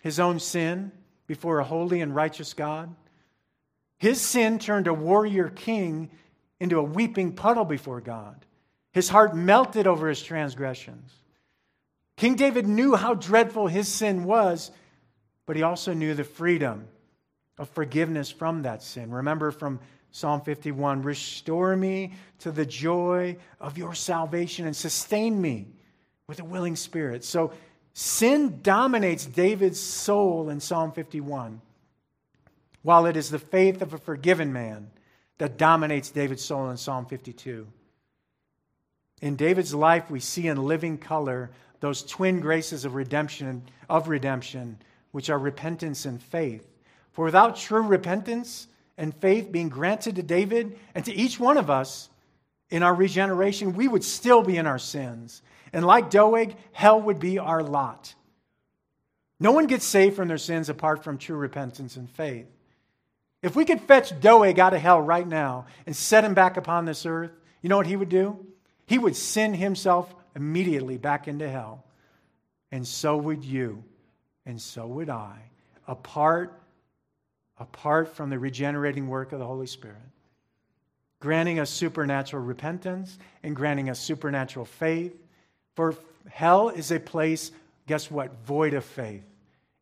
His 0.01 0.19
own 0.19 0.39
sin 0.39 0.91
before 1.31 1.59
a 1.59 1.63
holy 1.63 2.01
and 2.01 2.13
righteous 2.13 2.53
God. 2.53 2.93
His 3.97 4.19
sin 4.19 4.59
turned 4.59 4.87
a 4.87 4.93
warrior 4.93 5.47
king 5.47 6.09
into 6.59 6.77
a 6.77 6.83
weeping 6.83 7.31
puddle 7.31 7.63
before 7.63 8.01
God. 8.01 8.45
His 8.91 9.07
heart 9.07 9.33
melted 9.33 9.87
over 9.87 10.09
his 10.09 10.21
transgressions. 10.21 11.09
King 12.17 12.35
David 12.35 12.67
knew 12.67 12.97
how 12.97 13.13
dreadful 13.13 13.67
his 13.67 13.87
sin 13.87 14.25
was, 14.25 14.71
but 15.45 15.55
he 15.55 15.63
also 15.63 15.93
knew 15.93 16.13
the 16.13 16.25
freedom 16.25 16.85
of 17.57 17.69
forgiveness 17.69 18.29
from 18.29 18.63
that 18.63 18.83
sin. 18.83 19.09
Remember 19.09 19.51
from 19.51 19.79
Psalm 20.11 20.41
51 20.41 21.01
Restore 21.01 21.77
me 21.77 22.11
to 22.39 22.51
the 22.51 22.65
joy 22.65 23.37
of 23.61 23.77
your 23.77 23.95
salvation 23.95 24.65
and 24.65 24.75
sustain 24.75 25.41
me 25.41 25.67
with 26.27 26.41
a 26.41 26.43
willing 26.43 26.75
spirit. 26.75 27.23
So 27.23 27.53
sin 27.93 28.59
dominates 28.61 29.25
David's 29.25 29.79
soul 29.79 30.49
in 30.49 30.59
Psalm 30.59 30.91
51, 30.91 31.61
while 32.81 33.05
it 33.05 33.17
is 33.17 33.29
the 33.29 33.39
faith 33.39 33.81
of 33.81 33.93
a 33.93 33.97
forgiven 33.97 34.53
man 34.53 34.91
that 35.37 35.57
dominates 35.57 36.09
David's 36.09 36.43
soul 36.43 36.69
in 36.69 36.77
Psalm 36.77 37.05
52. 37.05 37.67
In 39.21 39.35
David's 39.35 39.73
life, 39.73 40.09
we 40.09 40.19
see 40.19 40.47
in 40.47 40.63
living 40.63 40.97
color 40.97 41.51
those 41.79 42.03
twin 42.03 42.39
graces 42.39 42.85
of 42.85 42.95
redemption, 42.95 43.63
of 43.89 44.07
redemption, 44.07 44.77
which 45.11 45.29
are 45.29 45.39
repentance 45.39 46.05
and 46.05 46.21
faith. 46.21 46.67
For 47.11 47.25
without 47.25 47.55
true 47.55 47.81
repentance, 47.81 48.67
and 49.01 49.15
faith 49.15 49.51
being 49.51 49.67
granted 49.67 50.15
to 50.15 50.21
David 50.21 50.77
and 50.93 51.03
to 51.05 51.13
each 51.13 51.39
one 51.39 51.57
of 51.57 51.71
us 51.71 52.09
in 52.71 52.83
our 52.83 52.93
regeneration, 52.93 53.73
we 53.73 53.87
would 53.87 54.03
still 54.03 54.41
be 54.41 54.57
in 54.57 54.65
our 54.65 54.79
sins. 54.79 55.41
And 55.73 55.85
like 55.85 56.09
Doeg, 56.09 56.55
hell 56.71 56.99
would 57.01 57.19
be 57.19 57.37
our 57.37 57.61
lot. 57.61 58.15
No 59.39 59.51
one 59.51 59.67
gets 59.67 59.85
saved 59.85 60.15
from 60.15 60.27
their 60.27 60.37
sins 60.37 60.69
apart 60.69 61.03
from 61.03 61.17
true 61.17 61.37
repentance 61.37 61.95
and 61.95 62.09
faith. 62.09 62.47
If 63.43 63.55
we 63.55 63.65
could 63.65 63.81
fetch 63.81 64.19
Doeg 64.19 64.59
out 64.59 64.73
of 64.73 64.81
hell 64.81 65.01
right 65.01 65.27
now 65.27 65.65
and 65.85 65.95
set 65.95 66.23
him 66.23 66.33
back 66.33 66.57
upon 66.57 66.85
this 66.85 67.05
earth, 67.05 67.31
you 67.61 67.69
know 67.69 67.77
what 67.77 67.87
he 67.87 67.95
would 67.95 68.09
do? 68.09 68.45
He 68.85 68.97
would 68.97 69.15
send 69.15 69.55
himself 69.55 70.13
immediately 70.35 70.97
back 70.97 71.27
into 71.27 71.49
hell. 71.49 71.83
And 72.71 72.87
so 72.87 73.17
would 73.17 73.43
you, 73.43 73.83
and 74.45 74.61
so 74.61 74.87
would 74.87 75.09
I, 75.09 75.37
apart 75.87 76.61
apart 77.61 78.15
from 78.15 78.31
the 78.31 78.39
regenerating 78.39 79.07
work 79.07 79.33
of 79.33 79.39
the 79.39 79.45
Holy 79.45 79.67
Spirit, 79.67 79.97
granting 81.21 81.59
us 81.59 81.69
supernatural 81.69 82.43
repentance 82.43 83.17
and 83.43 83.55
granting 83.55 83.89
us 83.89 83.99
supernatural 83.99 84.65
faith. 84.65 85.15
For 85.75 85.95
hell 86.29 86.69
is 86.69 86.91
a 86.91 86.99
place, 86.99 87.51
guess 87.87 88.11
what? 88.11 88.33
Void 88.45 88.73
of 88.73 88.83
faith. 88.83 89.23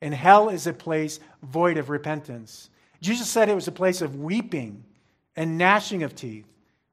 And 0.02 0.14
hell 0.14 0.50
is 0.50 0.68
a 0.68 0.74
place 0.74 1.20
void 1.42 1.78
of 1.78 1.90
repentance. 1.90 2.70
Jesus 3.02 3.28
said 3.28 3.50
it 3.50 3.56
was 3.56 3.68
a 3.68 3.72
place 3.72 4.02
of 4.02 4.20
weeping 4.20 4.84
and 5.36 5.58
gnashing 5.58 6.04
of 6.04 6.16
teeth. 6.16 6.46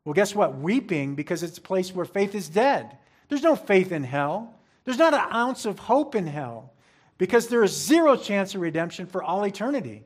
Well, 0.05 0.14
guess 0.14 0.34
what? 0.34 0.57
Weeping 0.57 1.16
because 1.16 1.42
it's 1.42 1.59
a 1.59 1.62
place 1.62 1.92
where 1.92 2.07
faith 2.07 2.34
is 2.34 2.49
dead. 2.49 2.97
There's 3.28 3.42
no 3.42 3.57
faith 3.57 3.90
in 3.90 4.05
hell. 4.05 4.55
There's 4.84 4.99
not 4.99 5.14
an 5.14 5.32
ounce 5.32 5.66
of 5.66 5.80
hope 5.80 6.14
in 6.14 6.28
hell 6.28 6.72
because 7.18 7.49
there 7.49 7.64
is 7.64 7.76
zero 7.76 8.16
chance 8.16 8.55
of 8.55 8.61
redemption 8.61 9.07
for 9.07 9.22
all 9.22 9.44
eternity 9.44 10.05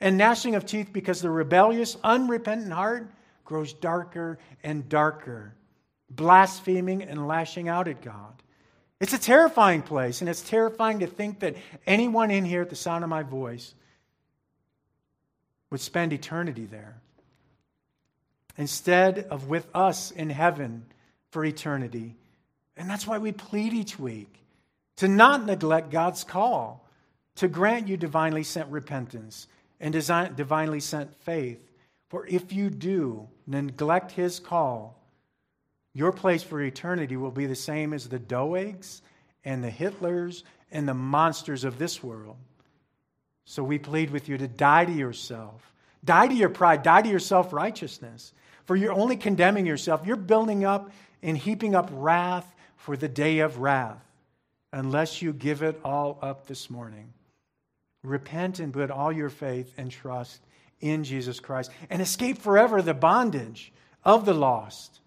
and 0.00 0.18
gnashing 0.18 0.56
of 0.56 0.66
teeth 0.66 0.90
because 0.92 1.22
the 1.22 1.30
rebellious, 1.30 1.96
unrepentant 2.02 2.72
heart 2.72 3.08
grows 3.46 3.72
darker 3.72 4.38
and 4.62 4.88
darker, 4.88 5.54
blaspheming 6.10 7.02
and 7.02 7.26
lashing 7.26 7.68
out 7.68 7.88
at 7.88 8.02
God. 8.02 8.34
It's 9.00 9.14
a 9.14 9.18
terrifying 9.18 9.82
place, 9.82 10.20
and 10.20 10.28
it's 10.28 10.46
terrifying 10.46 11.00
to 11.00 11.06
think 11.06 11.40
that 11.40 11.56
anyone 11.86 12.30
in 12.30 12.44
here 12.44 12.62
at 12.62 12.70
the 12.70 12.76
sound 12.76 13.04
of 13.04 13.10
my 13.10 13.22
voice 13.22 13.74
would 15.70 15.80
spend 15.80 16.12
eternity 16.12 16.66
there 16.66 17.00
instead 18.56 19.26
of 19.30 19.48
with 19.48 19.66
us 19.74 20.10
in 20.10 20.30
heaven 20.30 20.84
for 21.30 21.44
eternity. 21.44 22.14
And 22.76 22.88
that's 22.88 23.06
why 23.06 23.18
we 23.18 23.32
plead 23.32 23.74
each 23.74 23.98
week 23.98 24.32
to 24.96 25.08
not 25.08 25.44
neglect 25.44 25.90
God's 25.90 26.24
call 26.24 26.86
to 27.36 27.48
grant 27.48 27.88
you 27.88 27.96
divinely 27.96 28.42
sent 28.42 28.70
repentance 28.70 29.46
and 29.78 29.92
divinely 29.92 30.80
sent 30.80 31.14
faith. 31.16 31.60
For 32.08 32.26
if 32.26 32.52
you 32.52 32.70
do 32.70 33.28
neglect 33.46 34.12
his 34.12 34.38
call, 34.38 35.00
your 35.92 36.12
place 36.12 36.42
for 36.42 36.60
eternity 36.60 37.16
will 37.16 37.30
be 37.30 37.46
the 37.46 37.54
same 37.54 37.92
as 37.92 38.08
the 38.08 38.18
Doegs 38.18 39.00
and 39.44 39.64
the 39.64 39.70
Hitlers 39.70 40.42
and 40.70 40.86
the 40.88 40.94
monsters 40.94 41.64
of 41.64 41.78
this 41.78 42.02
world. 42.02 42.36
So 43.44 43.62
we 43.62 43.78
plead 43.78 44.10
with 44.10 44.28
you 44.28 44.36
to 44.38 44.48
die 44.48 44.84
to 44.84 44.92
yourself, 44.92 45.72
die 46.04 46.28
to 46.28 46.34
your 46.34 46.48
pride, 46.48 46.82
die 46.82 47.02
to 47.02 47.08
your 47.08 47.18
self 47.18 47.52
righteousness. 47.52 48.32
For 48.66 48.74
you're 48.74 48.92
only 48.92 49.16
condemning 49.16 49.64
yourself. 49.64 50.04
You're 50.04 50.16
building 50.16 50.64
up 50.64 50.90
and 51.22 51.38
heaping 51.38 51.74
up 51.74 51.88
wrath 51.92 52.52
for 52.76 52.96
the 52.96 53.08
day 53.08 53.38
of 53.38 53.58
wrath 53.58 54.04
unless 54.72 55.22
you 55.22 55.32
give 55.32 55.62
it 55.62 55.80
all 55.84 56.18
up 56.20 56.46
this 56.46 56.68
morning. 56.68 57.12
Repent 58.02 58.58
and 58.58 58.72
put 58.72 58.90
all 58.90 59.12
your 59.12 59.30
faith 59.30 59.72
and 59.78 59.90
trust 59.90 60.40
in 60.80 61.04
Jesus 61.04 61.40
Christ 61.40 61.70
and 61.90 62.02
escape 62.02 62.38
forever 62.38 62.82
the 62.82 62.94
bondage 62.94 63.72
of 64.04 64.24
the 64.24 64.34
lost 64.34 65.00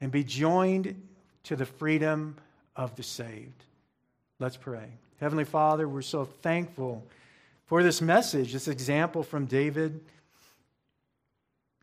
and 0.00 0.12
be 0.12 0.24
joined 0.24 1.00
to 1.44 1.56
the 1.56 1.66
freedom 1.66 2.36
of 2.76 2.94
the 2.96 3.02
saved. 3.02 3.64
Let's 4.38 4.56
pray. 4.56 4.88
Heavenly 5.20 5.44
Father, 5.44 5.88
we're 5.88 6.02
so 6.02 6.24
thankful 6.24 7.04
for 7.66 7.82
this 7.82 8.00
message, 8.00 8.52
this 8.52 8.68
example 8.68 9.22
from 9.22 9.46
David. 9.46 10.00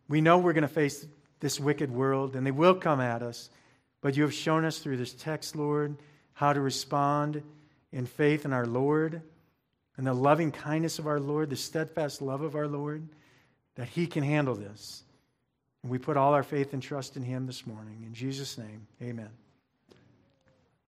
We 0.08 0.22
know 0.22 0.38
we're 0.38 0.54
going 0.54 0.62
to 0.62 0.68
face 0.68 1.06
this 1.40 1.60
wicked 1.60 1.92
world 1.92 2.36
and 2.36 2.46
they 2.46 2.52
will 2.52 2.76
come 2.76 3.02
at 3.02 3.22
us, 3.22 3.50
but 4.02 4.16
you 4.16 4.24
have 4.24 4.34
shown 4.34 4.64
us 4.64 4.80
through 4.80 4.98
this 4.98 5.14
text, 5.14 5.56
Lord, 5.56 5.98
how 6.34 6.54
to 6.54 6.62
respond 6.62 7.44
in 7.92 8.06
faith 8.06 8.46
in 8.46 8.54
our 8.54 8.66
Lord 8.66 9.22
and 9.98 10.06
the 10.06 10.14
loving 10.14 10.52
kindness 10.52 11.00
of 11.00 11.08
our 11.08 11.20
Lord, 11.20 11.50
the 11.50 11.56
steadfast 11.56 12.22
love 12.22 12.42
of 12.42 12.56
our 12.56 12.68
Lord, 12.68 13.08
that 13.76 13.90
He 13.90 14.08
can 14.08 14.24
handle 14.24 14.56
this. 14.56 15.04
And 15.84 15.92
we 15.92 15.98
put 15.98 16.18
all 16.18 16.34
our 16.34 16.44
faith 16.44 16.74
and 16.74 16.82
trust 16.82 17.18
in 17.18 17.24
Him 17.24 17.46
this 17.46 17.68
morning. 17.68 18.04
In 18.06 18.14
Jesus' 18.14 18.58
name, 18.58 18.88
amen. 19.02 19.30